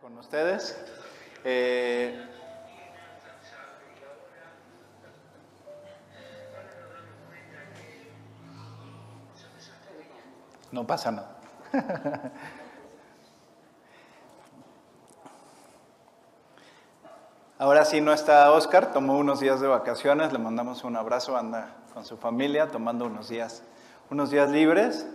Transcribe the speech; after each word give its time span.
con 0.00 0.16
ustedes. 0.16 0.76
Eh, 1.44 2.26
no 10.72 10.86
pasa 10.86 11.10
nada. 11.10 11.36
Ahora 17.58 17.84
sí 17.84 18.00
no 18.00 18.14
está 18.14 18.50
Oscar, 18.52 18.92
tomó 18.92 19.18
unos 19.18 19.40
días 19.40 19.60
de 19.60 19.66
vacaciones, 19.66 20.32
le 20.32 20.38
mandamos 20.38 20.82
un 20.82 20.96
abrazo, 20.96 21.36
anda 21.36 21.76
con 21.92 22.06
su 22.06 22.16
familia, 22.16 22.68
tomando 22.68 23.04
unos 23.04 23.28
días, 23.28 23.62
unos 24.08 24.30
días 24.30 24.50
libres. 24.50 25.06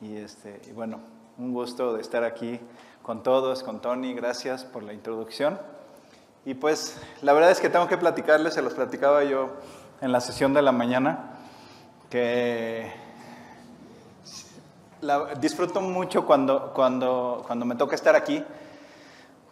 Y, 0.00 0.16
este, 0.16 0.60
y 0.68 0.72
bueno, 0.72 1.00
un 1.38 1.52
gusto 1.52 1.94
de 1.94 2.02
estar 2.02 2.22
aquí 2.22 2.60
con 3.02 3.22
todos, 3.22 3.62
con 3.62 3.80
Tony, 3.80 4.14
gracias 4.14 4.64
por 4.64 4.82
la 4.82 4.92
introducción. 4.92 5.58
Y 6.44 6.54
pues 6.54 7.00
la 7.20 7.32
verdad 7.32 7.50
es 7.50 7.60
que 7.60 7.68
tengo 7.68 7.88
que 7.88 7.98
platicarles, 7.98 8.54
se 8.54 8.62
los 8.62 8.74
platicaba 8.74 9.24
yo 9.24 9.50
en 10.00 10.12
la 10.12 10.20
sesión 10.20 10.54
de 10.54 10.62
la 10.62 10.72
mañana, 10.72 11.36
que 12.10 12.92
disfruto 15.40 15.80
mucho 15.80 16.26
cuando, 16.26 16.72
cuando, 16.72 17.42
cuando 17.46 17.64
me 17.64 17.74
toca 17.74 17.94
estar 17.94 18.14
aquí, 18.14 18.44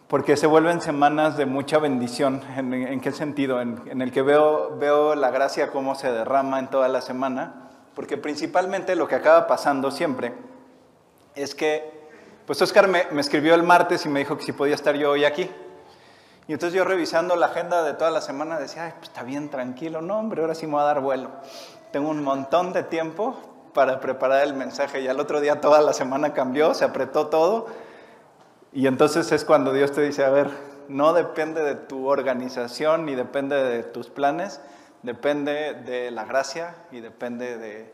porque 0.07 0.35
se 0.35 0.47
vuelven 0.47 0.81
semanas 0.81 1.37
de 1.37 1.45
mucha 1.45 1.77
bendición. 1.77 2.41
¿En, 2.55 2.99
qué 2.99 3.11
sentido? 3.11 3.61
En, 3.61 3.81
en, 3.87 4.01
el 4.01 4.11
que 4.11 4.21
veo, 4.21 4.77
veo 4.77 5.15
la 5.15 5.29
gracia 5.29 5.71
cómo 5.71 5.95
se 5.95 6.11
derrama 6.11 6.59
en 6.59 6.69
toda 6.69 6.89
la 6.89 7.01
semana, 7.01 7.69
porque 7.95 8.17
principalmente 8.17 8.95
lo 8.95 9.07
que 9.07 9.15
acaba 9.15 9.47
pasando 9.47 9.91
siempre 9.91 10.33
es 11.35 11.55
que 11.55 12.00
pues 12.45 12.61
Oscar 12.61 12.87
me, 12.87 13.05
escribió 13.19 13.53
el 13.55 13.63
martes 13.63 14.05
y 14.05 14.09
me 14.09 14.19
dijo 14.19 14.37
que 14.37 14.43
si 14.43 14.51
podía 14.51 14.75
estar 14.75 14.95
yo 14.95 15.11
hoy 15.11 15.25
aquí. 15.25 15.49
Y 16.47 16.53
entonces 16.53 16.75
yo 16.75 16.83
revisando 16.83 17.35
la 17.35 17.47
agenda 17.47 17.83
de 17.83 17.93
toda 17.93 18.11
la 18.11 18.21
semana 18.21 18.59
decía, 18.59 18.85
Ay, 18.85 18.93
pues 18.97 19.09
está 19.09 19.23
bien 19.23 19.49
tranquilo, 19.49 20.01
no 20.01 20.19
hombre, 20.19 20.41
ahora 20.41 20.55
sí 20.55 20.65
me 20.65 20.73
voy 20.73 20.81
a 20.81 20.85
dar 20.85 21.01
vuelo. 21.01 21.29
Tengo 21.91 22.09
un 22.09 22.23
montón 22.23 22.73
de 22.73 22.83
tiempo 22.83 23.37
para 23.73 23.99
preparar 23.99 24.43
el 24.43 24.53
mensaje 24.53 25.01
y 25.01 25.07
al 25.07 25.19
otro 25.19 25.39
día 25.39 25.61
toda 25.61 25.81
la 25.81 25.93
semana 25.93 26.33
cambió, 26.33 26.73
se 26.73 26.83
apretó 26.83 27.27
todo. 27.27 27.67
Y 28.73 28.87
entonces 28.87 29.31
es 29.31 29.45
cuando 29.45 29.73
Dios 29.73 29.91
te 29.91 30.01
dice, 30.01 30.23
a 30.23 30.29
ver, 30.29 30.49
no 30.87 31.13
depende 31.13 31.61
de 31.63 31.75
tu 31.75 32.07
organización 32.07 33.05
ni 33.05 33.15
depende 33.15 33.55
de 33.55 33.83
tus 33.83 34.09
planes, 34.09 34.61
depende 35.03 35.73
de 35.73 36.11
la 36.11 36.25
gracia 36.25 36.75
y 36.91 36.99
depende 36.99 37.57
de 37.57 37.93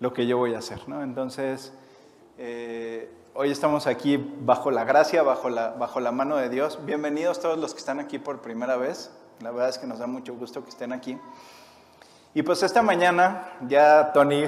lo 0.00 0.12
que 0.12 0.26
yo 0.26 0.38
voy 0.38 0.54
a 0.54 0.58
hacer. 0.58 0.88
¿no? 0.88 1.02
Entonces, 1.02 1.72
eh, 2.38 3.10
Hoy 3.40 3.52
estamos 3.52 3.86
aquí 3.86 4.16
bajo 4.40 4.72
la 4.72 4.82
gracia, 4.82 5.22
bajo 5.22 5.48
la, 5.48 6.10
mano 6.10 6.38
de 6.38 6.48
Dios. 6.48 6.84
Bienvenidos 6.84 7.38
todos 7.38 7.56
los 7.56 7.72
que 7.72 7.78
están 7.78 8.00
aquí 8.00 8.18
por 8.18 8.40
primera 8.40 8.76
vez. 8.76 9.12
La 9.42 9.52
verdad 9.52 9.68
es 9.68 9.78
que 9.78 9.86
nos 9.86 10.00
da 10.00 10.08
mucho 10.08 10.34
gusto 10.34 10.64
que 10.64 10.70
estén 10.70 10.92
aquí. 10.92 11.16
Y 12.34 12.42
pues 12.42 12.64
esta 12.64 12.82
mañana 12.82 13.52
ya 13.68 14.10
Tony 14.12 14.46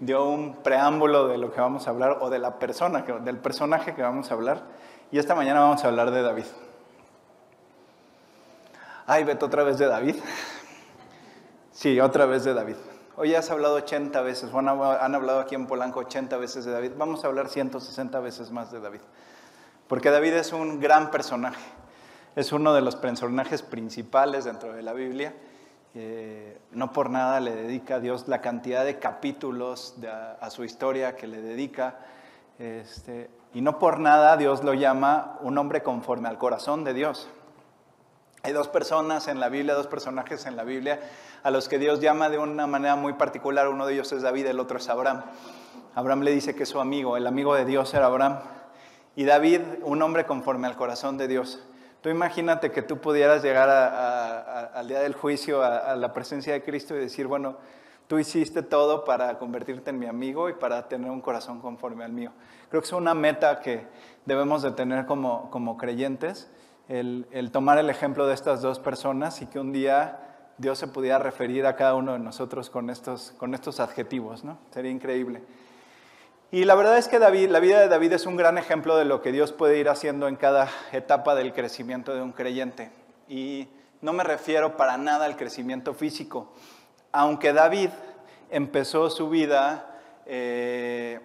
dio 0.00 0.28
un 0.28 0.56
preámbulo 0.56 1.28
de 1.28 1.38
lo 1.38 1.50
que 1.50 1.62
vamos 1.62 1.86
a 1.86 1.90
hablar 1.92 2.18
o 2.20 2.28
de 2.28 2.38
la 2.38 2.58
persona, 2.58 3.00
del 3.00 3.38
personaje 3.38 3.94
que 3.94 4.02
vamos 4.02 4.30
a 4.30 4.34
hablar. 4.34 4.64
Y 5.10 5.18
esta 5.18 5.34
mañana 5.34 5.60
vamos 5.60 5.82
a 5.82 5.88
hablar 5.88 6.10
de 6.10 6.20
David. 6.20 6.44
Ay, 9.06 9.24
Beto, 9.24 9.46
otra 9.46 9.62
vez 9.62 9.78
de 9.78 9.86
David. 9.86 10.16
Sí, 11.72 11.98
otra 11.98 12.26
vez 12.26 12.44
de 12.44 12.52
David. 12.52 12.76
Hoy 13.22 13.34
has 13.34 13.50
hablado 13.50 13.74
80 13.74 14.18
veces, 14.22 14.50
han 14.54 15.14
hablado 15.14 15.40
aquí 15.40 15.54
en 15.54 15.66
Polanco 15.66 16.00
80 16.00 16.38
veces 16.38 16.64
de 16.64 16.72
David, 16.72 16.92
vamos 16.96 17.22
a 17.22 17.26
hablar 17.26 17.50
160 17.50 18.18
veces 18.18 18.50
más 18.50 18.72
de 18.72 18.80
David. 18.80 19.02
Porque 19.88 20.08
David 20.08 20.32
es 20.32 20.54
un 20.54 20.80
gran 20.80 21.10
personaje, 21.10 21.62
es 22.34 22.50
uno 22.50 22.72
de 22.72 22.80
los 22.80 22.96
personajes 22.96 23.60
principales 23.60 24.46
dentro 24.46 24.72
de 24.72 24.80
la 24.80 24.94
Biblia. 24.94 25.34
Eh, 25.94 26.58
no 26.70 26.94
por 26.94 27.10
nada 27.10 27.40
le 27.40 27.54
dedica 27.54 27.96
a 27.96 28.00
Dios 28.00 28.26
la 28.26 28.40
cantidad 28.40 28.86
de 28.86 28.98
capítulos 28.98 29.96
a, 30.40 30.48
su 30.48 30.64
historia 30.64 31.14
que 31.14 31.26
le 31.26 31.42
dedica. 31.42 31.98
Este, 32.58 33.28
y 33.52 33.60
no 33.60 33.78
por 33.78 34.00
nada 34.00 34.38
Dios 34.38 34.64
lo 34.64 34.72
llama 34.72 35.36
un 35.42 35.58
hombre 35.58 35.82
conforme 35.82 36.30
al 36.30 36.38
corazón 36.38 36.84
de 36.84 36.94
Dios. 36.94 37.28
Hay 38.42 38.54
dos 38.54 38.68
personas 38.68 39.28
en 39.28 39.40
la 39.40 39.50
Biblia, 39.50 39.74
dos 39.74 39.88
personajes 39.88 40.46
en 40.46 40.56
la 40.56 40.64
Biblia 40.64 41.00
a 41.42 41.50
los 41.50 41.68
que 41.68 41.78
Dios 41.78 42.00
llama 42.00 42.28
de 42.28 42.38
una 42.38 42.66
manera 42.66 42.96
muy 42.96 43.14
particular. 43.14 43.68
Uno 43.68 43.86
de 43.86 43.94
ellos 43.94 44.12
es 44.12 44.22
David, 44.22 44.46
el 44.46 44.60
otro 44.60 44.78
es 44.78 44.88
Abraham. 44.88 45.22
Abraham 45.94 46.22
le 46.22 46.32
dice 46.32 46.54
que 46.54 46.64
es 46.64 46.68
su 46.68 46.80
amigo, 46.80 47.16
el 47.16 47.26
amigo 47.26 47.54
de 47.54 47.64
Dios 47.64 47.92
era 47.94 48.06
Abraham. 48.06 48.40
Y 49.16 49.24
David, 49.24 49.60
un 49.82 50.02
hombre 50.02 50.24
conforme 50.24 50.66
al 50.66 50.76
corazón 50.76 51.18
de 51.18 51.28
Dios. 51.28 51.60
Tú 52.00 52.08
imagínate 52.08 52.70
que 52.70 52.80
tú 52.80 52.98
pudieras 52.98 53.42
llegar 53.42 53.68
al 53.68 54.88
día 54.88 55.00
del 55.00 55.14
juicio, 55.14 55.62
a, 55.62 55.94
la 55.96 56.12
presencia 56.12 56.52
de 56.52 56.62
Cristo 56.62 56.96
y 56.96 56.98
decir, 56.98 57.26
bueno, 57.26 57.56
tú 58.06 58.18
hiciste 58.18 58.62
todo 58.62 59.04
para 59.04 59.38
convertirte 59.38 59.90
en 59.90 59.98
mi 59.98 60.06
amigo 60.06 60.48
y 60.48 60.54
para 60.54 60.88
tener 60.88 61.10
un 61.10 61.20
corazón 61.20 61.60
conforme 61.60 62.04
al 62.04 62.12
mío. 62.12 62.32
Creo 62.70 62.80
que 62.80 62.86
es 62.86 62.92
una 62.92 63.14
meta 63.14 63.60
que 63.60 63.86
debemos 64.24 64.62
de 64.62 64.70
tener 64.70 65.04
como, 65.04 65.50
como 65.50 65.76
creyentes, 65.76 66.50
el, 66.88 67.26
el 67.32 67.50
tomar 67.50 67.78
el 67.78 67.90
ejemplo 67.90 68.26
de 68.26 68.34
estas 68.34 68.62
dos 68.62 68.78
personas 68.80 69.42
y 69.42 69.46
que 69.46 69.60
un 69.60 69.72
día 69.72 70.29
Dios 70.60 70.78
se 70.78 70.88
pudiera 70.88 71.18
referir 71.18 71.64
a 71.64 71.74
cada 71.74 71.94
uno 71.94 72.12
de 72.12 72.18
nosotros 72.18 72.68
con 72.68 72.90
estos, 72.90 73.32
con 73.38 73.54
estos 73.54 73.80
adjetivos, 73.80 74.44
¿no? 74.44 74.58
Sería 74.70 74.90
increíble. 74.90 75.42
Y 76.50 76.64
la 76.64 76.74
verdad 76.74 76.98
es 76.98 77.08
que 77.08 77.18
David, 77.18 77.48
la 77.48 77.60
vida 77.60 77.80
de 77.80 77.88
David 77.88 78.12
es 78.12 78.26
un 78.26 78.36
gran 78.36 78.58
ejemplo 78.58 78.98
de 78.98 79.06
lo 79.06 79.22
que 79.22 79.32
Dios 79.32 79.52
puede 79.52 79.78
ir 79.78 79.88
haciendo 79.88 80.28
en 80.28 80.36
cada 80.36 80.68
etapa 80.92 81.34
del 81.34 81.54
crecimiento 81.54 82.14
de 82.14 82.20
un 82.20 82.32
creyente. 82.32 82.90
Y 83.26 83.68
no 84.02 84.12
me 84.12 84.22
refiero 84.22 84.76
para 84.76 84.98
nada 84.98 85.24
al 85.24 85.38
crecimiento 85.38 85.94
físico. 85.94 86.52
Aunque 87.10 87.54
David 87.54 87.88
empezó 88.50 89.08
su 89.08 89.30
vida 89.30 89.98
eh, 90.26 91.20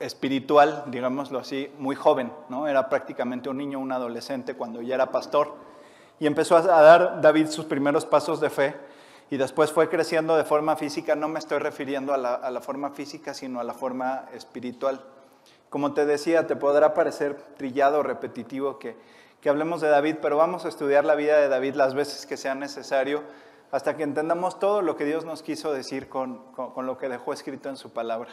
espiritual, 0.00 0.82
digámoslo 0.88 1.38
así, 1.38 1.70
muy 1.78 1.94
joven, 1.94 2.32
¿no? 2.48 2.66
Era 2.66 2.88
prácticamente 2.88 3.48
un 3.48 3.58
niño, 3.58 3.78
un 3.78 3.92
adolescente 3.92 4.54
cuando 4.54 4.82
ya 4.82 4.96
era 4.96 5.12
pastor 5.12 5.65
y 6.18 6.26
empezó 6.26 6.56
a 6.56 6.62
dar 6.62 7.20
David 7.20 7.48
sus 7.48 7.64
primeros 7.64 8.06
pasos 8.06 8.40
de 8.40 8.50
fe 8.50 8.74
y 9.30 9.36
después 9.36 9.72
fue 9.72 9.88
creciendo 9.88 10.36
de 10.36 10.44
forma 10.44 10.76
física. 10.76 11.16
No 11.16 11.28
me 11.28 11.38
estoy 11.38 11.58
refiriendo 11.58 12.14
a 12.14 12.16
la, 12.16 12.60
forma 12.60 12.90
física, 12.90 13.34
sino 13.34 13.60
a 13.60 13.64
la 13.64 13.74
forma 13.74 14.26
espiritual. 14.32 15.04
Como 15.68 15.94
te 15.94 16.06
decía, 16.06 16.46
te 16.46 16.56
podrá 16.56 16.94
parecer 16.94 17.36
trillado 17.56 17.98
o 17.98 18.02
repetitivo 18.02 18.78
que, 18.78 18.96
que 19.40 19.48
hablemos 19.48 19.80
de 19.80 19.88
David, 19.88 20.16
pero 20.22 20.36
vamos 20.36 20.64
a 20.64 20.68
estudiar 20.68 21.04
la 21.04 21.16
vida 21.16 21.38
de 21.38 21.48
David 21.48 21.74
las 21.74 21.94
veces 21.94 22.24
que 22.24 22.36
sea 22.36 22.54
necesario 22.54 23.22
hasta 23.72 23.96
que 23.96 24.04
entendamos 24.04 24.60
todo 24.60 24.80
lo 24.80 24.96
que 24.96 25.04
Dios 25.04 25.24
nos 25.24 25.42
quiso 25.42 25.72
decir 25.72 26.08
con, 26.08 26.52
con 26.52 26.86
lo 26.86 26.96
que 26.98 27.08
dejó 27.08 27.32
escrito 27.32 27.68
en 27.68 27.76
su 27.76 27.90
palabra. 27.90 28.30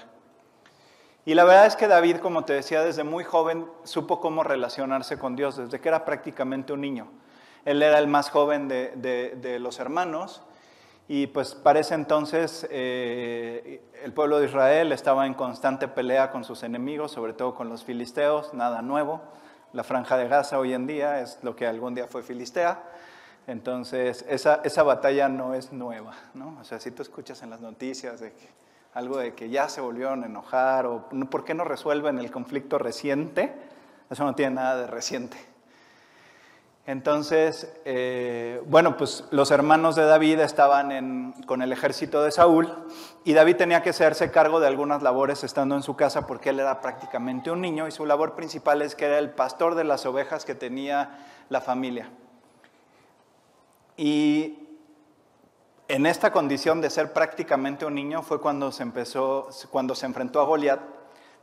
Y 1.25 1.33
la 1.33 1.43
verdad 1.43 1.65
es 1.65 1.75
que 1.75 1.87
David, 1.87 2.17
como 2.17 2.45
te 2.45 2.53
decía, 2.53 2.83
desde 2.83 3.03
muy 3.03 3.23
joven 3.23 3.65
supo 3.83 4.19
cómo 4.19 4.43
relacionarse 4.43 5.17
con 5.17 5.35
Dios, 5.35 5.57
desde 5.57 5.79
que 5.79 5.87
era 5.87 6.05
prácticamente 6.05 6.71
un 6.71 6.81
niño. 6.81 7.07
Él 7.65 7.81
era 7.81 7.99
el 7.99 8.07
más 8.07 8.29
joven 8.29 8.67
de, 8.67 9.57
los 9.59 9.79
hermanos 9.79 10.41
y 11.07 11.27
pues 11.27 11.55
para 11.55 11.79
ese 11.79 11.95
entonces 11.95 12.67
eh, 12.69 13.81
el 14.03 14.13
pueblo 14.13 14.39
de 14.39 14.45
Israel 14.47 14.91
estaba 14.91 15.25
en 15.25 15.33
constante 15.33 15.87
pelea 15.87 16.31
con 16.31 16.43
sus 16.43 16.63
enemigos, 16.63 17.11
sobre 17.11 17.33
todo 17.33 17.55
con 17.55 17.69
los 17.69 17.83
filisteos, 17.83 18.53
nada 18.53 18.81
nuevo. 18.81 19.21
La 19.73 19.83
franja 19.83 20.17
de 20.17 20.27
Gaza 20.27 20.59
hoy 20.59 20.73
en 20.73 20.87
día 20.87 21.21
es 21.21 21.39
lo 21.41 21.55
que 21.55 21.65
algún 21.65 21.95
día 21.95 22.07
fue 22.07 22.21
filistea. 22.21 22.83
Entonces, 23.47 24.25
esa, 24.29 24.83
batalla 24.83 25.27
no 25.27 25.53
es 25.53 25.73
nueva, 25.73 26.13
¿no? 26.33 26.57
O 26.61 26.63
sea, 26.63 26.79
si 26.79 26.91
tú 26.91 27.01
escuchas 27.01 27.43
en 27.43 27.49
las 27.49 27.59
noticias 27.59 28.23
algo 28.93 29.17
de 29.17 29.33
que 29.33 29.49
ya 29.49 29.67
se 29.67 29.81
volvieron 29.81 30.23
a 30.23 30.27
enojar 30.27 30.85
o 30.85 31.09
por 31.29 31.43
qué 31.43 31.53
no 31.53 31.65
resuelven 31.65 32.19
el 32.19 32.31
conflicto 32.31 32.77
reciente, 32.77 33.53
eso 34.09 34.23
no 34.23 34.35
tiene 34.35 34.55
nada 34.55 34.77
de 34.77 34.87
reciente. 34.87 35.52
Entonces, 36.85 37.71
eh, 37.85 38.61
bueno, 38.65 38.97
pues 38.97 39.23
los 39.31 39.51
hermanos 39.51 39.95
de 39.95 40.03
David 40.03 40.41
estaban 40.41 41.31
con 41.45 41.61
el 41.61 41.71
ejército 41.71 42.21
de 42.23 42.31
Saúl 42.31 42.69
y 43.23 43.33
David 43.33 43.55
tenía 43.55 43.81
que 43.81 43.91
hacerse 43.91 44.31
cargo 44.31 44.59
de 44.59 44.67
algunas 44.67 45.01
labores 45.01 45.45
estando 45.45 45.75
en 45.75 45.83
su 45.83 45.95
casa 45.95 46.27
porque 46.27 46.49
él 46.49 46.59
era 46.59 46.81
prácticamente 46.81 47.51
un 47.51 47.61
niño 47.61 47.87
y 47.87 47.91
su 47.91 48.05
labor 48.05 48.35
principal 48.35 48.81
es 48.81 48.95
que 48.95 49.05
era 49.05 49.17
el 49.17 49.29
pastor 49.29 49.75
de 49.75 49.85
las 49.85 50.05
ovejas 50.05 50.43
que 50.43 50.55
tenía 50.55 51.25
la 51.47 51.61
familia. 51.61 52.09
Y 53.95 54.59
en 55.87 56.05
esta 56.05 56.33
condición 56.33 56.81
de 56.81 56.89
ser 56.89 57.13
prácticamente 57.13 57.85
un 57.85 57.95
niño 57.95 58.23
fue 58.23 58.41
cuando 58.41 58.73
se 58.73 58.83
empezó, 58.83 59.47
cuando 59.69 59.95
se 59.95 60.05
enfrentó 60.05 60.41
a 60.41 60.45
Goliat. 60.45 60.81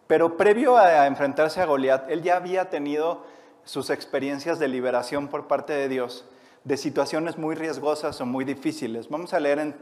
Pero 0.06 0.36
previo 0.36 0.76
a 0.76 1.06
enfrentarse 1.06 1.62
a 1.62 1.66
Goliat, 1.66 2.10
él 2.10 2.22
ya 2.22 2.36
había 2.36 2.68
tenido 2.68 3.22
sus 3.70 3.88
experiencias 3.88 4.58
de 4.58 4.66
liberación 4.66 5.28
por 5.28 5.46
parte 5.46 5.72
de 5.72 5.88
Dios 5.88 6.24
de 6.64 6.76
situaciones 6.76 7.38
muy 7.38 7.54
riesgosas 7.54 8.20
o 8.20 8.26
muy 8.26 8.44
difíciles. 8.44 9.08
Vamos 9.08 9.32
a 9.32 9.38
leer 9.38 9.60
en, 9.60 9.76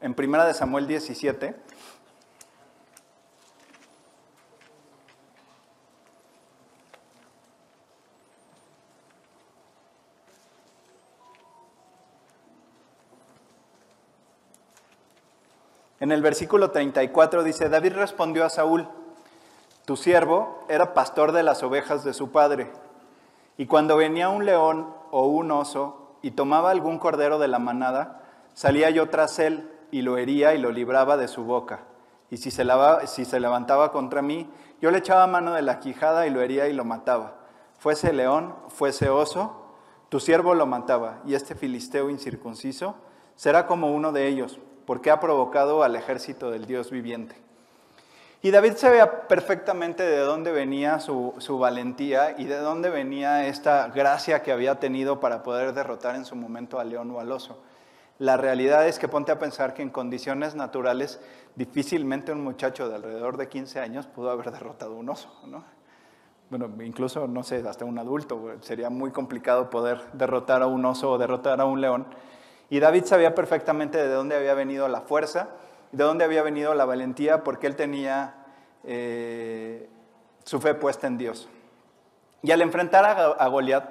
en 0.00 0.14
Primera 0.14 0.46
de 0.46 0.54
Samuel 0.54 0.86
17. 0.86 1.54
En 16.00 16.10
el 16.10 16.22
versículo 16.22 16.70
34 16.70 17.42
dice, 17.42 17.68
David 17.68 17.92
respondió 17.92 18.46
a 18.46 18.48
Saúl, 18.48 18.88
tu 19.84 19.98
siervo 19.98 20.64
era 20.70 20.94
pastor 20.94 21.32
de 21.32 21.42
las 21.42 21.62
ovejas 21.62 22.02
de 22.02 22.14
su 22.14 22.32
padre 22.32 22.72
y 23.60 23.66
cuando 23.66 23.98
venía 23.98 24.30
un 24.30 24.46
león 24.46 24.88
o 25.10 25.26
un 25.26 25.50
oso 25.50 26.16
y 26.22 26.30
tomaba 26.30 26.70
algún 26.70 26.98
cordero 26.98 27.38
de 27.38 27.46
la 27.46 27.58
manada, 27.58 28.22
salía 28.54 28.88
yo 28.88 29.10
tras 29.10 29.38
él 29.38 29.70
y 29.90 30.00
lo 30.00 30.16
hería 30.16 30.54
y 30.54 30.58
lo 30.58 30.72
libraba 30.72 31.18
de 31.18 31.28
su 31.28 31.44
boca. 31.44 31.80
Y 32.30 32.38
si 32.38 32.50
se, 32.50 32.64
si 33.04 33.26
se 33.26 33.38
levantaba 33.38 33.92
contra 33.92 34.22
mí, 34.22 34.48
yo 34.80 34.90
le 34.90 34.96
echaba 34.96 35.26
mano 35.26 35.52
de 35.52 35.60
la 35.60 35.78
quijada 35.78 36.26
y 36.26 36.30
lo 36.30 36.40
hería 36.40 36.68
y 36.68 36.72
lo 36.72 36.86
mataba. 36.86 37.34
Fuese 37.76 38.14
león, 38.14 38.54
fuese 38.68 39.10
oso, 39.10 39.66
tu 40.08 40.20
siervo 40.20 40.54
lo 40.54 40.64
mataba, 40.64 41.20
y 41.26 41.34
este 41.34 41.54
filisteo 41.54 42.08
incircunciso 42.08 42.94
será 43.34 43.66
como 43.66 43.92
uno 43.92 44.10
de 44.10 44.26
ellos, 44.26 44.58
porque 44.86 45.10
ha 45.10 45.20
provocado 45.20 45.82
al 45.82 45.96
ejército 45.96 46.50
del 46.50 46.64
Dios 46.64 46.90
viviente. 46.90 47.36
Y 48.42 48.50
David 48.50 48.76
sabía 48.76 49.28
perfectamente 49.28 50.02
de 50.02 50.18
dónde 50.20 50.50
venía 50.50 50.98
su, 50.98 51.58
valentía 51.60 52.34
y 52.38 52.44
de 52.44 52.56
dónde 52.56 52.88
venía 52.88 53.46
esta 53.46 53.88
gracia 53.88 54.42
que 54.42 54.50
había 54.50 54.80
tenido 54.80 55.20
para 55.20 55.42
poder 55.42 55.74
derrotar 55.74 56.16
en 56.16 56.24
su 56.24 56.36
momento 56.36 56.80
al 56.80 56.88
león 56.88 57.10
o 57.10 57.20
al 57.20 57.30
oso. 57.32 57.62
La 58.18 58.38
realidad 58.38 58.88
es 58.88 58.98
que 58.98 59.08
ponte 59.08 59.30
a 59.30 59.38
pensar 59.38 59.74
que 59.74 59.82
en 59.82 59.90
condiciones 59.90 60.54
naturales 60.54 61.20
difícilmente 61.54 62.32
un 62.32 62.42
muchacho 62.42 62.88
de 62.88 62.94
alrededor 62.94 63.36
de 63.36 63.48
15 63.48 63.80
años 63.80 64.06
pudo 64.06 64.30
haber 64.30 64.50
derrotado 64.50 64.94
un 64.94 65.10
oso, 65.10 65.30
¿no? 65.46 65.62
Bueno, 66.48 66.68
incluso, 66.82 67.28
no 67.28 67.44
sé, 67.44 67.62
hasta 67.68 67.84
un 67.84 67.98
adulto, 67.98 68.56
sería 68.62 68.90
muy 68.90 69.10
complicado 69.10 69.70
poder 69.70 70.00
derrotar 70.14 70.62
a 70.62 70.66
un 70.66 70.84
oso 70.84 71.12
o 71.12 71.18
derrotar 71.18 71.60
a 71.60 71.64
un 71.64 71.80
león. 71.80 72.06
Y 72.70 72.80
David 72.80 73.04
sabía 73.04 73.34
perfectamente 73.34 73.98
de 73.98 74.08
dónde 74.08 74.36
había 74.36 74.54
venido 74.54 74.88
la 74.88 75.02
fuerza, 75.02 75.50
de 75.92 76.04
dónde 76.04 76.24
había 76.24 76.42
venido 76.42 76.74
la 76.74 76.84
valentía, 76.84 77.42
porque 77.42 77.66
él 77.66 77.76
tenía 77.76 78.34
eh, 78.84 79.88
su 80.44 80.60
fe 80.60 80.74
puesta 80.74 81.06
en 81.06 81.18
Dios. 81.18 81.48
Y 82.42 82.52
al 82.52 82.62
enfrentar 82.62 83.04
a, 83.04 83.46
Goliat, 83.48 83.84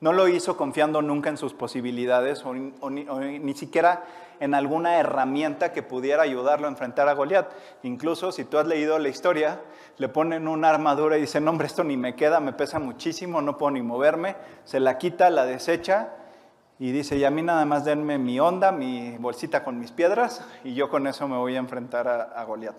no 0.00 0.12
lo 0.12 0.28
hizo 0.28 0.56
confiando 0.56 1.02
nunca 1.02 1.28
en 1.28 1.36
sus 1.36 1.52
posibilidades 1.52 2.44
o, 2.44 2.54
ni, 2.54 3.54
siquiera 3.54 4.04
en 4.40 4.54
alguna 4.54 4.98
herramienta 4.98 5.72
que 5.72 5.82
pudiera 5.82 6.22
ayudarlo 6.22 6.66
a 6.66 6.70
enfrentar 6.70 7.08
a 7.08 7.12
Goliat. 7.12 7.50
Incluso 7.82 8.32
si 8.32 8.44
tú 8.44 8.58
has 8.58 8.66
leído 8.66 8.98
la 8.98 9.08
historia, 9.08 9.60
le 9.98 10.08
ponen 10.08 10.48
una 10.48 10.70
armadura 10.70 11.18
y 11.18 11.22
dicen, 11.22 11.46
hombre, 11.48 11.66
esto 11.66 11.84
ni 11.84 11.96
me 11.96 12.14
queda, 12.14 12.40
me 12.40 12.52
pesa 12.52 12.78
muchísimo, 12.78 13.42
no 13.42 13.58
puedo 13.58 13.72
ni 13.72 13.82
moverme. 13.82 14.36
Se 14.64 14.80
la 14.80 14.96
quita, 14.96 15.28
la 15.28 15.44
desecha 15.44 16.14
y 16.78 16.92
dice, 16.92 17.16
y 17.16 17.24
a 17.24 17.30
mí 17.30 17.42
nada 17.42 17.64
más 17.64 17.84
denme 17.84 18.18
mi 18.18 18.38
onda, 18.38 18.70
mi 18.70 19.16
bolsita 19.18 19.64
con 19.64 19.78
mis 19.78 19.92
piedras, 19.92 20.44
y 20.62 20.74
yo 20.74 20.90
con 20.90 21.06
eso 21.06 21.26
me 21.26 21.36
voy 21.36 21.56
a 21.56 21.58
enfrentar 21.58 22.06
a, 22.06 22.22
a 22.22 22.44
Goliat. 22.44 22.76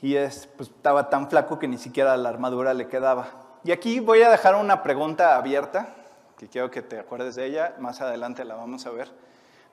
Y 0.00 0.16
es, 0.16 0.48
pues, 0.56 0.68
estaba 0.70 1.08
tan 1.08 1.30
flaco 1.30 1.58
que 1.58 1.68
ni 1.68 1.78
siquiera 1.78 2.16
la 2.16 2.28
armadura 2.28 2.74
le 2.74 2.88
quedaba. 2.88 3.28
Y 3.62 3.70
aquí 3.70 4.00
voy 4.00 4.22
a 4.22 4.30
dejar 4.30 4.56
una 4.56 4.82
pregunta 4.82 5.36
abierta, 5.36 5.94
que 6.36 6.48
quiero 6.48 6.70
que 6.72 6.82
te 6.82 6.98
acuerdes 6.98 7.36
de 7.36 7.46
ella, 7.46 7.76
más 7.78 8.00
adelante 8.00 8.44
la 8.44 8.56
vamos 8.56 8.84
a 8.86 8.90
ver. 8.90 9.08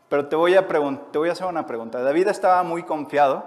Pero 0.08 0.28
te 0.28 0.36
voy 0.36 0.54
a, 0.56 0.68
te 0.68 1.18
voy 1.18 1.30
a 1.30 1.32
hacer 1.32 1.48
una 1.48 1.66
pregunta. 1.66 2.02
David 2.02 2.28
estaba 2.28 2.62
muy 2.62 2.84
confiado. 2.84 3.46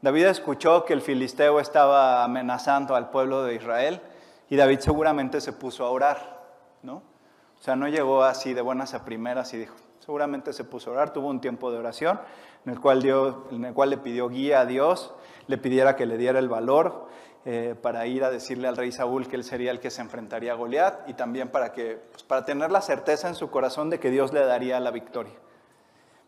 David 0.00 0.26
escuchó 0.26 0.84
que 0.86 0.94
el 0.94 1.02
filisteo 1.02 1.60
estaba 1.60 2.24
amenazando 2.24 2.94
al 2.94 3.10
pueblo 3.10 3.44
de 3.44 3.54
Israel 3.54 4.00
y 4.48 4.56
David 4.56 4.80
seguramente 4.80 5.40
se 5.40 5.52
puso 5.52 5.84
a 5.84 5.90
orar, 5.90 6.40
¿no? 6.82 7.02
O 7.60 7.62
sea, 7.62 7.76
no 7.76 7.88
llegó 7.88 8.22
así 8.22 8.54
de 8.54 8.60
buenas 8.60 8.94
a 8.94 9.04
primeras 9.04 9.52
y 9.54 9.58
dijo, 9.58 9.74
seguramente 10.00 10.52
se 10.52 10.64
puso 10.64 10.90
a 10.90 10.92
orar, 10.94 11.12
tuvo 11.12 11.28
un 11.28 11.40
tiempo 11.40 11.70
de 11.72 11.78
oración 11.78 12.20
en 12.64 12.72
el 12.72 12.80
cual, 12.80 13.04
en 13.50 13.64
el 13.64 13.74
cual 13.74 13.90
le 13.90 13.98
pidió 13.98 14.28
guía 14.28 14.60
a 14.60 14.66
Dios, 14.66 15.14
le 15.46 15.58
pidiera 15.58 15.96
que 15.96 16.06
le 16.06 16.18
diera 16.18 16.38
el 16.38 16.48
valor 16.48 17.06
eh, 17.44 17.76
para 17.80 18.06
ir 18.06 18.24
a 18.24 18.30
decirle 18.30 18.66
al 18.66 18.76
rey 18.76 18.90
Saúl 18.90 19.28
que 19.28 19.36
él 19.36 19.44
sería 19.44 19.70
el 19.70 19.78
que 19.78 19.90
se 19.90 20.00
enfrentaría 20.00 20.52
a 20.52 20.56
Goliat 20.56 21.08
y 21.08 21.14
también 21.14 21.48
para, 21.48 21.72
que, 21.72 22.02
pues, 22.10 22.24
para 22.24 22.44
tener 22.44 22.72
la 22.72 22.80
certeza 22.80 23.28
en 23.28 23.36
su 23.36 23.50
corazón 23.50 23.88
de 23.88 24.00
que 24.00 24.10
Dios 24.10 24.32
le 24.32 24.44
daría 24.44 24.80
la 24.80 24.90
victoria. 24.90 25.34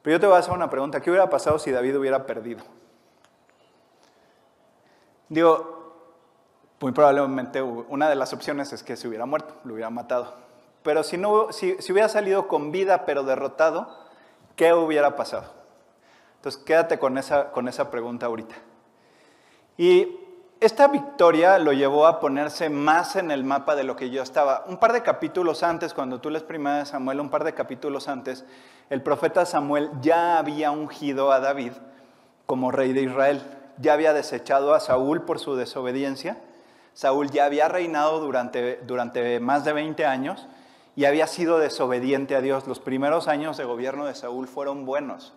Pero 0.03 0.17
yo 0.17 0.21
te 0.21 0.27
voy 0.27 0.37
a 0.37 0.39
hacer 0.39 0.55
una 0.55 0.71
pregunta, 0.71 1.01
¿qué 1.01 1.11
hubiera 1.11 1.29
pasado 1.29 1.59
si 1.59 1.73
David 1.73 1.99
hubiera 1.99 2.25
perdido? 2.25 2.63
Digo, 5.29 5.93
muy 6.81 6.93
probablemente 6.93 7.61
una 7.63 8.09
de 8.09 8.15
las 8.15 8.33
opciones 8.33 8.73
es 8.73 8.85
que 8.85 8.97
se 8.97 9.09
hubiera 9.09 9.27
muerto, 9.27 9.57
lo 9.65 9.75
hubiera 9.75 9.91
matado. 9.91 10.48
Pero 10.83 11.03
si, 11.03 11.17
no, 11.17 11.53
si, 11.53 11.77
hubiera 11.91 12.09
salido 12.09 12.49
con 12.49 12.71
vida 12.73 13.05
pero 13.05 13.25
derrotado, 13.25 13.89
¿qué 14.57 14.73
hubiera 14.73 15.17
pasado? 15.17 15.53
Entonces 16.37 16.63
quédate 16.63 16.99
con 16.99 17.19
esa, 17.19 17.51
con 17.51 17.69
esa 17.69 17.91
pregunta 17.91 18.27
ahorita. 18.27 18.55
Y 19.77 20.19
esta 20.61 20.89
victoria 20.89 21.59
lo 21.59 21.73
llevó 21.73 22.07
a 22.07 22.19
ponerse 22.19 22.69
más 22.69 23.17
en 23.17 23.31
el 23.31 23.45
mapa 23.45 23.77
de 23.77 23.85
lo 23.85 23.97
que 23.97 24.11
yo 24.11 24.23
estaba. 24.23 24.65
Un 24.67 24.79
par 24.79 24.93
de 24.93 25.03
capítulos 25.03 25.63
antes, 25.63 25.95
cuando 25.95 26.21
tú 26.21 26.31
lees 26.31 26.43
primera 26.43 26.79
de 26.79 26.87
Samuel, 26.87 27.21
un 27.21 27.31
par 27.31 27.45
de 27.45 27.55
capítulos 27.55 28.09
antes, 28.09 28.45
el 28.91 29.03
profeta 29.03 29.47
Samuel 29.47 29.91
ya 30.01 30.39
había 30.39 30.71
ungido 30.71 31.31
a 31.31 31.41
David 31.41 31.73
como 32.47 32.73
rey 32.73 32.93
de 32.93 33.03
Israel. 33.03 33.43
Ya 33.79 33.93
había 33.93 34.13
desechado 34.13 34.75
a 34.75 34.81
Saúl 34.81 35.23
por 35.23 35.39
su 35.39 35.55
desobediencia. 35.55 36.39
Saúl 36.93 37.31
ya 37.31 37.45
había 37.45 37.69
reinado 37.69 38.19
durante, 38.19 38.81
durante 38.85 39.39
más 39.39 39.65
de 39.65 39.73
20 39.73 40.07
años 40.07 40.49
y 40.99 41.05
había 41.05 41.29
sido 41.29 41.61
desobediente 41.61 42.35
a 42.35 42.41
Dios. 42.41 42.67
Los 42.67 42.81
primeros 42.81 43.29
años 43.29 43.56
de 43.56 43.62
gobierno 43.62 44.06
de 44.06 44.17
Saúl 44.17 44.49
fueron 44.49 44.85
buenos. 44.85 45.33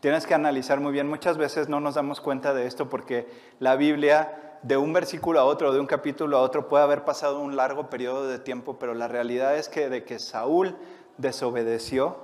Tienes 0.00 0.26
que 0.26 0.34
analizar 0.34 0.80
muy 0.80 0.90
bien. 0.90 1.08
Muchas 1.08 1.38
veces 1.38 1.68
no 1.68 1.78
nos 1.78 1.94
damos 1.94 2.20
cuenta 2.20 2.52
de 2.52 2.66
esto 2.66 2.88
porque 2.88 3.28
la 3.60 3.76
Biblia, 3.76 4.58
de 4.62 4.76
un 4.76 4.92
versículo 4.92 5.38
a 5.38 5.44
otro, 5.44 5.72
de 5.72 5.78
un 5.78 5.86
capítulo 5.86 6.36
a 6.36 6.40
otro, 6.40 6.66
puede 6.66 6.82
haber 6.82 7.04
pasado 7.04 7.38
un 7.38 7.54
largo 7.54 7.88
periodo 7.88 8.26
de 8.26 8.40
tiempo, 8.40 8.80
pero 8.80 8.94
la 8.94 9.06
realidad 9.06 9.56
es 9.56 9.68
que 9.68 9.88
de 9.88 10.02
que 10.02 10.18
Saúl 10.18 10.76
desobedeció, 11.18 12.16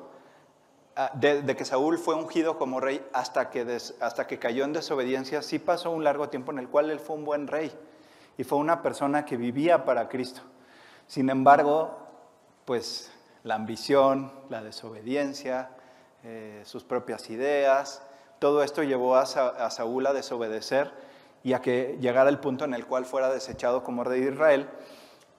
ah, 0.96 1.12
de, 1.14 1.54
que 1.54 1.64
Saúl 1.64 1.98
fue 1.98 2.16
ungido 2.16 2.58
como 2.58 2.80
rey 2.80 3.00
hasta 3.12 3.48
que, 3.50 3.78
hasta 4.00 4.26
que 4.26 4.40
cayó 4.40 4.64
en 4.64 4.72
desobediencia, 4.72 5.42
sí 5.42 5.60
pasó 5.60 5.92
un 5.92 6.02
largo 6.02 6.30
tiempo 6.30 6.50
en 6.50 6.58
el 6.58 6.68
cual 6.68 6.90
él 6.90 6.98
fue 6.98 7.14
un 7.14 7.24
buen 7.24 7.46
rey 7.46 7.70
y 8.36 8.42
fue 8.42 8.58
una 8.58 8.82
persona 8.82 9.24
que 9.24 9.36
vivía 9.36 9.84
para 9.84 10.08
Cristo. 10.08 10.40
Sin 11.06 11.30
embargo, 11.30 12.01
pues 12.64 13.10
la 13.44 13.54
ambición, 13.54 14.32
la 14.48 14.62
desobediencia, 14.62 15.70
eh, 16.24 16.62
sus 16.64 16.84
propias 16.84 17.30
ideas, 17.30 18.02
todo 18.42 18.64
esto 18.64 18.82
llevó 18.82 19.14
a, 19.14 19.24
Saúl 19.24 20.04
a 20.04 20.12
desobedecer 20.12 20.90
y 21.44 21.52
a 21.52 21.60
que 21.60 21.96
llegara 22.00 22.28
el 22.28 22.40
punto 22.40 22.64
en 22.64 22.74
el 22.74 22.86
cual 22.86 23.04
fuera 23.04 23.32
desechado 23.32 23.84
como 23.84 24.02
rey 24.02 24.20
de 24.20 24.32
Israel. 24.32 24.68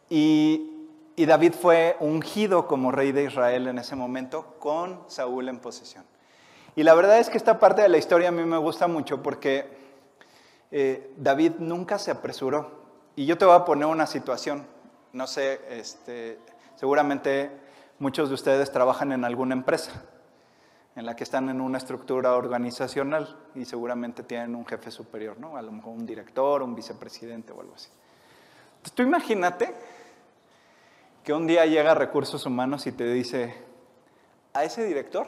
Y, 0.10 0.70
David 1.18 1.54
fue 1.54 1.98
ungido 2.00 2.66
como 2.66 2.94
rey 2.94 3.12
de 3.12 3.26
Israel 3.26 3.68
en 3.68 3.78
ese 3.78 3.98
momento 3.98 4.56
con 4.58 5.04
Saúl 5.08 5.50
en 5.50 5.60
posesión. 5.60 6.06
Y 6.78 6.84
la 6.84 6.94
verdad 6.94 7.20
es 7.20 7.30
que 7.30 7.38
esta 7.38 7.60
parte 7.60 7.82
de 7.82 7.90
la 7.90 7.98
historia 7.98 8.30
a 8.30 8.32
mí 8.32 8.44
me 8.46 8.58
gusta 8.58 8.88
mucho 8.88 9.22
porque 9.22 9.68
eh, 10.72 11.14
David 11.18 11.56
nunca 11.60 12.00
se 12.00 12.10
apresuró. 12.10 12.72
Y 13.18 13.26
yo 13.26 13.38
te 13.38 13.44
voy 13.44 13.56
a 13.56 13.66
poner 13.66 13.86
una 13.86 14.08
situación, 14.08 14.66
no 15.12 15.28
sé, 15.28 15.60
este, 15.70 16.40
Seguramente 16.76 17.52
muchos 18.00 18.30
de 18.30 18.36
ustedes 18.36 18.72
trabajan 18.72 19.12
en 19.12 19.24
alguna 19.24 19.54
empresa 19.54 20.04
en 20.96 21.06
la 21.06 21.16
que 21.16 21.24
están 21.24 21.50
en 21.50 21.60
una 21.60 21.78
estructura 21.78 22.36
organizacional 22.36 23.36
y 23.56 23.66
seguramente 23.66 24.24
tienen 24.24 24.56
un 24.56 24.66
jefe 24.66 24.92
superior, 24.92 25.40
¿no? 25.40 25.58
A 25.58 25.62
lo 25.62 25.72
mejor 25.72 25.94
un 25.94 26.06
director, 26.06 26.62
un 26.62 26.76
vicepresidente 26.76 27.52
o 27.52 27.62
algo 27.62 27.74
así. 27.74 27.90
Entonces, 28.78 28.94
tú 28.94 29.02
imagínate 29.02 29.74
que 31.24 31.34
un 31.34 31.48
día 31.48 31.66
llega 31.66 31.96
recursos 31.96 32.46
humanos 32.46 32.86
y 32.86 32.92
te 32.92 33.06
dice, 33.06 33.56
a 34.54 34.64
ese 34.64 34.84
director 34.84 35.28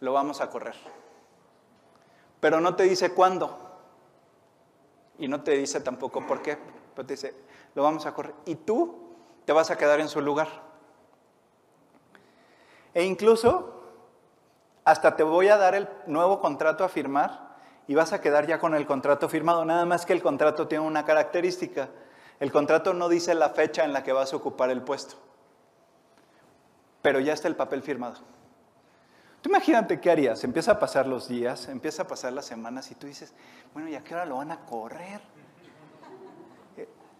lo 0.00 0.12
vamos 0.12 0.40
a 0.40 0.48
correr, 0.48 0.76
pero 2.40 2.60
no 2.60 2.76
te 2.76 2.84
dice 2.84 3.12
cuándo 3.12 3.58
y 5.18 5.28
no 5.28 5.42
te 5.42 5.52
dice 5.52 5.80
tampoco 5.80 6.26
por 6.26 6.40
qué, 6.40 6.56
pero 6.94 7.06
te 7.06 7.14
dice, 7.14 7.34
lo 7.74 7.82
vamos 7.82 8.06
a 8.06 8.14
correr. 8.14 8.34
Y 8.46 8.54
tú 8.54 9.05
te 9.46 9.52
vas 9.52 9.70
a 9.70 9.78
quedar 9.78 10.00
en 10.00 10.08
su 10.08 10.20
lugar. 10.20 10.48
E 12.92 13.04
incluso 13.04 13.84
hasta 14.84 15.16
te 15.16 15.22
voy 15.22 15.48
a 15.48 15.56
dar 15.56 15.74
el 15.74 15.88
nuevo 16.06 16.40
contrato 16.40 16.84
a 16.84 16.88
firmar 16.88 17.56
y 17.88 17.94
vas 17.94 18.12
a 18.12 18.20
quedar 18.20 18.46
ya 18.46 18.58
con 18.58 18.74
el 18.74 18.86
contrato 18.86 19.28
firmado. 19.28 19.64
Nada 19.64 19.84
más 19.84 20.04
que 20.04 20.12
el 20.12 20.22
contrato 20.22 20.66
tiene 20.68 20.84
una 20.84 21.04
característica. 21.04 21.88
El 22.40 22.52
contrato 22.52 22.92
no 22.92 23.08
dice 23.08 23.34
la 23.34 23.50
fecha 23.50 23.84
en 23.84 23.92
la 23.92 24.02
que 24.02 24.12
vas 24.12 24.32
a 24.32 24.36
ocupar 24.36 24.70
el 24.70 24.82
puesto, 24.82 25.16
pero 27.00 27.18
ya 27.20 27.32
está 27.32 27.48
el 27.48 27.56
papel 27.56 27.82
firmado. 27.82 28.20
Tú 29.40 29.48
imagínate 29.48 30.00
qué 30.00 30.10
harías. 30.10 30.42
Empieza 30.44 30.72
a 30.72 30.78
pasar 30.78 31.06
los 31.06 31.28
días, 31.28 31.68
empieza 31.68 32.02
a 32.02 32.06
pasar 32.06 32.32
las 32.32 32.46
semanas 32.46 32.90
y 32.90 32.94
tú 32.94 33.06
dices, 33.06 33.32
bueno, 33.72 33.88
¿y 33.88 33.94
a 33.94 34.02
qué 34.02 34.14
hora 34.14 34.26
lo 34.26 34.36
van 34.36 34.50
a 34.50 34.66
correr? 34.66 35.20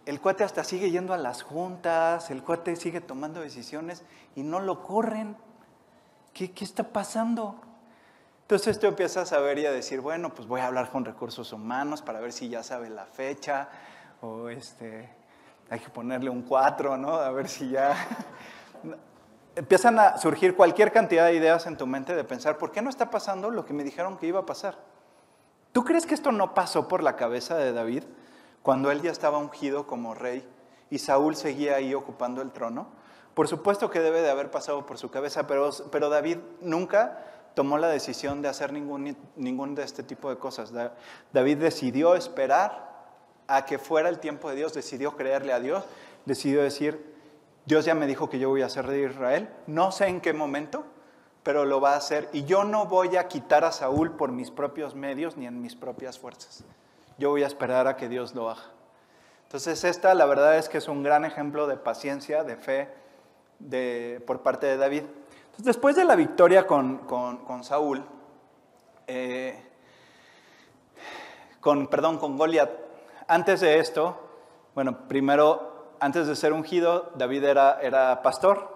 El 0.07 0.21
cuate 0.21 0.45
hasta 0.45 0.63
sigue 0.63 0.89
yendo 0.89 1.13
a 1.13 1.17
las 1.17 1.43
juntas, 1.43 2.31
el 2.31 2.41
cuate 2.41 2.77
sigue 2.77 3.01
tomando 3.01 3.41
decisiones 3.41 4.03
y 4.37 4.43
no 4.43 4.61
lo 4.61 4.81
corren. 4.81 5.35
¿Qué, 6.33 6.53
está 6.61 6.83
pasando? 6.93 7.59
Entonces 8.43 8.79
tú 8.79 8.87
empiezas 8.87 9.33
a 9.33 9.39
ver 9.39 9.59
y 9.59 9.65
a 9.65 9.71
decir, 9.71 9.99
bueno, 9.99 10.33
pues 10.33 10.47
voy 10.47 10.61
a 10.61 10.67
hablar 10.67 10.91
con 10.91 11.03
recursos 11.03 11.51
humanos 11.51 12.01
para 12.01 12.21
ver 12.21 12.31
si 12.31 12.47
ya 12.47 12.63
sabe 12.63 12.89
la 12.89 13.05
fecha, 13.05 13.67
o 14.21 14.47
este, 14.47 15.09
hay 15.69 15.79
que 15.79 15.89
ponerle 15.89 16.29
un 16.29 16.43
4, 16.43 16.95
¿no? 16.95 17.15
A 17.15 17.31
ver 17.31 17.49
si 17.49 17.69
ya... 17.69 17.93
Empiezan 19.57 19.99
a 19.99 20.17
surgir 20.19 20.55
cualquier 20.55 20.93
cantidad 20.93 21.25
de 21.25 21.33
ideas 21.33 21.65
en 21.65 21.75
tu 21.75 21.85
mente 21.85 22.15
de 22.15 22.23
pensar, 22.23 22.57
¿por 22.57 22.71
qué 22.71 22.81
no 22.81 22.89
está 22.91 23.09
pasando 23.09 23.49
lo 23.49 23.65
que 23.65 23.73
me 23.73 23.83
dijeron 23.83 24.17
que 24.17 24.27
iba 24.27 24.39
a 24.39 24.45
pasar? 24.45 24.77
¿Tú 25.73 25.83
crees 25.83 26.05
que 26.05 26.13
esto 26.13 26.31
no 26.31 26.53
pasó 26.53 26.87
por 26.87 27.03
la 27.03 27.15
cabeza 27.17 27.57
de 27.57 27.73
David 27.73 28.03
cuando 28.67 28.91
él 28.91 29.01
ya 29.01 29.11
estaba 29.11 29.37
ungido 29.37 29.87
como 29.87 30.13
rey 30.13 30.45
y 30.89 30.99
Saúl 30.99 31.37
seguía 31.37 31.77
ahí 31.77 31.93
ocupando 31.93 32.41
el 32.41 32.51
trono? 32.51 32.87
Por 33.33 33.47
supuesto 33.47 33.89
que 33.89 34.01
debe 34.01 34.21
de 34.21 34.29
haber 34.29 34.51
pasado 34.51 34.85
por 34.85 34.97
su 34.97 35.09
cabeza, 35.09 35.47
pero, 35.47 36.09
David 36.09 36.39
nunca 36.59 37.23
tomó 37.53 37.77
la 37.77 37.87
decisión 37.87 38.41
de 38.41 38.49
hacer 38.49 38.73
ningún, 38.73 39.15
ningún 39.37 39.73
de 39.73 39.83
este 39.83 40.03
tipo 40.03 40.29
de 40.29 40.35
cosas. 40.35 40.73
David 41.31 41.59
decidió 41.59 42.15
esperar 42.15 43.05
a 43.47 43.63
que 43.63 43.79
fuera 43.79 44.09
el 44.09 44.19
tiempo 44.19 44.49
de 44.49 44.57
Dios, 44.57 44.73
decidió 44.73 45.15
creerle 45.15 45.53
a 45.53 45.61
Dios, 45.61 45.85
decidió 46.25 46.61
decir, 46.61 47.15
Dios 47.65 47.85
ya 47.85 47.95
me 47.95 48.05
dijo 48.05 48.29
que 48.29 48.37
yo 48.37 48.49
voy 48.49 48.63
a 48.63 48.69
ser 48.69 48.85
rey 48.85 48.99
de 48.99 49.11
Israel, 49.11 49.49
no 49.67 49.93
sé 49.93 50.07
en 50.07 50.19
qué 50.19 50.33
momento, 50.33 50.83
pero 51.41 51.63
lo 51.63 51.79
va 51.79 51.93
a 51.93 51.97
hacer 51.99 52.27
y 52.33 52.43
yo 52.43 52.65
no 52.65 52.85
voy 52.85 53.15
a 53.15 53.29
quitar 53.29 53.63
a 53.63 53.71
Saúl 53.71 54.11
por 54.17 54.33
mis 54.33 54.51
propios 54.51 54.93
medios 54.93 55.37
ni 55.37 55.47
en 55.47 55.61
mis 55.61 55.73
propias 55.73 56.19
fuerzas. 56.19 56.65
Yo 57.17 57.29
voy 57.31 57.43
a 57.43 57.47
esperar 57.47 57.87
a 57.87 57.97
que 57.97 58.09
Dios 58.09 58.35
lo 58.35 58.49
haga. 58.49 58.63
Entonces 59.43 59.83
esta 59.83 60.13
la 60.13 60.25
verdad 60.25 60.57
es 60.57 60.69
que 60.69 60.77
es 60.77 60.87
un 60.87 61.03
gran 61.03 61.25
ejemplo 61.25 61.67
de 61.67 61.77
paciencia, 61.77 62.43
de 62.43 62.57
fe 62.57 62.89
de, 63.59 64.21
por 64.27 64.41
parte 64.41 64.67
de 64.67 64.77
David. 64.77 65.03
Entonces 65.45 65.65
después 65.65 65.95
de 65.95 66.05
la 66.05 66.15
victoria 66.15 66.67
con, 66.67 66.97
con, 66.99 67.63
Saúl, 67.63 68.03
eh, 69.07 69.59
con, 71.59 71.87
perdón, 71.87 72.17
con 72.17 72.37
Goliat, 72.37 72.69
antes 73.27 73.61
de 73.61 73.79
esto, 73.79 74.21
bueno, 74.75 75.07
primero, 75.07 75.93
antes 75.99 76.27
de 76.27 76.35
ser 76.35 76.53
ungido, 76.53 77.11
David 77.15 77.43
era, 77.45 77.79
era 77.81 78.21
pastor, 78.21 78.69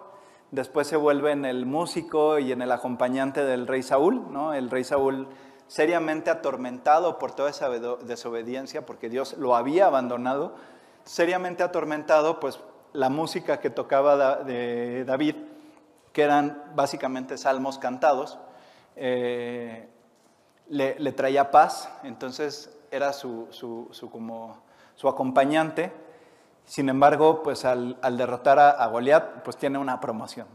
después 0.51 0.88
se 0.88 0.98
vuelve 0.98 1.31
en 1.31 1.45
el 1.45 1.65
músico 1.65 2.39
y 2.39 2.51
en 2.51 2.62
el 2.62 2.71
acompañante 2.71 3.43
del 3.43 3.67
rey 3.67 3.83
Saúl, 3.83 4.31
¿no? 4.31 4.53
El 4.53 4.69
rey 4.69 4.83
Saúl 4.83 5.27
seriamente 5.71 6.29
atormentado 6.29 7.17
por 7.17 7.31
toda 7.31 7.49
esa 7.49 7.69
desobediencia, 7.69 8.85
porque 8.85 9.07
Dios 9.07 9.37
lo 9.37 9.55
había 9.55 9.85
abandonado, 9.85 10.53
seriamente 11.05 11.63
atormentado, 11.63 12.41
pues 12.41 12.59
la 12.91 13.07
música 13.07 13.61
que 13.61 13.69
tocaba 13.69 14.43
de 14.43 15.05
David, 15.05 15.37
que 16.11 16.23
eran 16.23 16.61
básicamente 16.75 17.37
salmos 17.37 17.77
cantados, 17.77 18.37
eh, 18.97 19.87
le, 20.67 21.11
traía 21.13 21.51
paz, 21.51 21.89
entonces 22.03 22.77
era 22.91 23.13
su, 23.13 23.47
como, 24.11 24.61
su 24.95 25.07
acompañante. 25.07 25.93
Sin 26.65 26.89
embargo, 26.89 27.43
pues 27.43 27.63
al, 27.63 27.97
derrotar 28.17 28.59
a, 28.59 28.71
a, 28.71 28.87
Goliat, 28.87 29.41
pues 29.43 29.55
tiene 29.55 29.77
una 29.77 30.01
promoción. 30.01 30.47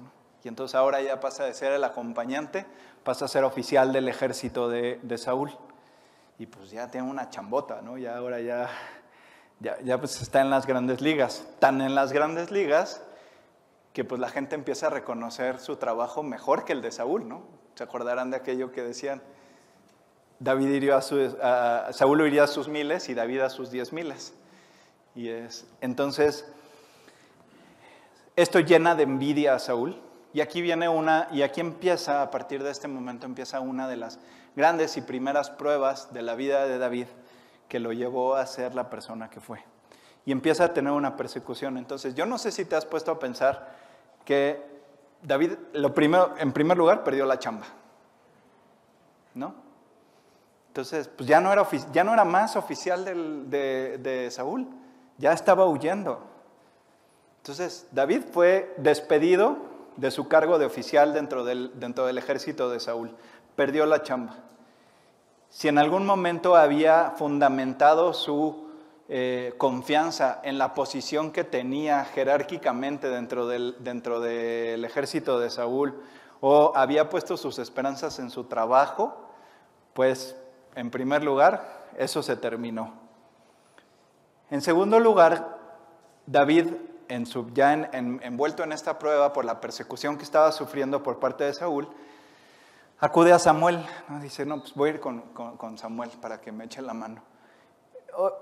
Y 0.45 0.49
entonces 0.49 0.75
ahora 0.75 1.01
ya 1.01 1.21
pasa 1.21 1.45
de 1.45 1.55
ser 1.55 1.73
el 1.73 1.85
acompañante, 1.85 2.67
pasa 3.07 3.27
a 3.27 3.29
ser 3.29 3.45
oficial 3.45 3.93
del 3.93 4.09
ejército 4.09 4.69
de, 4.69 5.17
Saúl. 5.17 5.57
Y 6.41 6.47
pues 6.47 6.73
ya 6.73 6.91
tiene 6.91 7.09
una 7.09 7.31
chambota, 7.31 7.81
¿no? 7.81 7.97
Ya 7.97 8.17
ahora 8.17 8.41
ya, 8.41 8.69
ya, 9.61 9.99
pues 9.99 10.21
está 10.21 10.41
en 10.41 10.51
las 10.51 10.67
grandes 10.67 11.01
ligas. 11.01 11.47
Tan 11.61 11.81
en 11.81 11.95
las 11.95 12.13
grandes 12.13 12.51
ligas 12.51 13.01
que 13.93 14.05
pues 14.05 14.21
la 14.21 14.29
gente 14.29 14.57
empieza 14.57 14.89
a 14.89 14.91
reconocer 14.91 15.61
su 15.61 15.77
trabajo 15.77 16.25
mejor 16.25 16.65
que 16.65 16.73
el 16.73 16.83
de 16.83 16.91
Saúl, 16.91 17.29
¿no? 17.29 17.45
Se 17.77 17.85
acordarán 17.85 18.33
de 18.33 18.39
aquello 18.39 18.73
que 18.73 18.83
decían, 18.83 19.23
David 20.41 20.69
iría 20.69 20.97
a, 20.97 21.93
Saúl 21.93 22.27
iría 22.27 22.43
a 22.43 22.49
sus 22.49 22.67
miles 22.67 23.09
y 23.09 23.15
David 23.15 23.43
a 23.43 23.51
sus 23.51 23.71
diez 23.71 23.93
miles. 23.93 24.35
Y 25.15 25.29
es, 25.29 25.65
entonces, 25.81 26.45
esto 28.35 28.59
llena 28.59 28.97
de 28.97 29.05
envidia 29.05 29.55
a 29.55 29.61
Saúl. 29.61 30.03
Y 30.37 30.43
aquí 30.43 30.61
viene 30.61 30.87
una, 30.87 31.29
y 31.31 31.41
aquí 31.41 31.63
empieza, 31.63 32.21
a 32.21 32.31
partir 32.31 32.63
de 32.63 32.71
este 32.71 32.89
momento, 32.89 33.25
empieza 33.25 33.59
una 33.61 33.89
de 33.89 33.97
las 33.97 34.19
grandes 34.55 34.99
y 34.99 35.01
primeras 35.01 35.49
pruebas 35.49 36.13
de 36.13 36.21
la 36.21 36.35
vida 36.35 36.67
de 36.67 36.77
David 36.77 37.07
que 37.71 37.81
lo 37.81 37.91
llevó 37.95 38.35
a 38.35 38.45
ser 38.45 38.75
la 38.75 38.91
persona 38.91 39.31
que 39.31 39.41
fue. 39.41 39.65
Y 40.27 40.33
empieza 40.33 40.67
a 40.67 40.75
tener 40.75 40.93
una 40.93 41.17
persecución. 41.17 41.79
Entonces, 41.79 42.15
yo 42.15 42.27
no 42.27 42.37
sé 42.37 42.53
si 42.53 42.67
te 42.67 42.77
has 42.77 42.85
puesto 42.85 43.13
a 43.13 43.19
pensar 43.19 43.77
que 44.27 44.63
David, 45.23 45.53
lo 45.73 45.95
primero, 45.95 46.35
en 46.37 46.53
primer 46.53 46.77
lugar, 46.77 47.03
perdió 47.03 47.25
la 47.25 47.39
chamba. 47.39 47.65
¿No? 49.33 49.55
Entonces, 50.69 51.09
pues 51.09 51.27
ya 51.27 51.41
no 51.41 51.51
era, 51.51 51.67
ya 51.95 52.05
no 52.05 52.13
era 52.13 52.27
más 52.27 52.57
oficial 52.57 53.07
de, 53.07 54.29
Saúl, 54.31 54.69
ya 55.17 55.33
estaba 55.33 55.65
huyendo. 55.65 56.21
Entonces, 57.39 57.89
David 57.91 58.21
fue 58.31 58.75
despedido 58.77 59.76
de 59.97 60.11
su 60.11 60.29
cargo 60.29 60.59
de 60.59 60.67
oficial 60.67 61.13
dentro 61.13 61.45
del, 61.45 61.73
dentro 61.79 62.07
del 62.07 62.19
ejército 62.19 62.71
de 62.71 62.81
Saúl. 62.81 63.11
Perdió 63.55 63.87
la 63.87 64.03
chamba. 64.03 64.37
Si 65.49 65.69
en 65.69 65.79
algún 65.79 66.05
momento 66.05 66.57
había 66.57 67.13
fundamentado 67.17 68.13
su 68.13 68.67
eh, 69.09 69.55
confianza 69.57 70.41
en 70.43 70.59
la 70.59 70.75
posición 70.75 71.31
que 71.31 71.45
tenía 71.45 72.05
jerárquicamente 72.05 73.09
dentro 73.09 73.47
del, 73.47 73.77
dentro 73.79 74.21
del 74.21 74.85
ejército 74.85 75.39
de 75.39 75.49
Saúl, 75.49 75.95
o 76.41 76.73
había 76.75 77.09
puesto 77.09 77.37
sus 77.37 77.59
esperanzas 77.59 78.19
en 78.19 78.31
su 78.31 78.45
trabajo, 78.45 79.31
pues 79.95 80.37
en 80.75 80.91
primer 80.91 81.25
lugar, 81.25 81.87
eso 81.97 82.23
se 82.23 82.37
terminó. 82.37 82.93
En 84.51 84.61
segundo 84.61 85.01
lugar, 85.01 85.57
David, 86.27 86.67
en 87.09 87.27
su, 87.27 87.51
ya 87.53 87.73
envuelto 87.73 88.63
en 88.63 88.73
esta 88.73 88.99
prueba 88.99 89.33
por 89.33 89.45
la 89.45 89.61
persecución 89.61 90.17
que 90.17 90.25
estaba 90.25 90.53
sufriendo 90.53 91.03
por 91.03 91.19
parte 91.19 91.45
de 91.45 91.55
Saúl, 91.55 91.89
acude 92.99 93.33
a 93.33 93.39
Samuel. 93.39 93.85
Dice, 94.21 94.45
no, 94.47 94.61
pues 94.61 94.75
voy 94.75 94.91
a 94.91 94.93
ir 94.95 95.01
con, 95.01 95.79
Samuel 95.79 96.11
para 96.21 96.41
que 96.41 96.53
me 96.53 96.65
eche 96.65 96.83
la 96.83 96.95
mano. 96.95 97.23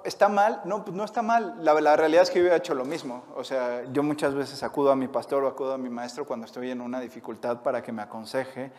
¿Está 0.04 0.28
mal? 0.28 0.62
No, 0.64 0.84
pues 0.84 0.96
no 0.96 1.04
está 1.04 1.22
mal. 1.22 1.56
La, 1.64 1.74
la, 1.80 1.96
realidad 1.96 2.22
es 2.22 2.30
que 2.30 2.40
yo 2.40 2.48
he 2.48 2.56
hecho 2.56 2.74
lo 2.74 2.84
mismo. 2.84 3.24
O 3.34 3.42
sea, 3.42 3.82
yo 3.92 4.04
muchas 4.04 4.34
veces 4.34 4.62
acudo 4.62 4.92
a 4.92 4.96
mi 4.96 5.08
pastor 5.08 5.42
o 5.42 5.48
acudo 5.48 5.74
a 5.74 5.78
mi 5.78 5.88
maestro 5.88 6.24
cuando 6.24 6.46
estoy 6.46 6.70
en 6.70 6.80
una 6.80 7.00
dificultad 7.00 7.62
para 7.62 7.82
que 7.82 7.90
me 7.90 8.02
aconseje, 8.02 8.70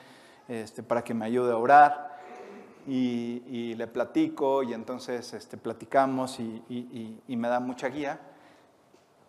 este, 0.47 0.83
para 0.83 1.03
que 1.03 1.13
me 1.13 1.25
ayude 1.25 1.51
a 1.51 1.57
orar 1.57 2.15
y, 2.87 3.73
le 3.75 3.87
platico 3.87 4.63
y 4.63 4.73
entonces 4.73 5.33
este, 5.33 5.57
platicamos 5.57 6.39
y, 6.39 7.21
me 7.27 7.47
da 7.47 7.59
mucha 7.59 7.87
guía. 7.87 8.19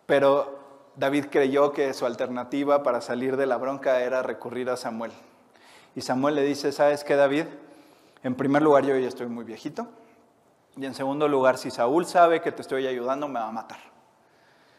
Pero 0.06 0.58
David 0.96 1.26
creyó 1.30 1.72
que 1.72 1.92
su 1.92 2.06
alternativa 2.06 2.82
para 2.82 3.00
salir 3.00 3.36
de 3.36 3.46
la 3.46 3.56
bronca 3.56 4.00
era 4.00 4.22
recurrir 4.22 4.70
a 4.70 4.76
Samuel. 4.76 5.12
Y 5.94 6.00
Samuel 6.00 6.36
le 6.36 6.42
dice, 6.42 6.72
¿sabes 6.72 7.04
qué, 7.04 7.16
David? 7.16 7.46
En 8.22 8.34
primer 8.34 8.62
lugar, 8.62 8.84
yo 8.84 8.96
ya 8.96 9.08
estoy 9.08 9.26
muy 9.26 9.44
viejito. 9.44 9.88
Y 10.76 10.86
en 10.86 10.94
segundo 10.94 11.28
lugar, 11.28 11.58
si 11.58 11.70
Saúl 11.70 12.06
sabe 12.06 12.40
que 12.40 12.52
te 12.52 12.62
estoy 12.62 12.86
ayudando, 12.86 13.28
me 13.28 13.40
va 13.40 13.48
a 13.48 13.52
matar. 13.52 13.78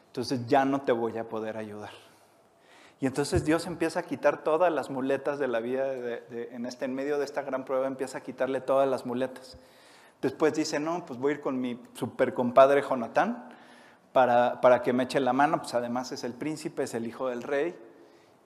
Entonces 0.07 0.48
ya 0.48 0.65
no 0.65 0.81
te 0.81 0.91
voy 0.91 1.17
a 1.17 1.27
poder 1.27 1.57
ayudar. 1.57 1.91
Y 3.00 3.05
entonces 3.05 3.46
Dios 3.46 3.67
empieza 3.67 4.00
a 4.00 4.03
quitar 4.03 4.43
todas 4.43 4.72
las 4.72 4.89
muletas 4.89 5.38
de 5.38 5.48
la 5.48 5.60
vida, 5.60 5.93
en, 5.93 6.65
este, 6.65 6.86
en 6.86 6.96
medio 6.96 7.19
de 7.19 7.25
esta 7.25 7.43
gran 7.43 7.63
prueba, 7.65 7.86
empieza 7.86 8.19
a 8.19 8.22
quitarle 8.22 8.60
todas 8.60 8.89
las 8.89 9.05
muletas. 9.05 9.57
Después 10.22 10.55
dice, 10.55 10.79
no, 10.79 11.05
pues 11.05 11.19
voy 11.19 11.34
a 11.34 11.36
ir 11.36 11.41
con 11.41 11.62
mi 11.62 11.79
super 11.93 12.34
compadre 12.34 12.81
Jonatán 12.81 13.57
para, 14.18 14.82
que 14.82 14.94
me 14.94 15.04
eche 15.04 15.20
la 15.20 15.32
mano, 15.32 15.60
pues 15.60 15.76
además 15.76 16.12
es 16.12 16.24
el 16.24 16.34
príncipe, 16.34 16.84
es 16.84 16.96
el 16.96 17.06
hijo 17.06 17.28
del 17.28 17.44
rey. 17.44 17.78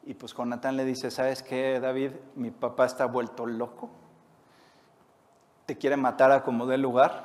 Y 0.04 0.16
pues 0.16 0.34
Jonatán 0.34 0.76
le 0.76 0.84
dice, 0.84 1.12
¿sabes 1.12 1.44
qué, 1.44 1.80
David? 1.80 2.12
Mi 2.36 2.52
papá 2.52 2.86
está 2.86 3.06
vuelto 3.06 3.46
loco, 3.46 3.90
te 5.66 5.78
quiere 5.78 5.96
matar 5.96 6.34
a 6.34 6.44
como 6.44 6.66
dé 6.66 6.78
lugar, 6.78 7.24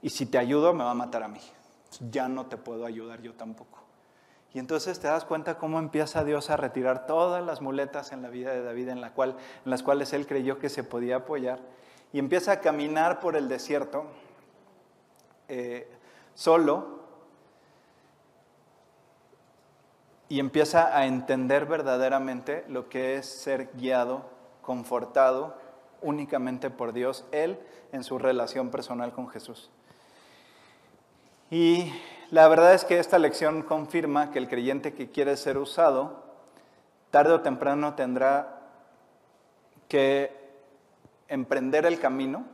y 0.00 0.08
si 0.08 0.24
te 0.24 0.38
ayudo 0.38 0.72
me 0.72 0.84
va 0.84 0.92
a 0.92 0.94
matar 0.94 1.22
a 1.22 1.28
mí. 1.28 1.40
Ya 2.10 2.28
no 2.28 2.46
te 2.46 2.56
puedo 2.56 2.86
ayudar 2.86 3.20
yo 3.20 3.34
tampoco. 3.34 3.80
Y 4.54 4.58
entonces 4.58 4.98
te 4.98 5.08
das 5.08 5.26
cuenta 5.26 5.58
cómo 5.58 5.78
empieza 5.78 6.24
Dios 6.24 6.48
a 6.48 6.56
retirar 6.56 7.06
todas 7.06 7.44
las 7.44 7.60
muletas 7.60 8.12
en 8.12 8.22
la 8.22 8.30
vida 8.30 8.52
de 8.52 8.62
David 8.62 8.88
en 8.88 9.00
las 9.02 9.82
cuales 9.82 10.12
él 10.14 10.26
creyó 10.26 10.58
que 10.58 10.70
se 10.70 10.82
podía 10.82 11.16
apoyar. 11.16 11.58
Y 12.14 12.20
empieza 12.20 12.52
a 12.52 12.60
caminar 12.60 13.20
por 13.20 13.36
el 13.36 13.48
desierto 13.48 14.06
eh, 15.48 15.86
solo 16.34 16.99
y 20.30 20.38
empieza 20.38 20.96
a 20.96 21.06
entender 21.06 21.66
verdaderamente 21.66 22.64
lo 22.68 22.88
que 22.88 23.16
es 23.16 23.26
ser 23.26 23.70
guiado, 23.74 24.30
confortado 24.62 25.58
únicamente 26.02 26.70
por 26.70 26.92
Dios, 26.92 27.24
él 27.32 27.58
en 27.90 28.04
su 28.04 28.16
relación 28.16 28.70
personal 28.70 29.12
con 29.12 29.28
Jesús. 29.28 29.70
Y 31.50 31.92
la 32.30 32.46
verdad 32.46 32.74
es 32.74 32.84
que 32.84 33.00
esta 33.00 33.18
lección 33.18 33.62
confirma 33.62 34.30
que 34.30 34.38
el 34.38 34.48
creyente 34.48 34.94
que 34.94 35.10
quiere 35.10 35.36
ser 35.36 35.58
usado, 35.58 36.22
tarde 37.10 37.32
o 37.32 37.40
temprano 37.40 37.94
tendrá 37.94 38.60
que 39.88 40.32
emprender 41.26 41.86
el 41.86 41.98
camino 41.98 42.44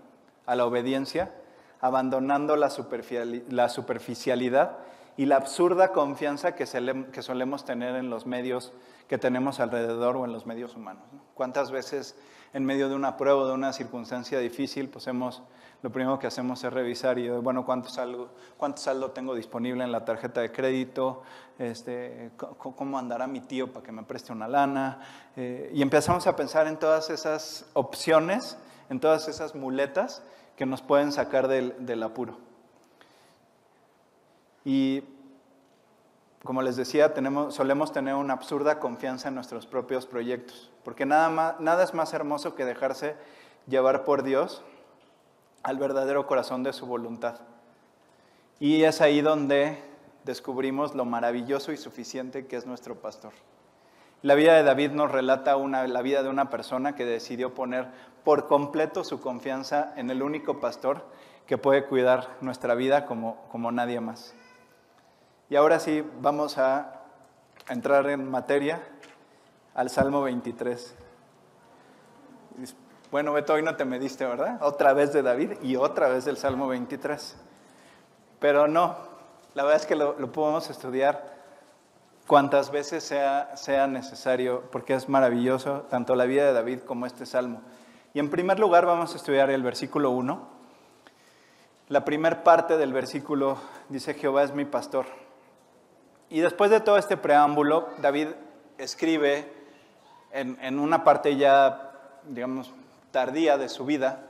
a 0.47 0.57
la 0.57 0.65
obediencia, 0.65 1.35
abandonando 1.83 2.57
la, 2.57 2.71
superficialidad 2.71 4.79
y 5.17 5.27
la 5.27 5.37
absurda 5.37 5.93
confianza 5.93 6.55
que, 6.55 6.67
solemos 6.67 7.65
tener 7.65 7.97
en 7.97 8.11
los 8.11 8.27
medios 8.27 8.73
que 9.09 9.19
tenemos 9.19 9.61
alrededor 9.61 10.17
o 10.17 10.25
en 10.25 10.33
los 10.33 10.47
medios 10.47 10.77
humanos. 10.77 11.05
¿Cuántas 11.35 11.71
veces 11.71 12.17
en 12.53 12.65
medio 12.65 12.89
de 12.89 12.95
una 12.95 13.17
prueba, 13.17 13.41
o 13.41 13.47
de 13.47 13.55
una 13.55 13.73
circunstancia 13.73 14.39
difícil, 14.39 14.89
pues 14.89 15.07
hemos, 15.07 15.43
lo 15.83 15.91
primero 15.91 16.19
que 16.19 16.27
hacemos 16.27 16.63
es 16.65 16.73
revisar 16.73 17.19
y, 17.19 17.29
bueno, 17.29 17.67
¿cuánto 17.67 17.89
saldo, 17.89 18.31
cuánto 18.57 18.81
saldo 18.81 19.11
tengo 19.11 19.35
disponible 19.35 19.85
en 19.85 19.93
la 19.93 20.05
tarjeta 20.05 20.41
de 20.41 20.53
crédito? 20.53 21.23
Este, 21.59 22.31
¿Cómo 22.37 22.99
andará 22.99 23.27
mi 23.27 23.41
tío 23.41 23.73
para 23.73 23.85
que 23.85 23.93
me 23.93 24.05
preste 24.05 24.33
una 24.33 24.49
lana? 24.49 25.01
Eh, 25.37 25.71
y 25.75 25.83
empezamos 25.83 26.27
a 26.27 26.35
pensar 26.35 26.67
en 26.67 26.79
todas 26.79 27.11
esas 27.11 27.67
opciones, 27.75 28.59
en 28.89 29.01
todas 29.01 29.29
esas 29.29 29.55
muletas 29.55 30.23
que 30.57 30.67
nos 30.67 30.83
pueden 30.83 31.13
sacar 31.13 31.49
del, 31.49 32.03
apuro. 32.03 32.39
Y 34.67 35.05
como 36.43 36.61
les 36.61 36.75
decía, 36.75 37.15
tenemos, 37.15 37.55
solemos 37.55 37.93
tener 37.93 38.17
una 38.17 38.33
absurda 38.33 38.81
confianza 38.81 39.29
en 39.29 39.37
nuestros 39.37 39.65
propios 39.65 40.07
proyectos, 40.07 40.73
porque 40.83 41.07
nada, 41.07 41.57
nada 41.61 41.85
es 41.85 41.95
más 41.95 42.13
hermoso 42.13 42.57
que 42.57 42.65
dejarse 42.65 43.15
llevar 43.69 44.05
por 44.05 44.25
Dios 44.25 44.65
al 45.63 45.79
verdadero 45.79 46.27
corazón 46.27 46.65
de 46.65 46.73
su 46.73 46.85
voluntad. 46.85 47.37
Y 48.59 48.83
es 48.83 49.01
ahí 49.01 49.21
donde 49.21 49.79
descubrimos 50.25 50.97
lo 50.97 51.05
maravilloso 51.05 51.71
y 51.71 51.77
suficiente 51.77 52.49
que 52.49 52.57
es 52.57 52.67
nuestro 52.67 52.97
pastor. 52.97 53.35
La 54.23 54.35
vida 54.35 54.55
de 54.55 54.65
David 54.65 54.91
nos 54.91 55.13
relata 55.13 55.55
una, 55.55 55.87
la 55.87 56.03
vida 56.03 56.25
de 56.25 56.29
una 56.29 56.51
persona 56.51 56.97
que 56.97 57.05
decidió 57.05 57.55
poner 57.55 57.87
por 58.25 58.49
completo 58.49 59.05
su 59.05 59.21
confianza 59.21 59.93
en 59.97 60.11
el 60.11 60.25
único 60.25 60.59
pastor 60.59 61.05
que 61.47 61.57
puede 61.57 61.85
cuidar 61.85 62.31
nuestra 62.41 62.75
vida 62.75 63.07
como, 63.07 63.47
como 63.53 63.71
nadie 63.71 64.01
más. 64.01 64.35
Y 65.49 65.55
ahora 65.55 65.79
sí, 65.79 66.05
vamos 66.21 66.59
a 66.59 67.03
entrar 67.69 68.09
en 68.11 68.29
materia 68.29 68.83
al 69.77 69.91
Salmo 69.91 70.23
23. 70.23 70.93
Bueno, 73.13 73.33
Beto, 73.33 73.53
hoy 73.53 73.63
no 73.63 73.77
te 73.77 73.85
mediste, 73.85 74.27
¿verdad? 74.27 74.59
Otra 74.61 74.93
vez 74.93 75.13
de 75.13 75.23
David 75.23 75.53
y 75.63 75.77
otra 75.77 76.09
vez 76.09 76.25
del 76.25 76.37
Salmo 76.37 76.67
23. 76.67 77.37
Pero 78.41 78.67
no, 78.67 78.97
la 79.55 79.63
verdad 79.63 79.81
es 79.81 79.87
que 79.87 79.95
lo, 79.95 80.17
podemos 80.33 80.69
estudiar 80.69 81.37
cuantas 82.27 82.73
veces 82.73 83.05
sea, 83.05 83.57
sea 83.57 83.87
necesario, 83.87 84.65
porque 84.73 84.95
es 84.95 85.09
maravilloso 85.09 85.83
tanto 85.83 86.17
la 86.17 86.25
vida 86.25 86.45
de 86.45 86.55
David 86.55 86.81
como 86.81 87.07
este 87.07 87.25
salmo. 87.25 87.63
Y 88.15 88.19
en 88.19 88.31
primer 88.31 88.59
lugar 88.59 88.85
vamos 88.85 89.13
a 89.13 89.17
estudiar 89.17 89.51
el 89.51 89.63
versículo 89.63 90.11
1. 90.11 90.57
La 91.87 92.05
primera 92.05 92.43
parte 92.43 92.77
del 92.77 92.93
versículo 92.93 93.59
dice, 93.89 94.15
Jehová 94.15 94.43
es 94.43 94.53
mi 94.53 94.65
pastor. 94.65 95.07
Y 96.29 96.41
después 96.41 96.71
de 96.71 96.81
todo 96.81 96.99
este 96.99 97.17
preámbulo, 97.17 97.89
David 97.99 98.29
escribe 98.79 99.51
en, 100.33 100.59
en 100.61 100.79
una 100.79 101.05
parte 101.05 101.37
ya, 101.37 101.93
digamos, 102.29 102.73
tardía 103.11 103.57
de 103.59 103.69
su 103.69 103.85
vida, 103.85 104.23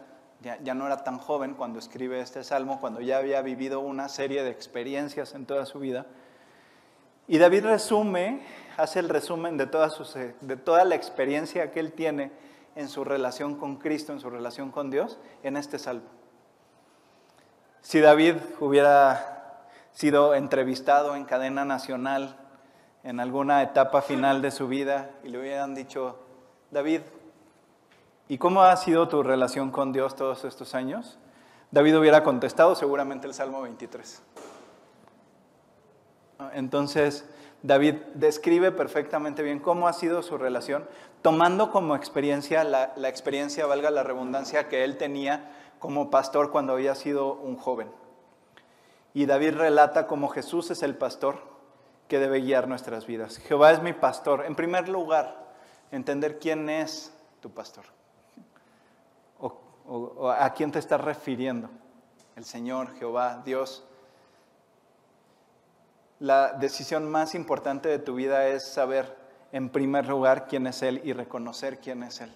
ya, 0.43 0.59
ya, 0.63 0.75
no 0.75 0.87
era 0.87 1.03
tan 1.03 1.19
joven 1.19 1.55
cuando 1.55 1.79
escribe 1.79 2.21
este 2.21 2.45
salmo, 2.45 2.81
cuando 2.81 3.01
ya 3.01 3.19
había 3.19 3.41
vivido 3.41 3.81
una 3.81 4.09
serie 4.09 4.43
de 4.45 4.51
experiencias 4.51 5.35
en 5.35 5.47
toda 5.47 5.65
su 5.65 5.79
vida, 5.79 6.07
y 7.29 7.39
David 7.39 7.65
resume, 7.65 8.41
hace 8.77 9.01
el 9.01 9.09
resumen 9.09 9.57
de 9.57 9.67
toda, 9.67 9.91
su, 9.91 10.05
de 10.41 10.57
toda 10.57 10.85
la 10.85 10.95
experiencia 10.95 11.73
que 11.73 11.81
él 11.81 11.93
tiene 11.93 12.31
en 12.77 12.89
su 12.89 13.05
relación 13.05 13.57
con 13.57 13.77
Cristo, 13.77 14.13
en 14.13 14.21
su 14.21 14.31
relación 14.31 14.71
con 14.71 14.91
Dios, 14.91 15.19
en 15.43 15.57
este 15.57 15.79
salmo. 15.79 16.09
Si 17.81 18.01
David 18.01 18.37
hubiera 18.61 19.36
sido 19.97 20.35
entrevistado 20.35 21.17
en 21.17 21.25
cadena 21.25 21.65
nacional 21.65 22.37
en 23.03 23.19
alguna 23.19 23.63
etapa 23.63 24.03
final 24.03 24.43
de 24.43 24.51
su 24.51 24.69
vida 24.69 25.11
y 25.25 25.31
le 25.31 25.39
hubieran 25.39 25.75
dicho, 25.75 26.19
David, 26.71 27.01
¿y 28.29 28.37
cómo 28.37 28.61
ha 28.61 28.77
sido 28.77 29.09
tu 29.09 29.23
relación 29.23 29.71
con 29.71 29.95
Dios 29.95 30.15
todos 30.15 30.45
estos 30.45 30.75
años? 30.75 31.19
David 31.71 31.97
hubiera 31.97 32.23
contestado 32.23 32.75
seguramente 32.75 33.27
el 33.27 33.33
Salmo 33.33 33.63
23. 33.63 34.23
Entonces, 36.53 37.25
David 37.63 37.95
describe 38.13 38.73
perfectamente 38.73 39.43
bien 39.43 39.61
cómo 39.61 39.89
ha 39.89 39.95
sido 39.95 40.23
su 40.23 40.37
relación, 40.37 40.87
tomando 41.23 41.71
como 41.71 41.97
experiencia 41.97 42.65
la, 42.65 42.93
experiencia, 43.09 43.65
valga 43.65 43.91
la 43.91 44.03
redundancia, 44.03 44.69
que 44.69 44.85
él 44.85 44.99
tenía 44.99 45.51
como 45.79 46.11
pastor 46.11 46.51
cuando 46.51 46.75
había 46.75 46.95
sido 46.95 47.33
un 47.33 47.57
joven. 47.57 47.89
Y 49.17 49.25
David 49.25 49.55
relata 49.55 50.07
cómo 50.07 50.29
Jesús 50.29 50.71
es 50.71 50.83
el 50.83 50.95
pastor 50.95 51.39
que 52.07 52.19
debe 52.19 52.43
guiar 52.43 52.69
nuestras 52.69 53.07
vidas. 53.07 53.39
Jehová 53.39 53.73
es 53.73 53.81
mi 53.81 53.95
pastor. 53.95 54.45
En 54.45 54.55
primer 54.55 54.91
lugar, 54.91 55.55
entender 55.91 56.39
quién 56.39 56.69
es 56.69 57.15
tu 57.41 57.51
pastor. 57.51 57.87
o 59.89 60.29
a 60.29 60.53
quién 60.53 60.71
te 60.71 60.79
estás 60.79 61.01
refiriendo. 61.01 61.71
El 62.35 62.45
Señor, 62.45 62.93
Jehová, 62.99 63.41
Dios 63.43 63.87
la 66.19 66.53
decisión 66.53 67.11
más 67.11 67.35
importante 67.35 67.89
de 67.89 67.99
tu 67.99 68.17
vida 68.17 68.49
es 68.49 68.65
saber 68.67 69.17
en 69.51 69.71
primer 69.71 70.09
lugar 70.09 70.47
quién 70.47 70.67
es 70.67 70.83
Él 70.83 71.01
y 71.05 71.15
reconocer 71.15 71.79
quién 71.79 72.03
es 72.03 72.21
Él. 72.21 72.35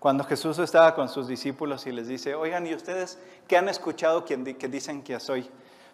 Cuando 0.00 0.24
Jesús 0.24 0.58
estaba 0.58 0.96
con 0.96 1.08
sus 1.08 1.28
discípulos 1.28 1.86
y 1.86 1.92
les 1.92 2.08
dice, 2.08 2.34
oigan, 2.34 2.66
¿y 2.66 2.74
ustedes 2.74 3.20
qué 3.46 3.56
han 3.56 3.68
escuchado 3.68 4.24
que 4.24 4.36
dicen 4.36 5.02
que 5.02 5.20
soy? 5.20 5.48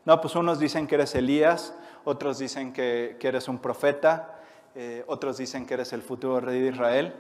No, 0.05 0.21
pues 0.21 0.37
unos 0.37 0.59
dicen 0.59 0.87
que 0.87 0.97
eres 0.97 1.15
Elías, 1.15 1.75
otros 2.05 2.39
dicen 2.39 2.73
que, 2.73 3.17
eres 3.21 3.49
un 3.49 3.59
profeta, 3.59 4.41
eh, 4.75 5.05
otros 5.07 5.39
dicen 5.39 5.67
que 5.67 5.75
eres 5.75 5.93
el 5.93 6.03
futuro 6.03 6.41
rey 6.41 6.61
de 6.61 6.71
Israel. 6.71 7.15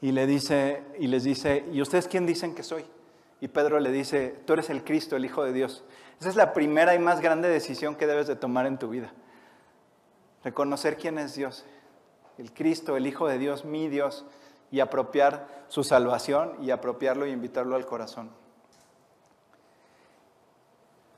Y, 0.00 0.12
le 0.12 0.26
dice, 0.26 0.82
y 0.98 1.06
les 1.06 1.24
dice, 1.24 1.64
¿y 1.72 1.80
ustedes 1.80 2.08
quién 2.08 2.26
dicen 2.26 2.54
que 2.54 2.62
soy? 2.62 2.84
Y 3.40 3.48
Pedro 3.48 3.80
le 3.80 3.90
dice, 3.90 4.34
tú 4.46 4.54
eres 4.54 4.70
el 4.70 4.84
Cristo, 4.84 5.16
el 5.16 5.24
Hijo 5.24 5.44
de 5.44 5.52
Dios. 5.52 5.84
Esa 6.20 6.30
es 6.30 6.36
la 6.36 6.52
primera 6.52 6.94
y 6.94 6.98
más 6.98 7.20
grande 7.20 7.48
decisión 7.48 7.94
que 7.94 8.06
debes 8.06 8.26
de 8.26 8.36
tomar 8.36 8.66
en 8.66 8.78
tu 8.78 8.88
vida 8.88 9.12
reconocer 10.44 10.96
quién 10.96 11.18
es 11.18 11.34
Dios, 11.34 11.64
el 12.38 12.52
Cristo, 12.52 12.96
el 12.96 13.06
Hijo 13.06 13.26
de 13.26 13.38
Dios, 13.38 13.64
mi 13.64 13.88
Dios, 13.88 14.26
y 14.70 14.80
apropiar 14.80 15.64
su 15.68 15.82
salvación 15.82 16.56
y 16.60 16.70
apropiarlo 16.70 17.26
y 17.26 17.30
invitarlo 17.30 17.74
al 17.74 17.86
corazón. 17.86 18.30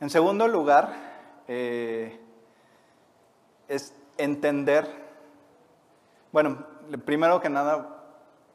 En 0.00 0.10
segundo 0.10 0.46
lugar, 0.46 0.94
eh, 1.48 2.20
es 3.68 3.94
entender, 4.18 4.86
bueno, 6.32 6.66
primero 7.04 7.40
que 7.40 7.48
nada, 7.48 8.04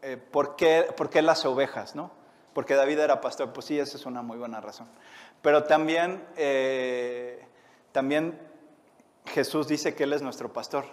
eh, 0.01 0.17
¿por, 0.17 0.55
qué, 0.55 0.87
¿por, 0.95 1.09
qué, 1.09 1.21
las 1.21 1.45
ovejas? 1.45 1.95
¿no? 1.95 2.11
Porque 2.53 2.75
David 2.75 2.99
era 2.99 3.21
pastor, 3.21 3.53
pues 3.53 3.65
sí, 3.65 3.79
esa 3.79 3.97
es 3.97 4.05
una 4.05 4.21
muy 4.21 4.37
buena 4.37 4.61
razón. 4.61 4.87
Pero 5.41 5.63
también, 5.63 6.23
eh, 6.35 7.43
también 7.91 8.39
Jesús 9.25 9.67
dice 9.67 9.95
que 9.95 10.03
Él 10.03 10.13
es 10.13 10.21
nuestro 10.21 10.53
pastor, 10.53 10.85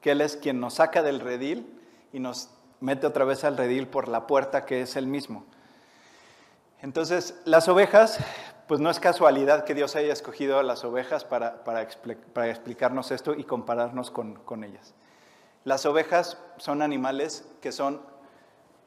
que 0.00 0.12
Él 0.12 0.22
es 0.22 0.36
quien 0.36 0.60
nos 0.60 0.74
saca 0.74 1.02
del 1.02 1.20
redil 1.20 1.78
y 2.12 2.20
nos 2.20 2.48
mete 2.80 3.06
otra 3.06 3.24
vez 3.24 3.44
al 3.44 3.56
redil 3.56 3.86
por 3.86 4.08
la 4.08 4.26
puerta 4.26 4.64
que 4.64 4.82
es 4.82 4.96
Él 4.96 5.06
mismo. 5.06 5.44
Entonces, 6.80 7.40
las 7.44 7.68
ovejas, 7.68 8.18
pues 8.72 8.80
no 8.80 8.88
es 8.88 9.00
casualidad 9.00 9.66
que 9.66 9.74
Dios 9.74 9.96
haya 9.96 10.14
escogido 10.14 10.58
a 10.58 10.62
las 10.62 10.82
ovejas 10.82 11.26
para, 11.26 11.62
para, 11.62 11.82
explicarnos 11.82 13.10
esto 13.10 13.34
y 13.34 13.44
compararnos 13.44 14.10
con, 14.10 14.36
con, 14.36 14.64
ellas. 14.64 14.94
Las 15.64 15.84
ovejas 15.84 16.38
son 16.56 16.80
animales 16.80 17.46
que 17.60 17.70
son 17.70 18.00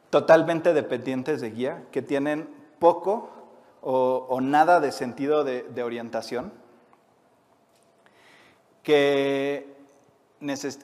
totalmente 0.10 0.74
dependientes 0.74 1.39
de 1.39 1.52
guía, 1.52 1.84
que 1.91 2.02
tienen 2.02 2.50
poco 2.80 3.30
o, 3.84 4.39
nada 4.41 4.80
de 4.80 4.91
sentido 4.91 5.43
de 5.43 5.84
orientación 5.84 6.52
que, 8.82 9.71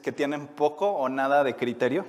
que 0.04 0.12
tienen 0.12 0.46
poco 0.46 0.92
o 0.92 1.08
nada 1.08 1.42
de 1.42 1.56
criterio, 1.56 2.04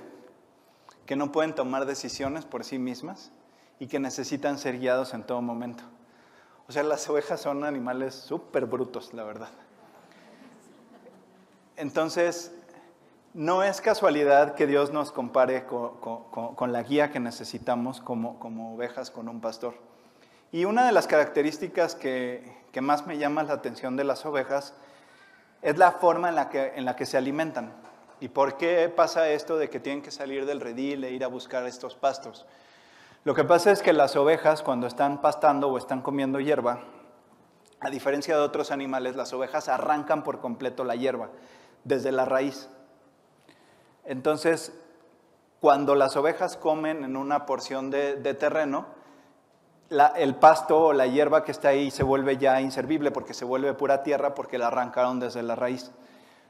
que 1.06 1.16
no 1.16 1.32
pueden 1.32 1.56
tomar 1.56 1.86
decisiones 1.86 2.44
por 2.44 2.62
sí 2.62 2.78
mismas 2.78 3.32
y 3.80 3.88
que 3.88 3.98
necesitan 3.98 4.58
ser 4.58 4.78
guiados 4.78 5.12
en 5.12 5.24
todo 5.24 5.42
momento. 5.42 5.82
O 6.68 6.72
sea, 6.72 6.82
las 6.82 7.08
ovejas 7.08 7.40
son 7.40 7.64
animales 7.64 8.14
súper 8.14 8.66
brutos, 8.66 9.12
la 9.12 9.24
verdad. 9.24 9.50
Entonces, 11.76 12.52
no 13.34 13.62
es 13.62 13.80
casualidad 13.80 14.54
que 14.54 14.66
Dios 14.66 14.92
nos 14.92 15.12
compare 15.12 15.66
con, 15.66 16.72
la 16.72 16.82
guía 16.82 17.10
que 17.10 17.20
necesitamos 17.20 18.00
como, 18.00 18.38
como, 18.38 18.74
ovejas 18.74 19.10
con 19.10 19.28
un 19.28 19.40
pastor. 19.40 19.74
Y 20.52 20.64
una 20.64 20.86
de 20.86 20.92
las 20.92 21.06
características 21.06 21.96
que, 21.96 22.64
que 22.70 22.80
más 22.80 23.06
me 23.06 23.18
llama 23.18 23.42
la 23.42 23.54
atención 23.54 23.96
de 23.96 24.04
las 24.04 24.24
ovejas 24.24 24.74
es 25.62 25.76
la 25.78 25.92
forma 25.92 26.28
en 26.28 26.36
la, 26.36 26.48
que, 26.48 26.72
en 26.76 26.84
la 26.84 26.94
que 26.94 27.06
se 27.06 27.16
alimentan. 27.16 27.72
¿Y 28.20 28.28
por 28.28 28.56
qué 28.56 28.88
pasa 28.88 29.28
esto 29.30 29.58
de 29.58 29.68
que 29.68 29.80
tienen 29.80 30.02
que 30.02 30.10
salir 30.10 30.46
del 30.46 30.60
redil 30.60 31.02
e 31.04 31.10
ir 31.10 31.24
a 31.24 31.28
buscar 31.28 31.66
estos 31.66 31.94
pastos? 31.96 32.46
Lo 33.24 33.34
que 33.34 33.44
pasa 33.44 33.70
es 33.70 33.80
que 33.80 33.94
las 33.94 34.16
ovejas 34.16 34.62
cuando 34.62 34.86
están 34.86 35.22
pastando 35.22 35.68
o 35.68 35.78
están 35.78 36.02
comiendo 36.02 36.40
hierba, 36.40 36.80
a 37.80 37.88
diferencia 37.88 38.36
de 38.36 38.42
otros 38.42 38.70
animales, 38.70 39.16
las 39.16 39.32
ovejas 39.32 39.68
arrancan 39.68 40.22
por 40.22 40.40
completo 40.40 40.84
la 40.84 40.94
hierba 40.94 41.30
desde 41.84 42.12
la 42.12 42.26
raíz. 42.26 42.68
Entonces, 44.04 44.78
cuando 45.60 45.94
las 45.94 46.16
ovejas 46.16 46.58
comen 46.58 47.02
en 47.02 47.16
una 47.16 47.46
porción 47.46 47.90
de, 47.90 48.34
terreno, 48.34 48.86
el 50.16 50.34
pasto 50.34 50.78
o 50.78 50.92
la 50.92 51.06
hierba 51.06 51.44
que 51.44 51.52
está 51.52 51.68
ahí 51.68 51.90
se 51.90 52.02
vuelve 52.02 52.36
ya 52.36 52.60
inservible 52.60 53.10
porque 53.10 53.32
se 53.32 53.46
vuelve 53.46 53.72
pura 53.72 54.02
tierra 54.02 54.34
porque 54.34 54.58
la 54.58 54.66
arrancaron 54.66 55.18
desde 55.18 55.42
la 55.42 55.56
raíz. 55.56 55.92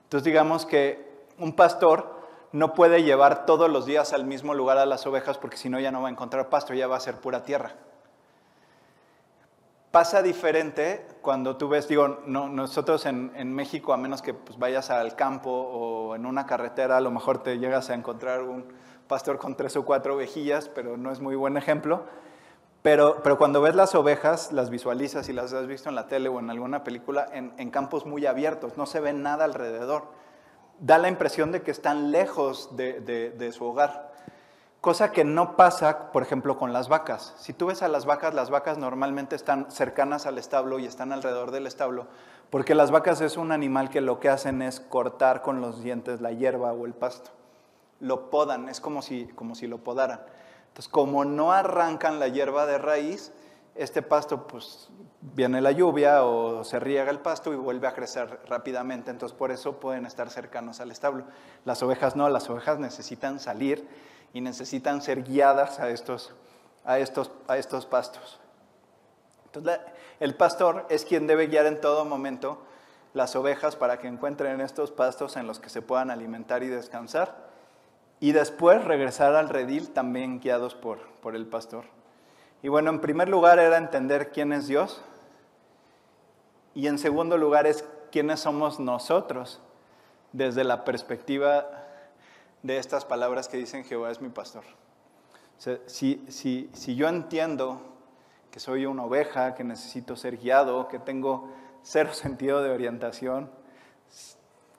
Entonces 0.04 0.24
digamos 0.24 0.66
que 0.66 1.24
un 1.38 1.54
pastor 1.54 2.13
no 2.54 2.72
puede 2.72 3.02
llevar 3.02 3.46
todos 3.46 3.68
los 3.68 3.84
días 3.84 4.12
al 4.12 4.24
mismo 4.24 4.54
lugar 4.54 4.78
a 4.78 4.86
las 4.86 5.04
ovejas 5.08 5.38
porque 5.38 5.56
si 5.56 5.68
no 5.68 5.80
ya 5.80 5.90
no 5.90 6.02
va 6.02 6.08
a 6.08 6.12
encontrar 6.12 6.48
pasto, 6.48 6.72
ya 6.72 6.86
va 6.86 6.96
a 6.96 7.00
ser 7.00 7.16
pura 7.16 7.42
tierra. 7.42 7.72
Pasa 9.90 10.22
diferente 10.22 11.04
cuando 11.20 11.56
tú 11.56 11.68
ves, 11.68 11.88
digo, 11.88 12.20
nosotros 12.26 13.06
en, 13.06 13.52
México, 13.52 13.92
a 13.92 13.96
menos 13.96 14.22
que 14.22 14.34
pues, 14.34 14.56
vayas 14.56 14.90
al 14.90 15.16
campo 15.16 15.50
o 15.50 16.14
en 16.14 16.26
una 16.26 16.46
carretera, 16.46 16.98
a 16.98 17.00
lo 17.00 17.10
mejor 17.10 17.42
te 17.42 17.58
llegas 17.58 17.90
a 17.90 17.94
encontrar 17.94 18.42
un 18.42 18.64
pastor 19.08 19.38
con 19.38 19.56
tres 19.56 19.76
o 19.76 19.84
cuatro 19.84 20.14
ovejillas, 20.14 20.68
pero 20.68 20.96
no 20.96 21.10
es 21.10 21.18
muy 21.18 21.34
buen 21.34 21.56
ejemplo. 21.56 22.04
Pero, 22.82 23.20
pero 23.24 23.36
cuando 23.36 23.62
ves 23.62 23.74
las 23.74 23.96
ovejas, 23.96 24.52
las 24.52 24.70
visualizas 24.70 25.28
y 25.28 25.32
las 25.32 25.52
has 25.52 25.66
visto 25.66 25.88
en 25.88 25.96
la 25.96 26.06
tele 26.06 26.28
o 26.28 26.38
en 26.38 26.50
alguna 26.50 26.84
película, 26.84 27.26
en, 27.32 27.70
campos 27.70 28.06
muy 28.06 28.26
abiertos, 28.26 28.76
no 28.76 28.86
se 28.86 29.00
ve 29.00 29.12
nada 29.12 29.44
alrededor. 29.44 30.04
Da 30.80 30.98
la 30.98 31.08
impresión 31.08 31.52
de 31.52 31.62
que 31.62 31.70
están 31.70 32.10
lejos 32.10 32.76
de, 32.76 33.00
de 33.00 33.52
su 33.52 33.64
hogar. 33.64 34.14
Cosa 34.84 35.12
que 35.12 35.24
no 35.24 35.56
pasa, 35.56 36.12
por 36.12 36.22
ejemplo, 36.22 36.58
con 36.58 36.74
las 36.74 36.90
vacas. 36.90 37.32
Si 37.38 37.54
tú 37.54 37.68
ves 37.68 37.82
a 37.82 37.88
las 37.88 38.04
vacas, 38.04 38.34
las 38.34 38.50
vacas 38.50 38.76
normalmente 38.76 39.34
están 39.34 39.70
cercanas 39.70 40.26
al 40.26 40.36
establo 40.36 40.78
y 40.78 40.84
están 40.84 41.10
alrededor 41.10 41.52
del 41.52 41.66
establo, 41.66 42.06
porque 42.50 42.74
las 42.74 42.90
vacas 42.90 43.22
es 43.22 43.38
un 43.38 43.50
animal 43.50 43.88
que 43.88 44.02
lo 44.02 44.20
que 44.20 44.28
hacen 44.28 44.60
es 44.60 44.80
cortar 44.80 45.40
con 45.40 45.62
los 45.62 45.82
dientes 45.82 46.20
la 46.20 46.32
hierba 46.32 46.74
o 46.74 46.84
el 46.84 46.92
pasto. 46.92 47.30
Lo 47.98 48.28
podan, 48.28 48.68
es 48.68 48.78
como 48.82 49.00
si, 49.00 49.24
como 49.28 49.54
si 49.54 49.66
lo 49.66 49.78
podaran. 49.78 50.20
Entonces, 50.68 50.90
como 50.90 51.24
no 51.24 51.52
arrancan 51.52 52.20
la 52.20 52.28
hierba 52.28 52.66
de 52.66 52.76
raíz, 52.76 53.32
este 53.74 54.02
pasto, 54.02 54.46
pues 54.46 54.88
viene 55.20 55.60
la 55.60 55.72
lluvia 55.72 56.24
o 56.24 56.62
se 56.64 56.78
riega 56.78 57.10
el 57.10 57.20
pasto 57.20 57.52
y 57.52 57.56
vuelve 57.56 57.88
a 57.88 57.94
crecer 57.94 58.40
rápidamente. 58.46 59.10
Entonces, 59.10 59.36
por 59.36 59.50
eso 59.50 59.80
pueden 59.80 60.06
estar 60.06 60.30
cercanos 60.30 60.80
al 60.80 60.90
establo. 60.90 61.24
Las 61.64 61.82
ovejas 61.82 62.14
no, 62.14 62.28
las 62.28 62.48
ovejas 62.50 62.78
necesitan 62.78 63.40
salir 63.40 63.88
y 64.32 64.40
necesitan 64.40 65.02
ser 65.02 65.22
guiadas 65.22 65.80
a 65.80 65.90
estos, 65.90 66.34
a 66.84 66.98
estos, 66.98 67.30
a 67.48 67.56
estos 67.56 67.86
pastos. 67.86 68.40
Entonces, 69.46 69.80
el 70.20 70.34
pastor 70.34 70.86
es 70.88 71.04
quien 71.04 71.26
debe 71.26 71.46
guiar 71.46 71.66
en 71.66 71.80
todo 71.80 72.04
momento 72.04 72.58
las 73.12 73.36
ovejas 73.36 73.76
para 73.76 73.98
que 73.98 74.08
encuentren 74.08 74.60
estos 74.60 74.90
pastos 74.90 75.36
en 75.36 75.46
los 75.46 75.60
que 75.60 75.68
se 75.68 75.82
puedan 75.82 76.10
alimentar 76.10 76.62
y 76.62 76.68
descansar 76.68 77.44
y 78.20 78.32
después 78.32 78.84
regresar 78.84 79.34
al 79.34 79.48
redil 79.48 79.90
también 79.90 80.40
guiados 80.40 80.74
por, 80.74 80.98
por 81.20 81.36
el 81.36 81.46
pastor. 81.46 81.93
Y 82.64 82.68
bueno, 82.68 82.88
en 82.88 83.02
primer 83.02 83.28
lugar 83.28 83.58
era 83.58 83.76
entender 83.76 84.32
quién 84.32 84.50
es 84.54 84.66
Dios 84.66 85.02
y 86.74 86.86
en 86.86 86.98
segundo 86.98 87.36
lugar 87.36 87.66
es 87.66 87.84
quiénes 88.10 88.40
somos 88.40 88.80
nosotros 88.80 89.60
desde 90.32 90.64
la 90.64 90.82
perspectiva 90.82 91.66
de 92.62 92.78
estas 92.78 93.04
palabras 93.04 93.48
que 93.48 93.58
dicen 93.58 93.84
Jehová 93.84 94.10
es 94.10 94.22
mi 94.22 94.30
pastor. 94.30 94.64
si, 95.58 96.24
si, 96.30 96.70
si 96.72 96.96
yo 96.96 97.06
entiendo 97.06 97.82
que 98.50 98.60
soy 98.60 98.86
una 98.86 99.04
oveja, 99.04 99.54
que 99.54 99.62
necesito 99.62 100.16
ser 100.16 100.38
guiado, 100.38 100.88
que 100.88 100.98
tengo 100.98 101.50
cero 101.82 102.12
sentido 102.14 102.62
de 102.62 102.70
orientación, 102.70 103.50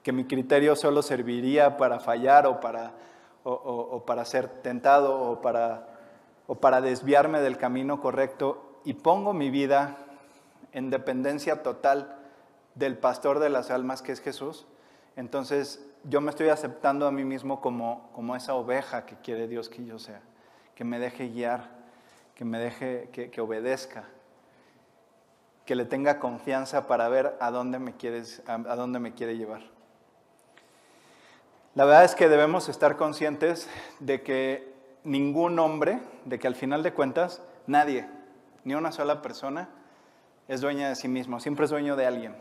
que 0.02 0.12
mi 0.12 0.26
criterio 0.26 0.76
solo 0.76 1.04
serviría 1.04 1.78
para 1.78 2.00
fallar 2.00 2.48
o 2.48 2.60
para, 2.60 2.94
o, 3.44 4.04
para 4.08 4.26
ser 4.26 4.48
tentado 4.48 5.22
o 5.22 5.40
para, 5.40 5.95
o 6.48 6.56
para 6.56 6.82
desviarme 6.82 7.42
del 7.42 7.58
camino 7.58 8.00
correcto 8.00 8.80
y 8.84 8.94
pongo 8.94 9.34
mi 9.34 9.50
vida 9.50 9.98
en 10.72 10.90
dependencia 10.90 11.64
total 11.64 12.18
del 12.76 12.98
pastor 12.98 13.40
de 13.40 13.50
las 13.50 13.72
almas 13.72 14.02
que 14.02 14.12
es 14.12 14.22
Jesús, 14.22 14.68
entonces 15.16 15.86
yo 16.04 16.22
me 16.22 16.30
estoy 16.30 16.50
aceptando 16.50 17.08
a 17.08 17.12
mí 17.12 17.24
mismo 17.24 17.62
como, 17.62 18.10
como 18.14 18.36
esa 18.36 18.54
oveja 18.54 19.06
que 19.06 19.16
quiere 19.16 19.48
Dios 19.48 19.70
que 19.70 19.86
yo 19.86 19.98
sea, 19.98 20.22
que 20.76 20.84
me 20.84 21.00
deje 21.00 21.30
guiar, 21.30 21.70
que 22.36 22.46
me 22.46 22.60
deje, 22.60 23.10
que, 23.12 23.42
obedezca, 23.42 24.04
que 25.66 25.76
le 25.76 25.86
tenga 25.86 26.20
confianza 26.20 26.86
para 26.86 27.08
ver 27.08 27.36
a 27.40 27.50
dónde 27.50 27.80
me, 27.80 27.96
a, 28.46 28.76
dónde 28.76 29.00
me 29.00 29.14
quiere 29.14 29.38
llevar. 29.38 29.62
La 31.74 31.86
verdad 31.86 32.04
es 32.04 32.16
que 32.16 32.30
debemos 32.30 32.70
estar 32.70 32.98
conscientes 32.98 33.70
de 34.00 34.22
que 34.22 34.75
ningún 35.06 35.58
hombre, 35.60 36.02
de 36.26 36.38
que 36.40 36.48
al 36.48 36.56
final 36.56 36.84
de 36.84 36.94
cuentas, 36.94 37.42
nadie, 37.68 38.08
ni 38.64 38.76
una 38.76 38.92
sola 38.92 39.22
persona, 39.22 39.70
es 40.48 40.62
dueña 40.62 40.90
de 40.90 40.96
sí 40.96 41.08
mismo, 41.08 41.40
siempre 41.40 41.66
es 41.66 41.72
dueño 41.72 41.96
de 41.96 42.06
alguien. 42.06 42.36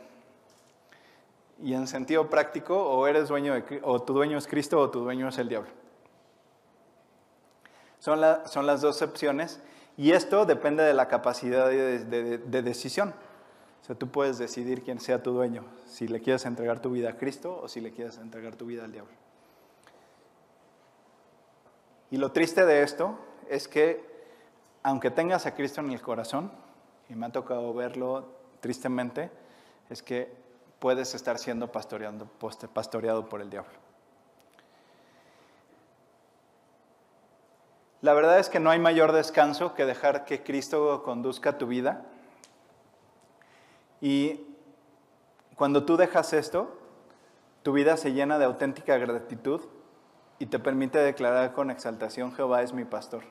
Y 1.62 1.74
en 1.74 1.87
sentido 1.87 2.29
práctico, 2.29 2.77
o 2.77 3.07
eres 3.07 3.29
dueño 3.29 3.55
de, 3.55 3.81
o 3.83 4.03
tu 4.03 4.12
dueño 4.12 4.37
es 4.37 4.46
Cristo 4.46 4.81
o 4.81 4.90
tu 4.90 5.00
dueño 5.00 5.29
es 5.29 5.38
el 5.38 5.48
diablo. 5.48 5.70
Son, 8.00 8.20
son 8.46 8.66
las 8.66 8.81
dos 8.81 9.00
opciones 9.00 9.62
y 9.96 10.12
esto 10.12 10.44
depende 10.44 10.83
de 10.83 10.92
la 10.92 11.09
capacidad 11.09 11.68
de, 11.68 12.38
de, 12.38 12.62
decisión. 12.62 13.14
O 13.81 13.87
sea, 13.87 13.94
tú 13.94 14.09
puedes 14.09 14.38
decidir 14.38 14.83
quién 14.83 14.98
sea 14.98 15.22
tu 15.22 15.33
dueño, 15.33 15.64
si 15.87 16.09
le 16.09 16.20
quieres 16.20 16.44
entregar 16.44 16.81
tu 16.81 16.90
vida 16.90 17.11
a 17.11 17.16
Cristo 17.16 17.61
o 17.62 17.68
si 17.68 17.81
le 17.81 17.92
quieres 17.92 18.18
entregar 18.18 18.57
tu 18.57 18.66
vida 18.66 18.85
al 18.85 18.92
diablo. 18.92 19.12
Y 22.10 22.16
lo 22.16 22.32
triste 22.32 22.64
de 22.64 22.82
esto 22.82 23.18
es 23.48 23.68
que, 23.68 24.04
aunque 24.82 25.10
tengas 25.10 25.46
a 25.46 25.54
Cristo 25.54 25.80
en 25.80 25.90
el 25.90 26.00
corazón, 26.00 26.52
y 27.08 27.14
me 27.14 27.26
ha 27.26 27.32
tocado 27.32 27.72
verlo 27.74 28.28
tristemente, 28.60 29.30
es 29.90 30.02
que 30.02 30.32
puedes 30.78 31.14
estar 31.14 31.38
siendo 31.38 31.70
pastoreado 31.70 33.28
por 33.28 33.40
el 33.40 33.50
diablo. 33.50 33.72
La 38.00 38.12
verdad 38.12 38.38
es 38.38 38.50
que 38.50 38.60
no 38.60 38.68
hay 38.68 38.78
mayor 38.78 39.12
descanso 39.12 39.74
que 39.74 39.86
dejar 39.86 40.26
que 40.26 40.42
Cristo 40.42 41.02
conduzca 41.02 41.56
tu 41.56 41.66
vida. 41.66 42.04
Y 44.02 44.46
cuando 45.56 45.86
tú 45.86 45.96
dejas 45.96 46.34
esto, 46.34 46.76
tu 47.62 47.72
vida 47.72 47.96
se 47.96 48.12
llena 48.12 48.38
de 48.38 48.44
auténtica 48.44 48.98
gratitud 48.98 49.62
y 50.38 50.46
te 50.46 50.58
permite 50.58 50.98
declarar 50.98 51.52
con 51.52 51.70
exaltación, 51.70 52.32
Jehová 52.32 52.62
es 52.62 52.72
mi 52.72 52.84
pastor. 52.84 53.24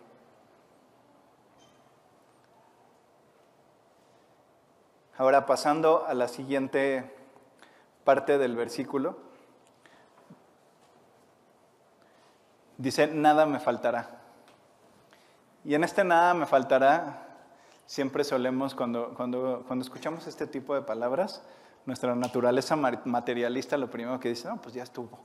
Ahora 5.17 5.45
pasando 5.45 6.05
a 6.07 6.13
la 6.13 6.27
siguiente 6.27 7.15
parte 8.03 8.37
del 8.37 8.55
versículo, 8.55 9.17
dice, 12.77 13.07
nada 13.07 13.45
me 13.45 13.59
faltará. 13.59 14.21
Y 15.63 15.75
en 15.75 15.83
este 15.83 16.03
nada 16.03 16.33
me 16.33 16.45
faltará, 16.45 17.27
siempre 17.85 18.23
solemos, 18.23 18.75
cuando, 18.75 19.13
cuando, 19.13 19.63
cuando 19.67 19.83
escuchamos 19.83 20.27
este 20.27 20.47
tipo 20.47 20.73
de 20.73 20.81
palabras, 20.81 21.43
nuestra 21.85 22.15
naturaleza 22.15 22.75
materialista 22.75 23.77
lo 23.77 23.89
primero 23.89 24.19
que 24.19 24.29
dice, 24.29 24.47
no, 24.47 24.61
pues 24.61 24.73
ya 24.73 24.83
estuvo. 24.83 25.19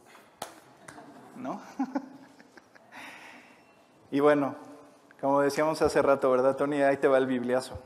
¿No? 1.38 1.60
y 4.10 4.20
bueno, 4.20 4.56
como 5.20 5.40
decíamos 5.40 5.80
hace 5.82 6.02
rato, 6.02 6.30
¿verdad, 6.30 6.56
Tony? 6.56 6.82
Ahí 6.82 6.96
te 6.96 7.08
va 7.08 7.18
el 7.18 7.26
bibliazo. 7.26 7.78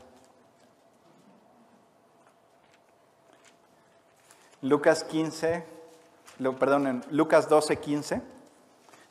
Lucas 4.61 5.03
15, 5.03 5.65
perdón, 6.57 7.03
Lucas 7.11 7.49
12, 7.49 7.79
15, 7.79 8.21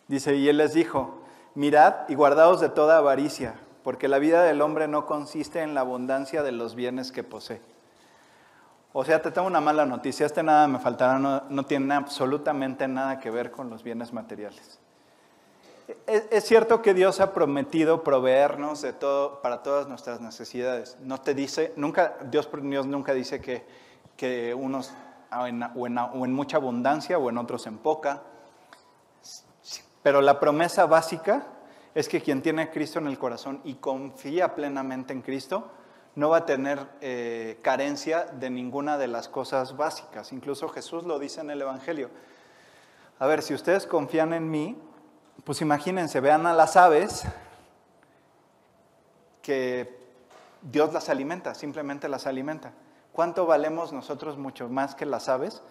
dice, 0.09 0.35
y 0.35 0.49
él 0.49 0.57
les 0.57 0.73
dijo, 0.73 1.23
mirad 1.55 2.09
y 2.09 2.15
guardaos 2.15 2.61
de 2.61 2.71
toda 2.71 2.97
avaricia, 2.97 3.55
porque 3.85 4.09
la 4.09 4.19
vida 4.19 4.45
del 4.45 4.63
hombre 4.63 4.89
no 4.89 5.05
consiste 5.05 5.61
en 5.61 5.75
la 5.75 5.83
abundancia 5.83 6.43
de 6.43 6.53
los 6.53 6.75
bienes 6.75 7.13
que 7.13 7.23
posee. 7.23 7.61
O 8.93 9.05
sea, 9.05 9.23
te 9.23 9.31
tengo 9.31 9.47
una 9.47 9.61
mala 9.61 9.87
noticia, 9.87 10.27
este 10.27 10.43
nada 10.43 10.69
me 10.69 10.79
faltará, 10.79 11.19
no, 11.19 11.65
tiene 11.65 11.95
absolutamente 11.95 12.87
nada 12.87 13.19
que 13.19 13.31
ver 13.31 13.51
con 13.51 13.71
los 13.71 13.83
bienes 13.83 14.13
materiales. 14.13 14.79
Es, 16.07 16.25
es, 16.31 16.45
cierto 16.45 16.83
que 16.83 16.95
Dios 16.95 17.21
ha 17.21 17.33
prometido 17.33 18.05
proveernos 18.05 18.83
de 18.83 18.93
todo 18.93 19.41
para 19.43 19.63
todas 19.63 19.89
nuestras 19.89 20.21
necesidades. 20.21 20.97
No 21.03 21.21
te 21.21 21.35
dice, 21.35 21.73
nunca, 21.77 22.17
Dios, 22.31 22.49
Dios 22.63 22.87
nunca 22.87 23.15
dice 23.15 23.41
que, 23.41 23.65
que 24.17 24.55
unos 24.55 24.93
o 25.75 25.87
en, 25.87 26.33
mucha 26.33 26.57
abundancia 26.57 27.19
o 27.19 27.31
en 27.31 27.39
otros 27.39 27.67
en 27.67 27.79
poca. 27.79 28.23
Pero 30.03 30.21
la 30.21 30.41
promesa 30.41 30.87
básica 30.87 31.47
es 31.95 32.09
que 32.09 32.21
quien 32.21 32.43
tiene 32.43 32.63
a 32.63 32.71
Cristo 32.71 32.99
en 32.99 33.07
el 33.07 33.19
corazón 33.19 33.61
y 33.65 33.75
confía 33.75 34.55
plenamente 34.55 35.13
en 35.13 35.23
Cristo, 35.23 35.71
no 36.15 36.29
va 36.29 36.39
a 36.39 36.47
tener 36.47 36.87
eh, 37.01 37.59
carencia 37.63 38.25
de 38.25 38.51
ninguna 38.51 38.99
de 38.99 39.09
las 39.09 39.29
cosas 39.29 39.77
básicas. 39.77 40.33
Incluso 40.33 40.69
Jesús 40.69 41.05
lo 41.05 41.19
dice 41.19 41.41
en 41.41 41.51
el 41.51 41.63
Evangelio. 41.63 42.11
A 43.19 43.27
ver, 43.27 43.43
si 43.43 43.55
ustedes 43.55 43.87
confían 43.87 44.33
en 44.33 44.51
mí, 44.51 44.77
pues 45.45 45.61
imagínense, 45.61 46.21
vean 46.21 46.47
a 46.47 46.53
las 46.53 46.77
aves 46.77 47.25
que 49.41 49.99
Dios 50.63 50.93
las 50.93 51.09
alimenta, 51.09 51.55
simplemente 51.55 52.09
las 52.09 52.27
alimenta. 52.27 52.73
¿Cuánto 53.13 53.47
valemos 53.47 53.93
nosotros 53.93 54.39
mucho 54.39 54.69
más 54.69 54.95
que 54.95 55.07
las 55.07 55.29
aves 55.29 55.63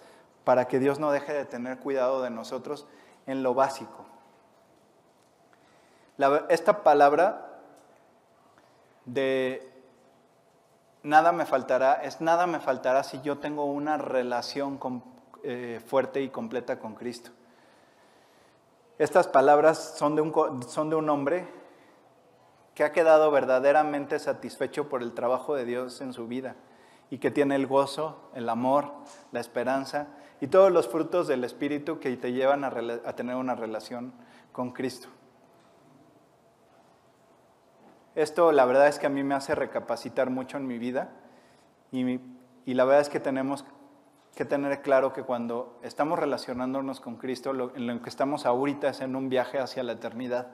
para 0.43 0.67
que 0.67 0.79
Dios 0.79 0.99
no 0.99 1.11
deje 1.11 1.33
de 1.33 1.45
tener 1.45 1.79
cuidado 1.79 2.21
de 2.21 2.29
nosotros 2.29 2.87
en 3.27 3.43
lo 3.43 3.53
básico? 3.53 4.05
esta 6.49 6.83
palabra 6.83 7.59
de 9.05 9.70
nada 11.03 11.31
me 11.31 11.45
faltará, 11.45 12.01
es 12.03 12.21
nada 12.21 12.47
me 12.47 12.59
faltará 12.59 13.03
si 13.03 13.21
yo 13.21 13.37
tengo 13.39 13.65
una 13.65 13.97
relación 13.97 14.79
eh, 15.43 15.81
fuerte 15.85 16.21
y 16.21 16.29
completa 16.29 16.79
con 16.79 16.95
Cristo. 16.95 17.31
Estas 18.97 19.27
palabras 19.27 19.95
son 19.97 20.15
de, 20.15 20.21
un, 20.21 20.63
son 20.67 20.89
de 20.89 20.95
un 20.95 21.09
hombre 21.09 21.47
que 22.75 22.83
ha 22.83 22.91
quedado 22.91 23.31
verdaderamente 23.31 24.19
satisfecho 24.19 24.89
por 24.89 25.01
el 25.01 25.13
trabajo 25.13 25.55
de 25.55 25.65
Dios 25.65 26.01
en 26.01 26.13
su 26.13 26.27
vida 26.27 26.55
y 27.09 27.17
que 27.17 27.31
tiene 27.31 27.55
el 27.55 27.67
gozo, 27.67 28.29
el 28.35 28.47
amor, 28.47 28.91
la 29.31 29.39
esperanza 29.39 30.07
y 30.39 30.47
todos 30.47 30.71
los 30.71 30.87
frutos 30.87 31.27
del 31.27 31.43
Espíritu 31.43 31.99
que 31.99 32.15
te 32.17 32.31
llevan 32.31 32.63
a, 32.63 32.71
tener 33.15 33.35
una 33.35 33.55
relación 33.55 34.13
con 34.51 34.71
Cristo. 34.71 35.09
Esto 38.15 38.51
la 38.51 38.65
verdad 38.65 38.87
es 38.87 38.99
que 38.99 39.07
a 39.07 39.09
mí 39.09 39.23
me 39.23 39.35
hace 39.35 39.55
recapacitar 39.55 40.29
mucho 40.29 40.57
en 40.57 40.67
mi 40.67 40.77
vida 40.77 41.09
y, 41.91 42.19
y 42.65 42.73
la 42.73 42.85
verdad 42.85 43.01
es 43.01 43.09
que 43.09 43.19
tenemos 43.19 43.65
que 44.35 44.45
tener 44.45 44.81
claro 44.81 45.13
que 45.13 45.23
cuando 45.23 45.79
estamos 45.81 46.17
relacionándonos 46.17 46.99
con 46.99 47.17
Cristo, 47.17 47.53
lo, 47.53 47.75
en 47.75 47.87
lo 47.87 48.01
que 48.01 48.09
estamos 48.09 48.45
ahorita 48.45 48.89
es 48.89 49.01
en 49.01 49.15
un 49.15 49.29
viaje 49.29 49.59
hacia 49.59 49.83
la 49.83 49.93
eternidad, 49.93 50.47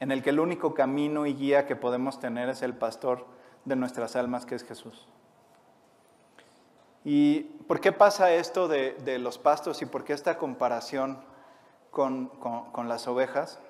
en 0.00 0.10
el 0.10 0.22
que 0.22 0.30
el 0.30 0.40
único 0.40 0.74
camino 0.74 1.26
y 1.26 1.34
guía 1.34 1.66
que 1.66 1.76
podemos 1.76 2.18
tener 2.18 2.48
es 2.48 2.62
el 2.62 2.74
pastor 2.74 3.26
de 3.64 3.76
nuestras 3.76 4.16
almas, 4.16 4.46
que 4.46 4.54
es 4.54 4.64
Jesús. 4.64 5.06
¿Y 7.04 7.42
por 7.68 7.80
qué 7.80 7.92
pasa 7.92 8.32
esto 8.32 8.66
de, 8.66 9.18
los 9.20 9.38
pastos 9.38 9.80
y 9.80 9.86
por 9.86 10.02
qué 10.02 10.12
esta 10.12 10.38
comparación 10.38 11.20
con, 11.92 12.32
las 12.84 13.06
ovejas? 13.06 13.60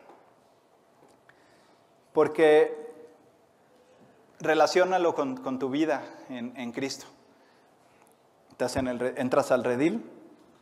Porque 2.16 2.74
relacionalo 4.40 5.14
con, 5.14 5.58
tu 5.58 5.68
vida 5.68 6.02
en 6.30 6.72
Cristo 6.72 7.06
entras 8.58 9.50
al 9.52 9.64
redil, 9.64 10.04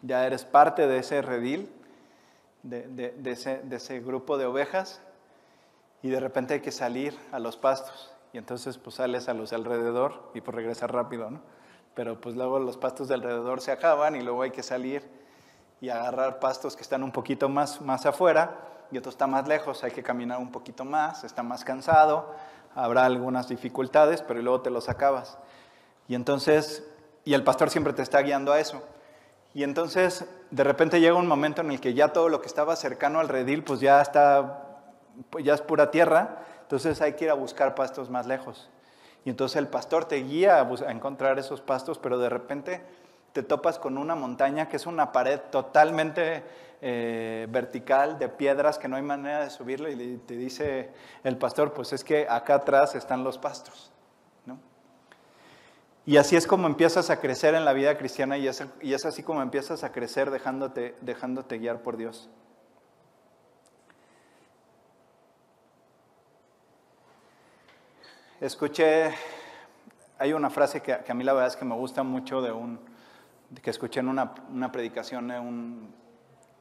ya 0.02 0.26
eres 0.26 0.44
parte 0.44 0.86
de 0.86 0.98
ese 0.98 1.22
redil, 1.22 1.70
de, 2.62 3.14
ese, 3.70 4.00
grupo 4.00 4.36
de 4.38 4.46
ovejas, 4.46 5.00
y 6.02 6.08
de 6.10 6.20
repente 6.20 6.54
hay 6.54 6.60
que 6.60 6.72
salir 6.72 7.16
a 7.32 7.38
los 7.38 7.56
pastos. 7.56 8.12
Y 8.32 8.38
entonces 8.38 8.78
pues 8.78 8.96
sales 8.96 9.28
a 9.28 9.34
los 9.34 9.52
alrededor 9.52 10.30
y 10.34 10.40
pues 10.40 10.54
regresar 10.54 10.92
rápido, 10.92 11.30
¿no? 11.30 11.40
Pero 11.94 12.20
pues 12.20 12.34
luego 12.34 12.58
los 12.58 12.76
pastos 12.76 13.06
de 13.06 13.14
alrededor 13.14 13.60
se 13.60 13.70
acaban 13.70 14.16
y 14.16 14.22
luego 14.22 14.42
hay 14.42 14.50
que 14.50 14.64
salir 14.64 15.02
y 15.80 15.88
agarrar 15.90 16.40
pastos 16.40 16.74
que 16.74 16.82
están 16.82 17.04
un 17.04 17.12
poquito 17.12 17.48
más, 17.48 17.80
más 17.80 18.04
afuera 18.06 18.73
y 18.94 18.98
otro 18.98 19.10
está 19.10 19.26
más 19.26 19.48
lejos, 19.48 19.82
hay 19.82 19.90
que 19.90 20.04
caminar 20.04 20.38
un 20.38 20.52
poquito 20.52 20.84
más, 20.84 21.24
está 21.24 21.42
más 21.42 21.64
cansado, 21.64 22.32
habrá 22.76 23.04
algunas 23.04 23.48
dificultades, 23.48 24.22
pero 24.22 24.40
luego 24.40 24.60
te 24.60 24.70
los 24.70 24.88
acabas. 24.88 25.36
Y 26.06 26.14
entonces 26.14 26.84
y 27.24 27.34
el 27.34 27.42
pastor 27.42 27.70
siempre 27.70 27.92
te 27.92 28.02
está 28.02 28.20
guiando 28.20 28.52
a 28.52 28.60
eso. 28.60 28.82
Y 29.54 29.62
entonces 29.62 30.26
de 30.50 30.64
repente 30.64 31.00
llega 31.00 31.14
un 31.14 31.26
momento 31.26 31.62
en 31.62 31.70
el 31.70 31.80
que 31.80 31.94
ya 31.94 32.12
todo 32.12 32.28
lo 32.28 32.40
que 32.40 32.46
estaba 32.46 32.76
cercano 32.76 33.18
al 33.18 33.28
redil 33.28 33.64
pues 33.64 33.80
ya 33.80 34.00
está, 34.00 34.82
pues 35.30 35.44
ya 35.44 35.54
es 35.54 35.60
pura 35.60 35.90
tierra, 35.90 36.38
entonces 36.62 37.00
hay 37.00 37.14
que 37.14 37.24
ir 37.24 37.30
a 37.30 37.34
buscar 37.34 37.74
pastos 37.74 38.10
más 38.10 38.26
lejos. 38.26 38.68
Y 39.24 39.30
entonces 39.30 39.56
el 39.56 39.68
pastor 39.68 40.04
te 40.04 40.16
guía 40.16 40.60
a, 40.60 40.90
encontrar 40.92 41.38
esos 41.38 41.60
pastos, 41.60 41.98
pero 41.98 42.18
de 42.18 42.28
repente 42.28 42.84
te 43.34 43.42
topas 43.42 43.80
con 43.80 43.98
una 43.98 44.14
montaña 44.14 44.68
que 44.68 44.76
es 44.76 44.86
una 44.86 45.10
pared 45.10 45.40
totalmente 45.50 46.44
eh, 46.80 47.48
vertical 47.50 48.16
de 48.16 48.28
piedras 48.28 48.78
que 48.78 48.86
no 48.86 48.94
hay 48.94 49.02
manera 49.02 49.42
de 49.42 49.50
subirlo 49.50 49.90
y 49.90 50.18
te 50.18 50.36
dice 50.36 50.92
el 51.24 51.36
pastor, 51.36 51.72
pues 51.72 51.92
es 51.92 52.04
que 52.04 52.28
acá 52.30 52.54
atrás 52.54 52.94
están 52.94 53.24
los 53.24 53.36
pastos. 53.36 53.90
Y 56.06 56.18
así 56.18 56.36
es 56.36 56.46
como 56.46 56.66
empiezas 56.68 57.10
a 57.10 57.18
crecer 57.18 57.54
en 57.54 57.64
la 57.64 57.72
vida 57.72 57.96
cristiana 57.98 58.38
y 58.38 58.46
es, 58.46 59.04
así 59.04 59.22
como 59.24 59.42
empiezas 59.42 59.82
a 59.82 59.90
crecer 59.90 60.30
dejándote, 60.30 60.94
dejándote 61.00 61.58
guiar 61.58 61.80
por 61.80 61.96
Dios. 61.96 62.28
Escuché, 68.40 69.14
hay 70.18 70.34
una 70.34 70.50
frase 70.50 70.82
que, 70.82 70.92
a 70.92 71.14
mí 71.14 71.24
la 71.24 71.32
verdad 71.32 71.48
es 71.48 71.56
que 71.56 71.64
me 71.64 71.74
gusta 71.74 72.02
mucho 72.02 72.42
de 72.42 72.52
un, 72.52 72.93
que 73.62 73.70
escuché 73.70 74.00
en 74.00 74.08
una, 74.08 74.34
predicación 74.72 75.28
de 75.28 75.38
un, 75.38 75.94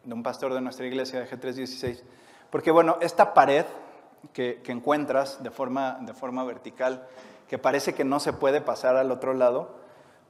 de 0.03 0.13
un, 0.13 0.23
pastor 0.23 0.53
de 0.53 0.61
nuestra 0.61 0.85
iglesia 0.85 1.19
de 1.19 1.29
G316. 1.29 2.01
Porque 2.49 2.71
bueno, 2.71 2.97
esta 3.01 3.33
pared 3.33 3.65
que, 4.31 4.61
que 4.63 4.71
encuentras 4.71 5.41
de 5.43 5.51
forma, 5.51 5.97
de 6.01 6.13
forma 6.13 6.43
vertical, 6.43 7.07
que 7.47 7.57
parece 7.57 7.93
que 7.93 8.03
no 8.03 8.19
se 8.19 8.33
puede 8.33 8.61
pasar 8.61 8.95
al 8.95 9.11
otro 9.11 9.33
lado, 9.33 9.75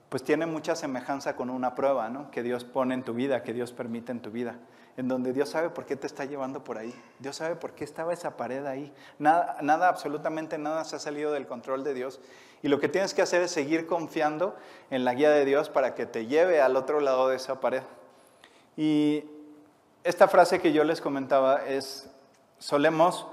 pues 0.10 0.24
tiene 0.24 0.46
mucha 0.46 0.76
semejanza 0.76 1.36
con 1.36 1.50
una 1.50 1.74
prueba, 1.74 2.10
¿no? 2.10 2.30
Que 2.30 2.44
Dios 2.44 2.64
pone 2.66 2.94
en 2.94 3.04
tu 3.04 3.14
vida, 3.14 3.44
que 3.44 3.54
Dios 3.54 3.72
permite 3.72 4.12
en 4.12 4.22
tu 4.22 4.30
vida, 4.30 4.58
en 4.98 5.08
donde 5.08 5.34
Dios 5.34 5.50
sabe 5.50 5.70
por 5.70 5.86
qué 5.86 5.96
te 5.96 6.08
está 6.08 6.26
llevando 6.26 6.64
por 6.64 6.78
ahí. 6.78 6.94
Dios 7.20 7.38
sabe 7.38 7.56
por 7.56 7.74
qué 7.74 7.84
estaba 7.84 8.14
esa 8.14 8.38
pared 8.38 8.66
ahí. 8.66 8.94
Nada, 9.20 9.58
nada, 9.62 9.90
absolutamente 9.90 10.58
nada 10.58 10.84
se 10.84 10.96
ha 10.96 11.00
salido 11.00 11.32
del 11.32 11.48
control 11.48 11.84
de 11.84 11.94
Dios. 11.94 12.20
Y 12.62 12.68
lo 12.68 12.80
que 12.80 12.90
tienes 12.90 13.14
que 13.14 13.22
hacer 13.22 13.42
es 13.42 13.52
seguir 13.52 13.88
confiando 13.88 14.56
en 14.90 15.04
la 15.04 15.14
guía 15.14 15.32
de 15.32 15.46
Dios 15.46 15.70
para 15.70 15.96
que 15.96 16.06
te 16.06 16.28
lleve 16.28 16.62
al 16.62 16.76
otro 16.76 17.00
lado 17.00 17.28
de 17.28 17.36
esa 17.36 17.60
pared. 17.60 17.84
Y 18.78 19.26
esta 20.04 20.28
frase 20.28 20.60
que 20.60 20.74
yo 20.74 20.84
les 20.84 21.02
comentaba 21.02 21.66
es, 21.66 22.10
solemos 22.60 23.28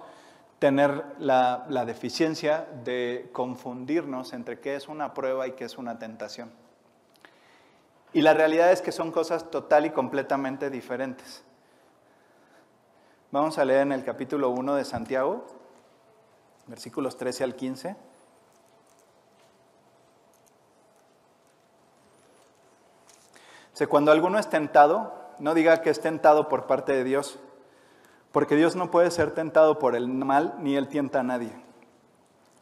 tener 0.61 1.05
la, 1.19 1.65
deficiencia 1.87 2.67
de 2.85 3.31
confundirnos 3.33 4.33
entre 4.35 4.61
qué 4.61 4.77
es 4.77 4.89
una 4.89 5.15
prueba 5.15 5.49
y 5.49 5.53
qué 5.53 5.65
es 5.65 5.79
una 5.79 5.99
tentación. 5.99 6.53
Y 8.13 8.23
la 8.23 8.35
realidad 8.35 8.71
es 8.71 8.83
que 8.83 8.93
son 8.93 9.11
cosas 9.11 9.51
total 9.51 9.87
y 9.87 9.91
completamente 9.91 10.69
diferentes. 10.69 11.43
Vamos 13.33 13.59
a 13.59 13.65
leer 13.65 13.83
en 13.83 13.93
el 13.93 14.05
capítulo 14.05 14.51
1 14.51 14.75
de 14.75 14.85
Santiago, 14.85 15.47
versículos 16.67 17.17
13 17.17 17.45
al 17.45 17.55
15. 17.55 17.97
cuando 23.89 24.13
alguno 24.13 24.39
es 24.39 24.51
tentado, 24.51 25.15
no 25.39 25.55
diga 25.55 25.81
que 25.81 25.89
es 25.89 26.03
tentado 26.03 26.51
por 26.51 26.67
parte 26.67 26.93
de 26.93 27.03
Dios 27.03 27.39
porque 28.33 28.55
Dios 28.55 28.77
no 28.77 28.91
puede 28.91 29.11
ser 29.11 29.33
tentado 29.33 29.79
por 29.79 29.97
el 29.97 30.09
mal 30.09 30.57
ni 30.59 30.77
Él 30.77 30.89
tienta 30.89 31.21
a 31.21 31.23
nadie, 31.23 31.53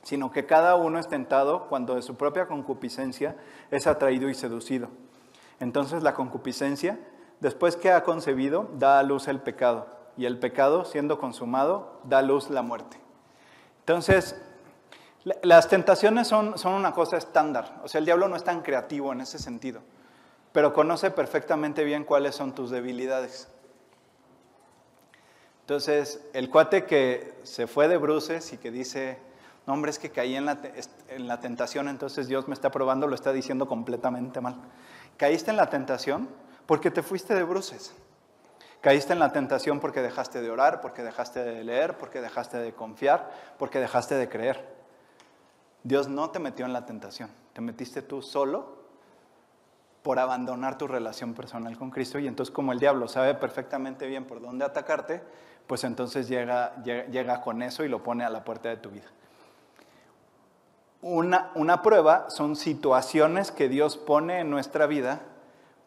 sino 0.02 0.30
que 0.30 0.46
cada 0.46 0.76
uno 0.76 0.98
es 0.98 1.08
tentado 1.08 1.66
cuando 1.68 1.94
de 1.94 2.02
su 2.02 2.16
propia 2.16 2.46
concupiscencia 2.46 3.36
es 3.70 3.86
atraído 3.86 4.28
y 4.28 4.34
seducido. 4.34 4.88
Entonces 5.60 6.02
la 6.02 6.14
concupiscencia, 6.14 6.98
después 7.40 7.76
que 7.76 7.90
ha 7.90 8.04
concebido, 8.04 8.68
da 8.74 8.98
a 8.98 9.02
luz 9.02 9.28
el 9.28 9.40
pecado, 9.40 9.97
y 10.18 10.26
el 10.26 10.38
pecado, 10.38 10.84
siendo 10.84 11.18
consumado, 11.18 12.00
da 12.02 12.20
luz 12.20 12.50
la 12.50 12.60
muerte. 12.60 12.98
Entonces, 13.80 14.36
las 15.42 15.68
tentaciones 15.68 16.26
son, 16.26 16.58
son 16.58 16.74
una 16.74 16.92
cosa 16.92 17.16
estándar, 17.16 17.80
o 17.84 17.88
sea, 17.88 18.00
el 18.00 18.04
diablo 18.04 18.28
no 18.28 18.34
es 18.34 18.42
tan 18.42 18.62
creativo 18.62 19.12
en 19.12 19.20
ese 19.20 19.38
sentido, 19.38 19.80
pero 20.52 20.74
conoce 20.74 21.12
perfectamente 21.12 21.84
bien 21.84 22.04
cuáles 22.04 22.34
son 22.34 22.52
tus 22.52 22.70
debilidades. 22.70 23.48
Entonces, 25.60 26.20
el 26.32 26.50
cuate 26.50 26.84
que 26.84 27.34
se 27.44 27.66
fue 27.66 27.88
de 27.88 27.96
bruces 27.96 28.52
y 28.52 28.58
que 28.58 28.72
dice, 28.72 29.18
no 29.66 29.74
hombre, 29.74 29.90
es 29.90 30.00
que 30.00 30.10
caí 30.10 30.34
en 30.34 30.46
la, 30.46 30.58
en 31.08 31.28
la 31.28 31.38
tentación, 31.40 31.88
entonces 31.88 32.26
Dios 32.26 32.48
me 32.48 32.54
está 32.54 32.70
probando, 32.70 33.06
lo 33.06 33.14
está 33.14 33.32
diciendo 33.32 33.68
completamente 33.68 34.40
mal. 34.40 34.56
Caíste 35.16 35.50
en 35.50 35.58
la 35.58 35.70
tentación 35.70 36.28
porque 36.66 36.90
te 36.90 37.02
fuiste 37.02 37.34
de 37.34 37.44
bruces. 37.44 37.94
Caíste 38.80 39.12
en 39.12 39.18
la 39.18 39.32
tentación 39.32 39.80
porque 39.80 40.02
dejaste 40.02 40.40
de 40.40 40.50
orar, 40.50 40.80
porque 40.80 41.02
dejaste 41.02 41.42
de 41.42 41.64
leer, 41.64 41.98
porque 41.98 42.20
dejaste 42.20 42.58
de 42.58 42.72
confiar, 42.72 43.30
porque 43.58 43.80
dejaste 43.80 44.14
de 44.14 44.28
creer. 44.28 44.78
Dios 45.82 46.08
no 46.08 46.30
te 46.30 46.38
metió 46.38 46.64
en 46.66 46.72
la 46.72 46.86
tentación, 46.86 47.30
te 47.52 47.60
metiste 47.60 48.02
tú 48.02 48.22
solo 48.22 48.78
por 50.02 50.18
abandonar 50.18 50.78
tu 50.78 50.86
relación 50.86 51.34
personal 51.34 51.76
con 51.76 51.90
Cristo. 51.90 52.18
Y 52.18 52.26
entonces 52.26 52.54
como 52.54 52.72
el 52.72 52.78
diablo 52.78 53.08
sabe 53.08 53.34
perfectamente 53.34 54.06
bien 54.06 54.24
por 54.24 54.40
dónde 54.40 54.64
atacarte, 54.64 55.22
pues 55.66 55.84
entonces 55.84 56.28
llega, 56.28 56.82
llega, 56.82 57.40
con 57.42 57.62
eso 57.62 57.84
y 57.84 57.88
lo 57.88 58.02
pone 58.02 58.24
a 58.24 58.30
la 58.30 58.42
puerta 58.42 58.70
de 58.70 58.78
tu 58.78 58.90
vida. 58.90 59.06
Una, 61.02 61.50
una 61.54 61.82
prueba 61.82 62.30
son 62.30 62.56
situaciones 62.56 63.52
que 63.52 63.68
Dios 63.68 63.96
pone 63.96 64.40
en 64.40 64.50
nuestra 64.50 64.86
vida 64.86 65.20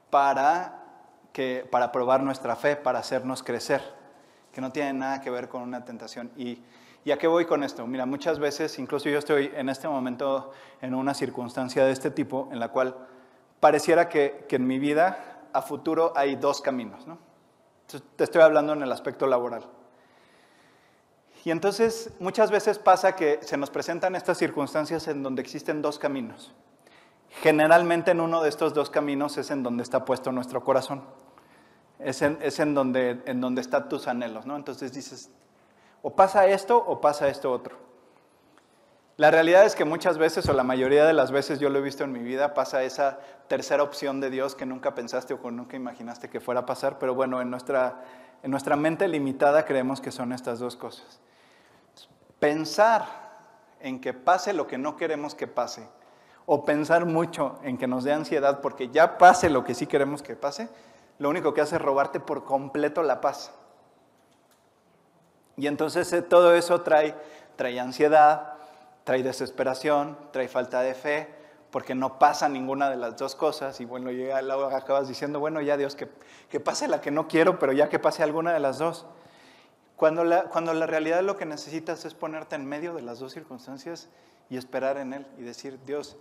para, 0.09 0.80
que, 1.33 1.67
para 1.69 1.91
probar 1.91 2.23
nuestra 2.23 2.55
fe, 2.55 2.75
para 2.75 2.99
hacernos 2.99 3.43
crecer, 3.43 3.81
que 4.51 4.61
no 4.61 4.71
tiene 4.71 4.93
nada 4.93 5.21
que 5.21 5.29
ver 5.29 5.49
con 5.49 5.61
una 5.61 5.85
tentación. 5.85 6.31
Y, 6.37 6.61
¿Y 7.03 7.11
a 7.11 7.17
qué 7.17 7.27
voy 7.27 7.45
con 7.45 7.63
esto? 7.63 7.87
Mira, 7.87 8.05
muchas 8.05 8.37
veces, 8.37 8.77
incluso 8.77 9.09
yo 9.09 9.17
estoy 9.17 9.51
en 9.55 9.69
este 9.69 9.87
momento 9.87 10.51
en 10.81 10.93
una 10.93 11.13
circunstancia 11.13 11.83
de 11.83 11.91
este 11.91 12.11
tipo 12.11 12.47
en 12.51 12.59
la 12.59 12.67
cual 12.67 12.95
pareciera 13.59 14.07
que, 14.07 14.45
en 14.49 14.67
mi 14.67 14.77
vida 14.77 15.39
a 15.53 15.61
futuro 15.61 16.13
hay 16.15 16.35
dos 16.35 16.61
caminos. 16.61 17.07
¿no? 17.07 17.17
te 18.15 18.23
estoy 18.23 18.41
hablando 18.41 18.73
en 18.73 18.83
el 18.83 18.91
aspecto 18.91 19.25
laboral. 19.25 19.65
Y 21.43 21.49
entonces 21.49 22.11
muchas 22.19 22.51
veces 22.51 22.77
pasa 22.77 23.15
que 23.15 23.39
se 23.41 23.57
nos 23.57 23.71
presentan 23.71 24.15
estas 24.15 24.37
circunstancias 24.37 25.07
en 25.07 25.23
donde 25.23 25.41
existen 25.41 25.81
dos 25.81 25.97
caminos. 25.97 26.53
Generalmente 27.41 28.11
en 28.11 28.21
uno 28.21 28.43
de 28.43 28.49
estos 28.49 28.73
dos 28.73 28.89
caminos 28.89 29.37
es 29.37 29.49
en 29.49 29.63
donde 29.63 29.81
está 29.81 30.05
puesto 30.05 30.31
nuestro 30.31 30.63
corazón. 30.63 31.03
Es 32.03 32.21
en, 32.21 32.37
es 32.41 32.59
en 32.59 32.73
donde, 32.73 33.21
en 33.25 33.41
donde 33.41 33.61
están 33.61 33.89
tus 33.89 34.07
anhelos, 34.07 34.45
¿no? 34.45 34.55
Entonces 34.55 34.91
dices, 34.93 35.29
o 36.01 36.15
pasa 36.15 36.47
esto 36.47 36.77
o 36.77 36.99
pasa 36.99 37.27
esto 37.27 37.51
otro. 37.51 37.77
La 39.17 39.29
realidad 39.29 39.65
es 39.65 39.75
que 39.75 39.85
muchas 39.85 40.17
veces, 40.17 40.49
o 40.49 40.53
la 40.53 40.63
mayoría 40.63 41.05
de 41.05 41.13
las 41.13 41.31
veces 41.31 41.59
yo 41.59 41.69
lo 41.69 41.77
he 41.77 41.81
visto 41.81 42.03
en 42.03 42.11
mi 42.11 42.21
vida, 42.21 42.55
pasa 42.55 42.83
esa 42.83 43.19
tercera 43.47 43.83
opción 43.83 44.19
de 44.19 44.31
Dios 44.31 44.55
que 44.55 44.65
nunca 44.65 44.95
pensaste 44.95 45.35
o 45.35 45.51
nunca 45.51 45.75
imaginaste 45.75 46.29
que 46.29 46.39
fuera 46.39 46.61
a 46.61 46.65
pasar, 46.65 46.97
pero 46.97 47.13
bueno, 47.13 47.39
en 47.39 47.51
nuestra, 47.51 48.03
en 48.41 48.49
nuestra 48.49 48.75
mente 48.75 49.07
limitada 49.07 49.65
creemos 49.65 50.01
que 50.01 50.11
son 50.11 50.31
estas 50.31 50.57
dos 50.57 50.75
cosas. 50.75 51.19
Pensar 52.39 53.05
en 53.79 54.01
que 54.01 54.13
pase 54.13 54.53
lo 54.53 54.65
que 54.65 54.79
no 54.79 54.95
queremos 54.95 55.35
que 55.35 55.45
pase, 55.45 55.87
o 56.47 56.65
pensar 56.65 57.05
mucho 57.05 57.59
en 57.63 57.77
que 57.77 57.87
nos 57.87 58.03
dé 58.03 58.13
ansiedad 58.13 58.61
porque 58.61 58.89
ya 58.89 59.19
pase 59.19 59.49
lo 59.49 59.63
que 59.63 59.75
sí 59.75 59.85
queremos 59.85 60.23
que 60.23 60.35
pase, 60.35 60.69
lo 61.21 61.29
único 61.29 61.53
que 61.53 61.61
hace 61.61 61.75
es 61.75 61.81
robarte 61.83 62.19
por 62.19 62.45
completo 62.45 63.03
la 63.03 63.21
paz. 63.21 63.51
Y 65.55 65.67
entonces 65.67 66.11
eh, 66.13 66.23
todo 66.23 66.55
eso 66.55 66.81
trae, 66.81 67.15
trae 67.57 67.79
ansiedad, 67.79 68.53
trae 69.03 69.21
desesperación, 69.21 70.17
trae 70.31 70.47
falta 70.47 70.81
de 70.81 70.95
fe, 70.95 71.29
porque 71.69 71.93
no 71.93 72.17
pasa 72.17 72.49
ninguna 72.49 72.89
de 72.89 72.97
las 72.97 73.17
dos 73.17 73.35
cosas. 73.35 73.79
Y 73.81 73.85
bueno, 73.85 74.09
llega 74.09 74.39
acabas 74.75 75.07
diciendo, 75.07 75.39
bueno, 75.39 75.61
ya 75.61 75.77
Dios, 75.77 75.95
que, 75.95 76.09
que 76.49 76.59
pase 76.59 76.87
la 76.87 77.01
que 77.01 77.11
no 77.11 77.27
quiero, 77.27 77.59
pero 77.59 77.71
ya 77.71 77.87
que 77.87 77.99
pase 77.99 78.23
alguna 78.23 78.51
de 78.51 78.59
las 78.59 78.79
dos. 78.79 79.05
Cuando 79.97 80.23
la, 80.23 80.45
cuando 80.45 80.73
la 80.73 80.87
realidad 80.87 81.21
lo 81.21 81.37
que 81.37 81.45
necesitas 81.45 82.03
es 82.03 82.15
ponerte 82.15 82.55
en 82.55 82.65
medio 82.65 82.95
de 82.95 83.03
las 83.03 83.19
dos 83.19 83.31
circunstancias 83.31 84.09
y 84.49 84.57
esperar 84.57 84.97
en 84.97 85.13
Él 85.13 85.27
y 85.37 85.43
decir, 85.43 85.79
Dios, 85.85 86.17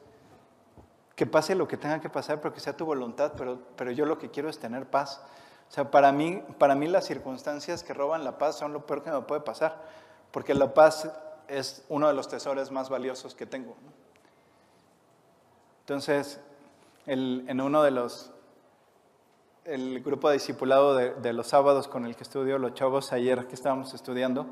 que 1.21 1.27
pase 1.27 1.55
lo 1.55 1.69
que 1.69 1.77
tenga 1.77 2.01
que 2.01 2.09
pasar, 2.09 2.41
pero 2.41 2.55
que 2.55 2.61
sea 2.61 2.75
tu 2.75 2.87
voluntad, 2.87 3.35
pero, 3.37 3.59
pero 3.77 3.91
yo 3.91 4.07
lo 4.07 4.17
que 4.17 4.31
quiero 4.31 4.49
es 4.49 4.59
tener 4.59 4.87
paz. 4.87 5.21
O 5.69 5.71
sea, 5.71 5.91
para 5.91 6.13
mí, 6.13 6.43
para 6.57 6.75
mí 6.75 6.87
las 6.87 7.05
circunstancias 7.05 7.85
que 7.85 7.93
roban 7.93 8.25
la 8.25 8.39
paz 8.39 8.57
son 8.57 8.73
lo 8.73 8.87
peor 8.87 9.03
que 9.03 9.11
me 9.11 9.21
puede 9.21 9.43
pasar, 9.43 9.83
porque 10.31 10.55
la 10.55 10.73
paz 10.73 11.11
es 11.47 11.85
uno 11.91 12.09
de 12.09 12.15
los 12.15 12.27
tesoros 12.27 12.71
más 12.71 12.89
valiosos 12.89 13.35
que 13.35 13.45
tengo. 13.45 13.77
Entonces, 15.81 16.41
en 17.05 17.61
uno 17.61 17.83
de 17.83 17.91
los, 17.91 18.31
el 19.67 20.03
grupo 20.03 20.31
de 20.31 20.37
discipulado 20.37 20.95
de, 20.97 21.33
los 21.35 21.49
sábados 21.49 21.87
con 21.87 22.07
el 22.07 22.17
que 22.17 22.23
estudio 22.23 22.57
los 22.57 22.73
chavos 22.73 23.13
ayer 23.13 23.47
que 23.47 23.57
estábamos 23.57 23.93
estudiando, 23.93 24.47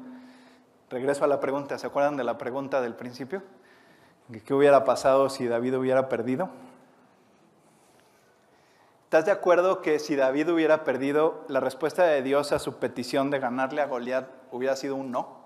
regreso 0.91 1.25
a 1.25 1.29
la 1.29 1.41
pregunta, 1.41 1.79
¿se 1.79 1.87
acuerdan 1.87 2.19
de 2.19 2.25
la 2.25 2.37
pregunta 2.37 2.83
del 2.83 2.95
principio? 2.95 3.43
¿Qué 4.45 4.53
hubiera 4.53 4.85
pasado 4.85 5.31
si 5.31 5.47
David 5.47 5.79
hubiera 5.79 6.09
perdido? 6.11 6.51
¿Estás 9.05 9.25
de 9.25 9.33
acuerdo 9.33 9.81
que 9.81 9.99
si 9.99 10.17
David 10.17 10.51
hubiera 10.51 10.85
perdido, 10.85 11.45
la 11.49 11.61
respuesta 11.61 12.05
de 12.05 12.23
Dios 12.23 12.53
a 12.53 12.59
su 12.59 12.75
petición 12.75 13.31
de 13.31 13.38
ganarle 13.38 13.81
a 13.81 13.87
Goliat 13.87 14.29
hubiera 14.53 14.77
sido 14.77 14.97
un 14.97 15.11
no? 15.11 15.38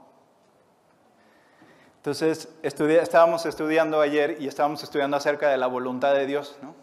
Entonces, 1.99 2.49
estábamos 2.63 3.47
estudiando 3.47 4.01
ayer 4.01 4.39
y 4.41 4.49
estábamos 4.49 4.83
estudiando 4.83 5.17
acerca 5.17 5.49
de 5.49 5.59
la 5.59 5.69
voluntad 5.69 6.13
de 6.15 6.27
Dios, 6.27 6.57
¿no? 6.61 6.75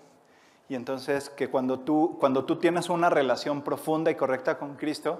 Y 0.69 0.75
entonces 0.75 1.29
que 1.29 1.49
cuando 1.49 1.79
tú, 1.79 2.15
cuando 2.17 2.45
tú 2.45 2.55
tienes 2.55 2.89
una 2.89 3.09
relación 3.09 3.61
profunda 3.61 4.09
y 4.11 4.15
correcta 4.15 4.57
con 4.57 4.75
Cristo, 4.75 5.19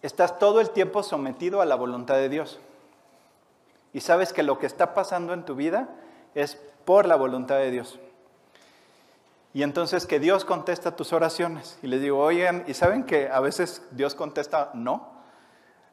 estás 0.00 0.38
todo 0.38 0.62
el 0.62 0.70
tiempo 0.70 1.02
sometido 1.02 1.60
a 1.60 1.66
la 1.66 1.74
voluntad 1.74 2.14
de 2.14 2.30
Dios. 2.30 2.58
Y 3.92 4.00
sabes 4.00 4.32
que 4.32 4.42
lo 4.42 4.58
que 4.58 4.66
está 4.66 4.94
pasando 4.94 5.32
en 5.32 5.44
tu 5.44 5.54
vida 5.54 5.88
es 6.34 6.56
por 6.84 7.06
la 7.06 7.16
voluntad 7.16 7.56
de 7.56 7.70
Dios. 7.70 7.98
Y 9.52 9.62
entonces 9.62 10.06
que 10.06 10.20
Dios 10.20 10.44
contesta 10.44 10.94
tus 10.94 11.12
oraciones. 11.12 11.78
Y 11.82 11.88
les 11.88 12.00
digo, 12.00 12.18
oigan, 12.18 12.64
¿y 12.66 12.74
saben 12.74 13.04
que 13.04 13.28
a 13.28 13.40
veces 13.40 13.82
Dios 13.90 14.14
contesta 14.14 14.70
no? 14.74 15.10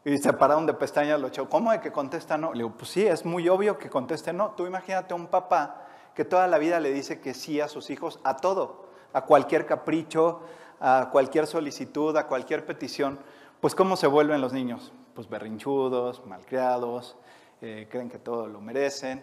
Y 0.05 0.17
se 0.19 0.31
pararon 0.31 0.65
de 0.65 0.73
pestañas 0.73 1.19
lo 1.19 1.27
echó. 1.27 1.49
¿Cómo 1.49 1.71
de 1.71 1.81
que 1.81 1.91
contesta 1.91 2.37
no? 2.37 2.53
Le 2.53 2.59
digo, 2.59 2.75
pues 2.77 2.91
sí, 2.91 3.05
es 3.05 3.25
muy 3.25 3.49
obvio 3.49 3.77
que 3.77 3.89
conteste 3.89 4.31
no. 4.31 4.51
Tú 4.51 4.67
imagínate 4.67 5.13
un 5.13 5.27
papá 5.27 5.87
que 6.13 6.23
toda 6.23 6.47
la 6.47 6.57
vida 6.59 6.79
le 6.79 6.91
dice 6.91 7.19
que 7.19 7.33
sí 7.33 7.59
a 7.59 7.67
sus 7.67 7.89
hijos, 7.89 8.19
a 8.23 8.37
todo, 8.37 8.89
a 9.11 9.25
cualquier 9.25 9.65
capricho, 9.65 10.41
a 10.79 11.09
cualquier 11.11 11.47
solicitud, 11.47 12.15
a 12.15 12.27
cualquier 12.27 12.65
petición. 12.65 13.19
Pues 13.59 13.75
¿cómo 13.75 13.97
se 13.97 14.07
vuelven 14.07 14.39
los 14.39 14.53
niños? 14.53 14.93
Pues 15.13 15.27
berrinchudos, 15.27 16.25
malcriados, 16.25 17.17
eh, 17.61 17.87
creen 17.89 18.09
que 18.09 18.19
todo 18.19 18.47
lo 18.47 18.61
merecen. 18.61 19.21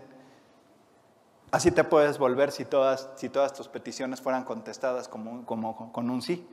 Así 1.50 1.70
te 1.70 1.84
puedes 1.84 2.18
volver 2.18 2.50
si 2.50 2.64
todas, 2.64 3.10
si 3.16 3.28
todas 3.28 3.52
tus 3.52 3.68
peticiones 3.68 4.20
fueran 4.20 4.44
contestadas 4.44 5.08
como, 5.08 5.46
como, 5.46 5.92
con 5.92 6.10
un 6.10 6.20
sí. 6.20 6.46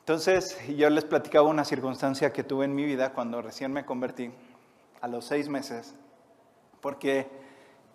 Entonces, 0.00 0.58
yo 0.68 0.90
les 0.90 1.04
platicaba 1.04 1.48
una 1.48 1.64
circunstancia 1.64 2.32
que 2.32 2.42
tuve 2.42 2.64
en 2.64 2.74
mi 2.74 2.84
vida 2.84 3.12
cuando 3.12 3.40
recién 3.40 3.72
me 3.72 3.84
convertí, 3.84 4.32
a 5.00 5.08
los 5.08 5.24
seis 5.24 5.48
meses, 5.48 5.94
porque 6.80 7.28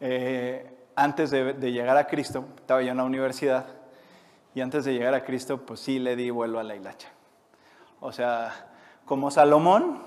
eh, 0.02 0.78
antes 0.96 1.32
de, 1.32 1.54
llegar 1.72 1.96
a 1.96 2.08
Cristo, 2.08 2.46
estaba 2.58 2.82
yo 2.82 2.91
en 2.91 2.98
la 2.98 3.04
universidad, 3.04 3.65
y 4.56 4.62
antes 4.62 4.86
de 4.86 4.93
llegar 4.93 5.13
a 5.13 5.24
Cristo, 5.24 5.65
pues 5.65 5.80
sí 5.80 6.00
le 6.00 6.15
di 6.15 6.30
vuelo 6.32 6.60
a 6.60 6.63
la 6.63 6.76
hilacha. 6.76 7.10
O 8.00 8.12
sea, 8.12 8.67
como 9.06 9.32
Salomón, 9.32 10.02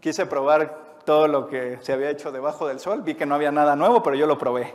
quise 0.00 0.24
probar 0.26 0.79
todo 1.04 1.28
lo 1.28 1.48
que 1.48 1.78
se 1.82 1.92
había 1.92 2.10
hecho 2.10 2.32
debajo 2.32 2.66
del 2.68 2.80
sol, 2.80 3.02
vi 3.02 3.14
que 3.14 3.26
no 3.26 3.34
había 3.34 3.52
nada 3.52 3.76
nuevo, 3.76 4.02
pero 4.02 4.16
yo 4.16 4.26
lo 4.26 4.38
probé. 4.38 4.74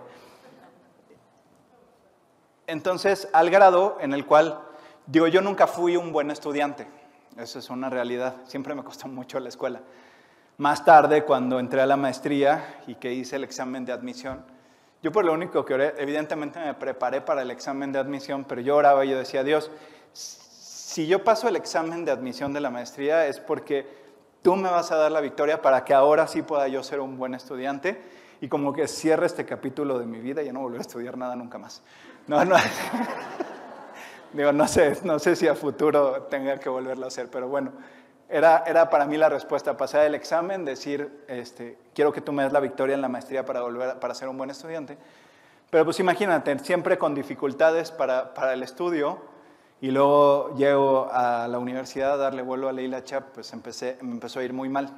Entonces, 2.67 3.29
al 3.31 3.49
grado 3.49 3.97
en 4.01 4.13
el 4.13 4.25
cual 4.25 4.59
Digo, 5.07 5.27
yo 5.27 5.39
nunca 5.41 5.67
fui 5.67 5.95
un 5.97 6.11
buen 6.11 6.31
estudiante, 6.31 6.87
eso 7.37 7.59
es 7.59 7.69
una 7.69 7.91
realidad, 7.91 8.37
siempre 8.45 8.73
me 8.73 8.83
costó 8.83 9.07
mucho 9.07 9.39
la 9.39 9.49
escuela. 9.49 9.81
Más 10.57 10.83
tarde, 10.83 11.23
cuando 11.23 11.59
entré 11.59 11.81
a 11.81 11.85
la 11.85 11.95
maestría 11.95 12.81
y 12.87 12.95
que 12.95 13.13
hice 13.13 13.35
el 13.35 13.43
examen 13.43 13.85
de 13.85 13.91
admisión, 13.91 14.43
yo 15.03 15.11
por 15.11 15.23
lo 15.23 15.33
único 15.33 15.63
que 15.63 15.75
oré, 15.75 15.93
evidentemente 15.99 16.59
me 16.59 16.73
preparé 16.73 17.21
para 17.21 17.43
el 17.43 17.51
examen 17.51 17.91
de 17.91 17.99
admisión, 17.99 18.45
pero 18.45 18.61
yo 18.61 18.75
oraba 18.77 19.05
y 19.05 19.09
yo 19.09 19.19
decía, 19.19 19.43
Dios, 19.43 19.69
si 20.11 21.05
yo 21.05 21.23
paso 21.23 21.47
el 21.47 21.55
examen 21.55 22.03
de 22.03 22.11
admisión 22.11 22.51
de 22.51 22.61
la 22.61 22.71
maestría 22.71 23.27
es 23.27 23.39
porque 23.39 24.04
tú 24.45 24.55
me 24.55 24.69
vas 24.69 24.91
a 24.91 24.97
dar 24.97 25.11
la 25.11 25.21
victoria 25.21 25.59
para 25.59 25.83
que 25.83 25.91
ahora 25.91 26.27
sí 26.27 26.43
pueda 26.43 26.67
yo 26.67 26.83
ser 26.83 26.99
un 26.99 27.17
buen 27.17 27.33
estudiante 27.33 27.99
y 28.39 28.47
como 28.47 28.73
que 28.73 28.87
cierre 28.87 29.25
este 29.25 29.43
capítulo 29.43 29.97
de 29.97 30.05
mi 30.05 30.19
vida 30.19 30.43
y 30.43 30.51
no 30.51 30.59
volver 30.59 30.77
a 30.77 30.81
estudiar 30.81 31.17
nada 31.17 31.35
nunca 31.35 31.57
más. 31.57 31.81
No, 32.27 32.45
no. 32.45 32.55
Digo, 34.33 34.51
no 34.51 34.67
sé, 34.67 34.99
no 35.03 35.17
sé 35.17 35.35
si 35.35 35.47
a 35.47 35.55
futuro 35.55 36.27
tenga 36.29 36.59
que 36.59 36.69
volverlo 36.69 37.05
a 37.05 37.07
hacer, 37.07 37.27
pero 37.31 37.47
bueno, 37.47 37.71
era, 38.29 38.63
era 38.67 38.87
para 38.91 39.07
mí 39.07 39.17
la 39.17 39.29
respuesta, 39.29 39.75
pasar 39.77 40.05
el 40.05 40.13
examen, 40.13 40.63
decir, 40.63 41.23
este, 41.27 41.79
quiero 41.95 42.13
que 42.13 42.21
tú 42.21 42.31
me 42.31 42.43
des 42.43 42.53
la 42.53 42.59
victoria 42.59 42.93
en 42.93 43.01
la 43.01 43.09
maestría 43.09 43.45
para, 43.45 43.61
volver, 43.61 43.97
para 43.99 44.13
ser 44.13 44.29
un 44.29 44.37
buen 44.37 44.51
estudiante. 44.51 44.95
Pero 45.71 45.85
pues 45.85 45.99
imagínate, 45.99 46.59
siempre 46.59 46.99
con 46.99 47.15
dificultades 47.15 47.89
para, 47.89 48.35
para 48.35 48.53
el 48.53 48.61
estudio, 48.61 49.23
y 49.81 49.91
luego 49.91 50.55
llego 50.55 51.09
a 51.11 51.47
la 51.47 51.59
universidad 51.59 52.13
a 52.13 52.17
darle 52.17 52.41
vuelo 52.41 52.69
a 52.69 52.73
Leila 52.73 53.03
Chap, 53.03 53.33
pues 53.33 53.51
empecé, 53.53 53.97
me 54.01 54.11
empezó 54.11 54.39
a 54.39 54.43
ir 54.43 54.53
muy 54.53 54.69
mal. 54.69 54.89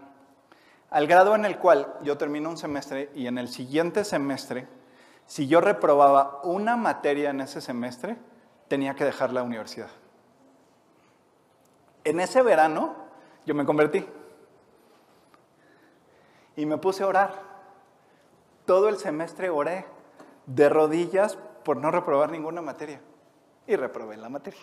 Al 0.89 1.07
grado 1.07 1.35
en 1.35 1.45
el 1.45 1.57
cual 1.57 1.93
yo 2.03 2.17
termino 2.17 2.49
un 2.49 2.57
semestre 2.57 3.09
y 3.13 3.27
en 3.27 3.37
el 3.37 3.49
siguiente 3.49 4.05
semestre, 4.05 4.67
si 5.25 5.47
yo 5.47 5.59
reprobaba 5.59 6.39
una 6.43 6.77
materia 6.77 7.31
en 7.31 7.41
ese 7.41 7.59
semestre, 7.59 8.17
tenía 8.67 8.95
que 8.95 9.03
dejar 9.03 9.33
la 9.33 9.43
universidad. 9.43 9.89
En 12.05 12.21
ese 12.21 12.41
verano 12.41 12.95
yo 13.45 13.53
me 13.53 13.65
convertí 13.65 14.05
y 16.55 16.65
me 16.65 16.77
puse 16.77 17.03
a 17.03 17.07
orar. 17.07 17.33
Todo 18.65 18.87
el 18.87 18.97
semestre 18.97 19.49
oré 19.49 19.85
de 20.45 20.69
rodillas 20.69 21.37
por 21.65 21.77
no 21.77 21.91
reprobar 21.91 22.31
ninguna 22.31 22.61
materia. 22.61 23.01
Y 23.67 23.75
reprobé 23.75 24.17
la 24.17 24.29
materia. 24.29 24.61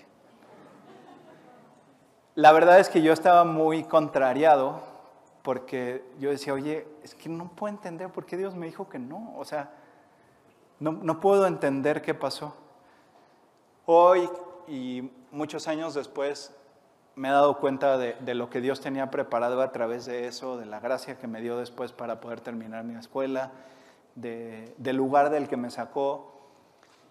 La 2.34 2.52
verdad 2.52 2.80
es 2.80 2.88
que 2.88 3.02
yo 3.02 3.12
estaba 3.12 3.44
muy 3.44 3.84
contrariado 3.84 4.82
porque 5.42 6.04
yo 6.18 6.30
decía, 6.30 6.54
oye, 6.54 6.86
es 7.02 7.14
que 7.14 7.28
no 7.28 7.50
puedo 7.54 7.72
entender 7.72 8.10
por 8.10 8.24
qué 8.24 8.36
Dios 8.36 8.54
me 8.54 8.66
dijo 8.66 8.88
que 8.88 8.98
no. 8.98 9.34
O 9.36 9.44
sea, 9.44 9.70
no, 10.80 10.92
no 10.92 11.20
puedo 11.20 11.46
entender 11.46 12.02
qué 12.02 12.14
pasó. 12.14 12.56
Hoy 13.86 14.28
y 14.66 15.10
muchos 15.30 15.68
años 15.68 15.94
después 15.94 16.54
me 17.16 17.28
he 17.28 17.30
dado 17.30 17.58
cuenta 17.58 17.96
de, 17.96 18.34
lo 18.34 18.50
que 18.50 18.60
Dios 18.60 18.80
tenía 18.80 19.10
preparado 19.10 19.60
a 19.62 19.72
través 19.72 20.04
de 20.04 20.26
eso, 20.26 20.56
de 20.56 20.66
la 20.66 20.80
gracia 20.80 21.18
que 21.18 21.28
me 21.28 21.40
dio 21.40 21.56
después 21.56 21.92
para 21.92 22.20
poder 22.20 22.40
terminar 22.40 22.84
mi 22.84 22.96
escuela, 22.96 23.52
del 24.14 24.96
lugar 24.96 25.30
del 25.30 25.48
que 25.48 25.56
me 25.56 25.70
sacó 25.70 26.33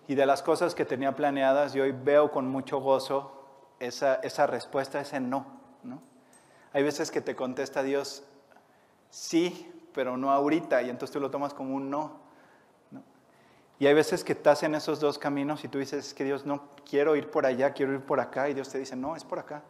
y 0.07 0.15
de 0.15 0.25
las 0.25 0.43
cosas 0.43 0.75
que 0.75 0.85
tenía 0.85 1.15
planeadas 1.15 1.75
y 1.75 1.79
hoy 1.79 1.91
veo 1.91 2.31
con 2.31 2.47
mucho 2.47 2.79
gozo 2.79 3.31
esa, 3.79 4.15
esa 4.15 4.47
respuesta, 4.47 4.99
ese 4.99 5.19
no, 5.19 5.45
no. 5.83 6.01
Hay 6.73 6.83
veces 6.83 7.11
que 7.11 7.21
te 7.21 7.35
contesta 7.35 7.83
Dios 7.83 8.23
sí, 9.09 9.71
pero 9.93 10.17
no 10.17 10.31
ahorita 10.31 10.81
y 10.81 10.89
entonces 10.89 11.13
tú 11.13 11.19
lo 11.19 11.29
tomas 11.31 11.53
como 11.53 11.75
un 11.75 11.89
no. 11.89 12.19
no. 12.91 13.03
Y 13.79 13.87
hay 13.87 13.93
veces 13.93 14.23
que 14.23 14.33
estás 14.33 14.63
en 14.63 14.75
esos 14.75 14.99
dos 14.99 15.17
caminos 15.19 15.63
y 15.63 15.67
tú 15.67 15.79
dices, 15.79 16.07
es 16.07 16.13
que 16.13 16.23
Dios 16.23 16.45
no 16.45 16.69
quiero 16.89 17.15
ir 17.15 17.29
por 17.29 17.45
allá, 17.45 17.73
quiero 17.73 17.93
ir 17.93 18.01
por 18.01 18.19
acá 18.19 18.49
y 18.49 18.53
Dios 18.53 18.69
te 18.69 18.79
dice, 18.79 18.95
no, 18.95 19.15
es 19.15 19.23
por 19.23 19.39
acá. 19.39 19.63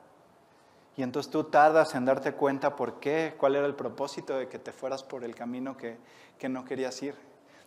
Y 0.95 1.03
entonces 1.03 1.31
tú 1.31 1.45
tardas 1.45 1.95
en 1.95 2.05
darte 2.05 2.33
cuenta 2.33 2.75
por 2.75 2.99
qué, 2.99 3.35
cuál 3.37 3.55
era 3.55 3.65
el 3.65 3.75
propósito 3.75 4.37
de 4.37 4.47
que 4.47 4.59
te 4.59 4.71
fueras 4.71 5.03
por 5.03 5.23
el 5.23 5.33
camino 5.35 5.75
que, 5.75 5.97
que 6.37 6.49
no 6.49 6.63
querías 6.65 7.01
ir. 7.01 7.15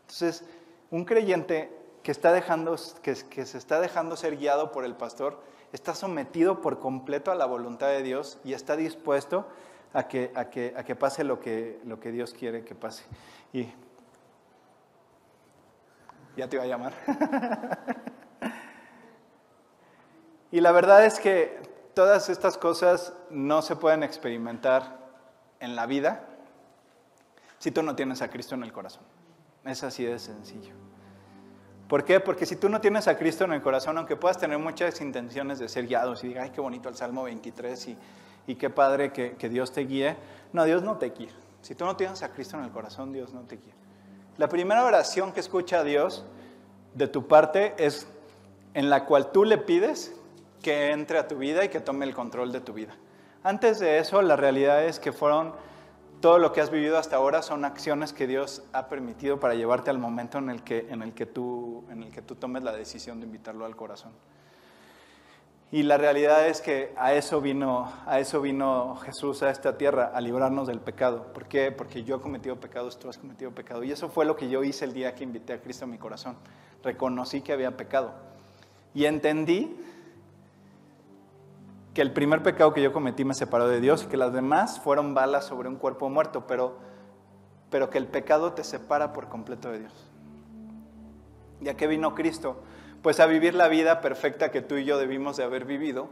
Entonces, 0.03 0.45
un 0.91 1.05
creyente 1.05 1.86
que, 2.07 2.13
está 2.13 2.31
dejando, 2.33 2.77
que, 3.03 3.17
se 3.17 3.59
está 3.59 3.81
dejando 3.81 4.17
ser 4.17 4.37
guiado 4.37 4.71
por 4.71 4.85
el 4.85 4.95
pastor, 4.95 5.43
está 5.73 5.93
sometido 5.93 6.61
por 6.61 6.79
completo 6.79 7.33
a 7.33 7.35
la 7.35 7.47
voluntad 7.47 7.89
de 7.89 8.05
Dios 8.05 8.39
y 8.45 8.53
está 8.53 8.77
dispuesto 8.77 9.49
a 9.93 10.07
que, 10.07 10.31
a 10.37 10.49
que, 10.49 10.73
a 10.77 10.85
que 10.85 10.95
pase 10.95 11.25
lo 11.25 11.41
que, 11.41 11.81
lo 11.85 11.99
que 11.99 12.13
Dios 12.13 12.33
quiere 12.33 12.65
que 12.65 12.77
pase. 12.77 13.03
Y 13.53 13.67
ya 16.37 16.49
te 16.49 16.55
iba 16.55 16.63
a 16.63 16.69
llamar. 16.69 16.93
y 20.53 20.61
la 20.61 20.71
verdad 20.71 21.05
es 21.05 21.19
que 21.19 21.61
todas 21.93 22.29
estas 22.29 22.57
cosas 22.57 23.15
no 23.31 23.63
se 23.63 23.75
pueden 23.75 24.05
experimentar 24.05 24.97
en 25.59 25.75
la 25.75 25.87
vida 25.87 26.25
si 27.59 27.73
tú 27.73 27.83
no 27.83 27.97
tienes 27.97 28.23
a 28.23 28.31
Cristo 28.31 28.55
en 28.55 28.63
el 28.63 28.73
corazón. 28.73 29.03
Es 29.65 29.83
así 29.83 30.05
de 30.05 30.21
sencillo. 30.21 30.86
¿Por 31.89 32.05
qué? 32.05 32.21
Porque 32.21 32.47
si 32.47 32.57
tú 32.57 32.69
no 32.69 32.81
tienes 32.81 33.07
a 33.07 33.17
Cristo 33.17 33.45
en 33.45 33.53
el 33.53 33.63
corazón, 33.63 33.97
aunque 33.99 34.17
puedas 34.17 34.39
tener 34.39 34.59
muchas 34.59 35.01
intenciones 35.01 35.59
de 35.59 35.69
ser 35.69 35.87
guiados 35.87 36.25
y 36.25 36.29
digas, 36.29 36.45
ay, 36.45 36.51
qué 36.51 36.61
bonito 36.61 36.89
el 36.89 36.97
Salmo 36.97 37.25
23 37.25 37.89
y, 37.89 37.97
y 38.49 38.55
qué 38.57 38.71
padre 38.71 39.13
que, 39.13 39.33
que, 39.37 39.49
Dios 39.49 39.73
te 39.73 39.83
guíe, 39.83 40.17
no, 40.53 40.65
Dios 40.65 40.83
no 40.83 40.97
te 40.97 41.11
guía. 41.11 41.31
Si 41.63 41.75
tú 41.75 41.85
no 41.85 41.97
tienes 41.97 42.23
a 42.23 42.33
Cristo 42.33 42.57
en 42.57 42.65
el 42.65 42.71
corazón, 42.71 43.13
Dios 43.13 43.33
no 43.33 43.43
te 43.43 43.57
guía. 43.57 43.75
La 44.37 44.49
primera 44.49 44.85
oración 44.85 45.33
que 45.33 45.41
escucha 45.41 45.85
Dios 45.85 46.25
de 46.95 47.09
tu 47.09 47.27
parte 47.27 47.75
es 47.79 48.07
en 48.75 48.91
la 48.91 49.05
cual 49.05 49.33
tú 49.33 49.45
le 49.45 49.59
pides 49.59 50.13
que 50.63 50.91
entre 50.91 51.19
a 51.19 51.29
tu 51.29 51.37
vida 51.39 51.65
y 51.65 51.69
que 51.69 51.81
tome 51.81 52.05
el 52.05 52.15
control 52.15 52.53
de 52.53 52.61
tu 52.61 52.73
vida. 52.73 52.95
Antes 53.43 53.79
de 53.79 53.99
eso, 53.99 54.21
la 54.23 54.37
realidad 54.37 54.85
es 54.85 54.99
que 54.99 55.13
fueron, 55.13 55.55
todo 56.27 56.41
lo 56.41 56.53
que 56.53 56.61
has 56.61 56.73
vivido 56.73 56.99
hasta 56.99 57.15
ahora 57.15 57.41
son 57.41 57.65
acciones 57.65 58.13
que 58.13 58.27
Dios 58.27 58.65
ha 58.73 58.89
permitido 58.89 59.39
para 59.39 59.55
llevarte 59.55 59.91
al 59.91 59.99
momento 60.01 60.39
en 60.39 60.51
el 60.51 60.65
que, 60.65 60.89
en 60.91 61.03
el 61.03 61.15
que, 61.15 61.25
tú, 61.25 61.85
en 61.89 62.03
el 62.03 62.11
que 62.11 62.21
tú 62.21 62.35
tomes 62.35 62.65
la 62.65 62.73
decisión 62.73 63.21
de 63.21 63.27
invitarlo 63.27 63.65
al 63.65 63.77
corazón. 63.77 64.11
Y 65.71 65.85
la 65.85 65.99
realidad 65.99 66.49
es 66.49 66.61
que 66.61 66.93
a 66.97 67.15
eso 67.15 67.41
vino, 67.41 67.93
a 68.07 68.19
eso 68.19 68.41
vino 68.41 68.97
Jesús 68.97 69.45
a 69.45 69.51
esta 69.51 69.79
tierra, 69.79 70.11
a 70.13 70.21
librarnos 70.21 70.67
del 70.67 70.81
pecado. 70.81 71.33
¿Por 71.33 71.45
qué? 71.45 71.71
Porque 71.71 72.03
yo 72.03 72.17
he 72.17 72.21
cometido 72.21 72.57
pecados, 72.57 72.99
tú 72.99 73.09
has 73.09 73.19
cometido 73.19 73.53
pecado. 73.53 73.85
Y 73.85 73.93
eso 73.93 74.09
fue 74.09 74.25
lo 74.25 74.35
que 74.35 74.49
yo 74.49 74.65
hice 74.65 74.85
el 74.85 74.95
día 74.95 75.15
que 75.15 75.23
invité 75.23 75.53
a 75.53 75.61
Cristo 75.61 75.85
a 75.85 75.87
mi 75.87 75.97
corazón. 75.97 76.35
Reconocí 76.83 77.41
que 77.41 77.53
había 77.53 77.77
pecado. 77.77 78.13
Y 78.95 79.05
entendí 79.05 79.77
que 81.97 82.03
el 82.03 82.13
primer 82.13 82.43
pecado 82.43 82.75
que 82.75 82.83
yo 82.83 82.93
cometí 82.93 83.25
me 83.25 83.33
separó 83.33 83.69
de 83.69 83.81
Dios 83.81 84.05
y 84.05 84.09
que 84.09 84.19
las 84.19 84.31
demás 84.31 84.79
fueron 84.81 85.15
balas 85.15 85.47
sobre 85.47 85.71
un 85.71 85.77
cuerpo 85.77 86.11
muerto, 86.11 86.47
pero, 86.47 86.77
pero 87.71 87.89
que 87.89 87.97
el 87.97 88.07
pecado 88.07 88.53
te 88.53 88.65
separa 88.65 89.15
por 89.15 89.31
completo 89.31 89.71
de 89.71 89.79
Dios. 89.79 89.95
¿Y 91.63 91.71
a 91.71 91.75
qué 91.79 91.87
vino 91.87 92.15
Cristo? 92.15 92.63
Pues 93.01 93.19
a 93.19 93.25
vivir 93.25 93.55
la 93.55 93.69
vida 93.69 94.03
perfecta 94.03 94.51
que 94.51 94.61
tú 94.61 94.75
y 94.75 94.85
yo 94.85 94.99
debimos 94.99 95.39
de 95.39 95.45
haber 95.45 95.65
vivido 95.65 96.11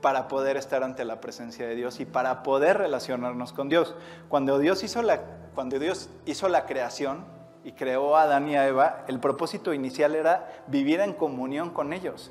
para 0.00 0.28
poder 0.28 0.56
estar 0.56 0.84
ante 0.84 1.04
la 1.04 1.20
presencia 1.20 1.66
de 1.66 1.74
Dios 1.74 1.98
y 1.98 2.04
para 2.04 2.44
poder 2.44 2.78
relacionarnos 2.78 3.52
con 3.52 3.68
Dios. 3.68 3.96
Cuando 4.28 4.60
Dios 4.60 4.84
hizo 4.84 5.02
la, 5.02 5.20
cuando 5.56 5.80
Dios 5.80 6.10
hizo 6.26 6.48
la 6.48 6.64
creación 6.64 7.24
y 7.64 7.72
creó 7.72 8.16
a 8.16 8.22
Adán 8.22 8.48
y 8.48 8.54
a 8.54 8.68
Eva, 8.68 9.04
el 9.08 9.18
propósito 9.18 9.74
inicial 9.74 10.14
era 10.14 10.48
vivir 10.68 11.00
en 11.00 11.12
comunión 11.12 11.70
con 11.70 11.92
ellos. 11.92 12.30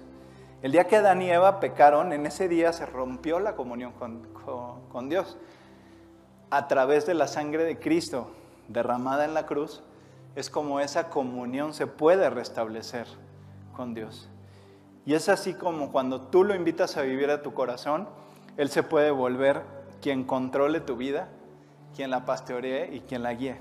El 0.64 0.72
día 0.72 0.88
que 0.88 0.95
Adán 0.95 1.22
y 1.22 1.30
Eva 1.30 1.59
pecaron, 1.59 2.14
en 2.14 2.26
ese 2.26 2.47
día 2.47 2.72
se 2.72 2.86
rompió 2.86 3.41
la 3.41 3.53
comunión 3.53 3.91
con, 3.91 5.09
Dios. 5.09 5.38
A 6.51 6.70
través 6.70 7.05
de 7.05 7.14
la 7.14 7.28
sangre 7.28 7.66
de 7.66 7.78
Cristo 7.78 8.32
derramada 8.70 9.26
en 9.26 9.34
la 9.34 9.45
cruz, 9.45 9.84
es 10.38 10.49
como 10.49 10.80
esa 10.80 11.09
comunión 11.09 11.74
se 11.74 11.86
puede 11.86 12.30
restablecer 12.30 13.07
con 13.76 13.93
Dios. 13.93 14.30
Y 15.05 15.16
es 15.16 15.28
así 15.28 15.53
como 15.53 15.91
cuando 15.91 16.22
tú 16.22 16.45
lo 16.45 16.55
invitas 16.55 16.95
a 16.95 17.01
vivir 17.01 17.30
a 17.30 17.41
tu 17.41 17.53
corazón, 17.53 18.07
Él 18.55 18.70
se 18.70 18.84
puede 18.84 19.11
volver 19.11 19.64
quien 20.01 20.24
controle 20.24 20.80
tu 20.80 20.95
vida, 20.95 21.28
quien 21.93 22.09
la 22.09 22.24
pastoree 22.24 22.88
y 22.95 23.01
quien 23.01 23.22
la 23.22 23.34
guíe. 23.34 23.57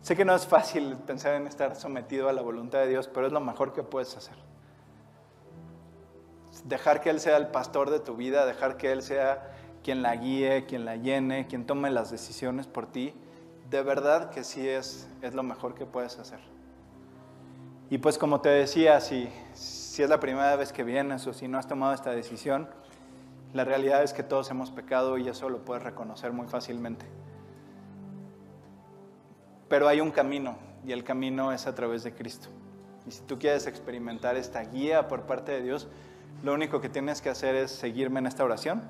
Sé 0.00 0.16
que 0.16 0.24
no 0.24 0.34
es 0.34 0.44
fácil 0.44 0.96
pensar 1.06 1.36
en 1.36 1.46
estar 1.46 1.76
sometido 1.76 2.28
a 2.28 2.32
la 2.32 2.42
voluntad 2.42 2.80
de 2.80 2.88
Dios, 2.88 3.06
pero 3.06 3.28
es 3.28 3.32
lo 3.32 3.38
mejor 3.38 3.72
que 3.72 3.84
puedes 3.84 4.16
hacer 4.16 4.51
dejar 6.64 7.00
que 7.00 7.10
Él 7.10 7.20
sea 7.20 7.36
el 7.36 7.48
pastor 7.48 7.90
de 7.90 8.00
tu 8.00 8.16
vida, 8.16 8.46
dejar 8.46 8.76
que 8.76 8.92
Él 8.92 9.02
sea 9.02 9.50
quien 9.82 10.02
la 10.02 10.14
guíe, 10.16 10.64
quien 10.66 10.84
la 10.84 10.96
llene, 10.96 11.46
quien 11.46 11.66
tome 11.66 11.90
las 11.90 12.10
decisiones 12.10 12.66
por 12.66 12.86
ti, 12.86 13.14
de 13.70 13.82
verdad 13.82 14.30
que 14.30 14.44
sí 14.44 14.68
es, 14.68 15.08
es 15.22 15.34
lo 15.34 15.42
mejor 15.42 15.74
que 15.74 15.86
puedes 15.86 16.18
hacer. 16.18 16.40
Y 17.90 17.98
pues 17.98 18.16
como 18.16 18.40
te 18.40 18.48
decía, 18.48 19.00
si, 19.00 19.28
si 19.54 20.02
es 20.02 20.08
la 20.08 20.20
primera 20.20 20.56
vez 20.56 20.72
que 20.72 20.84
vienes 20.84 21.26
o 21.26 21.32
si 21.32 21.48
no 21.48 21.58
has 21.58 21.66
tomado 21.66 21.92
esta 21.92 22.10
decisión, 22.10 22.68
la 23.52 23.64
realidad 23.64 24.02
es 24.02 24.12
que 24.12 24.22
todos 24.22 24.50
hemos 24.50 24.70
pecado 24.70 25.18
y 25.18 25.28
eso 25.28 25.50
lo 25.50 25.64
puedes 25.64 25.82
reconocer 25.82 26.32
muy 26.32 26.46
fácilmente. 26.46 27.04
Pero 29.68 29.88
hay 29.88 30.00
un 30.00 30.10
camino 30.10 30.56
y 30.86 30.92
el 30.92 31.04
camino 31.04 31.52
es 31.52 31.66
a 31.66 31.74
través 31.74 32.02
de 32.02 32.14
Cristo. 32.14 32.48
Y 33.06 33.10
si 33.10 33.22
tú 33.22 33.38
quieres 33.38 33.66
experimentar 33.66 34.36
esta 34.36 34.62
guía 34.62 35.08
por 35.08 35.22
parte 35.22 35.52
de 35.52 35.62
Dios, 35.62 35.88
lo 36.42 36.54
único 36.54 36.80
que 36.80 36.88
tienes 36.88 37.22
que 37.22 37.30
hacer 37.30 37.54
es 37.54 37.70
seguirme 37.70 38.18
en 38.20 38.26
esta 38.26 38.44
oración. 38.44 38.82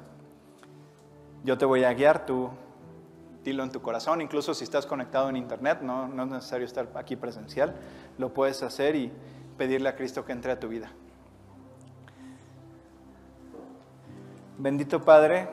Yo 1.44 1.58
te 1.58 1.64
voy 1.64 1.84
a 1.84 1.92
guiar, 1.92 2.24
tú 2.24 2.50
dilo 3.44 3.62
en 3.62 3.70
tu 3.70 3.82
corazón, 3.82 4.20
incluso 4.20 4.54
si 4.54 4.64
estás 4.64 4.86
conectado 4.86 5.28
en 5.28 5.36
internet, 5.36 5.80
no, 5.82 6.06
no 6.08 6.22
es 6.24 6.28
necesario 6.30 6.64
estar 6.64 6.88
aquí 6.94 7.16
presencial, 7.16 7.74
lo 8.16 8.32
puedes 8.32 8.62
hacer 8.62 8.94
y 8.96 9.12
pedirle 9.58 9.88
a 9.88 9.96
Cristo 9.96 10.24
que 10.24 10.32
entre 10.32 10.52
a 10.52 10.60
tu 10.60 10.68
vida. 10.68 10.92
Bendito 14.58 15.04
Padre, 15.04 15.48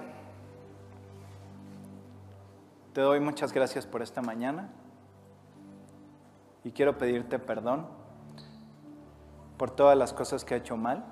te 2.94 3.02
doy 3.02 3.20
muchas 3.20 3.52
gracias 3.52 3.86
por 3.86 4.02
esta 4.02 4.22
mañana 4.22 4.70
y 6.64 6.72
quiero 6.72 6.98
pedirte 6.98 7.40
perdón 7.40 7.88
por 9.58 9.72
todas 9.72 9.98
las 9.98 10.14
cosas 10.14 10.46
que 10.46 10.54
he 10.54 10.58
hecho 10.58 10.78
mal 10.78 11.06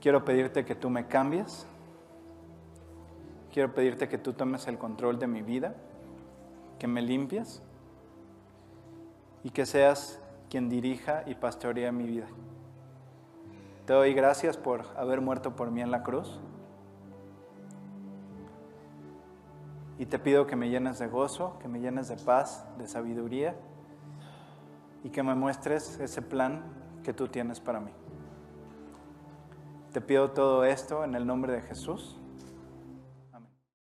Quiero 0.00 0.24
pedirte 0.24 0.64
que 0.64 0.74
tú 0.74 0.90
me 0.90 1.06
cambies. 1.06 1.66
Quiero 3.52 3.74
pedirte 3.74 4.08
que 4.08 4.18
tú 4.18 4.32
tomes 4.32 4.68
el 4.68 4.78
control 4.78 5.18
de 5.18 5.26
mi 5.26 5.42
vida, 5.42 5.74
que 6.78 6.86
me 6.86 7.00
limpies 7.00 7.62
y 9.42 9.50
que 9.50 9.64
seas 9.64 10.20
quien 10.50 10.68
dirija 10.68 11.22
y 11.26 11.34
pastoree 11.34 11.90
mi 11.90 12.04
vida. 12.04 12.26
Te 13.86 13.92
doy 13.92 14.12
gracias 14.14 14.56
por 14.56 14.84
haber 14.96 15.20
muerto 15.20 15.54
por 15.54 15.70
mí 15.70 15.80
en 15.80 15.90
la 15.90 16.02
cruz. 16.02 16.40
Y 19.98 20.06
te 20.06 20.18
pido 20.18 20.46
que 20.46 20.56
me 20.56 20.68
llenes 20.68 20.98
de 20.98 21.06
gozo, 21.06 21.58
que 21.60 21.68
me 21.68 21.80
llenes 21.80 22.08
de 22.08 22.16
paz, 22.16 22.66
de 22.76 22.86
sabiduría 22.86 23.54
y 25.02 25.10
que 25.10 25.22
me 25.22 25.34
muestres 25.34 25.98
ese 26.00 26.20
plan 26.20 26.64
que 27.02 27.12
tú 27.12 27.28
tienes 27.28 27.60
para 27.60 27.80
mí. 27.80 27.92
Te 29.96 30.02
pido 30.02 30.30
todo 30.32 30.62
esto 30.66 31.04
en 31.04 31.14
el 31.14 31.26
nombre 31.26 31.54
de 31.54 31.62
Jesús. 31.62 32.18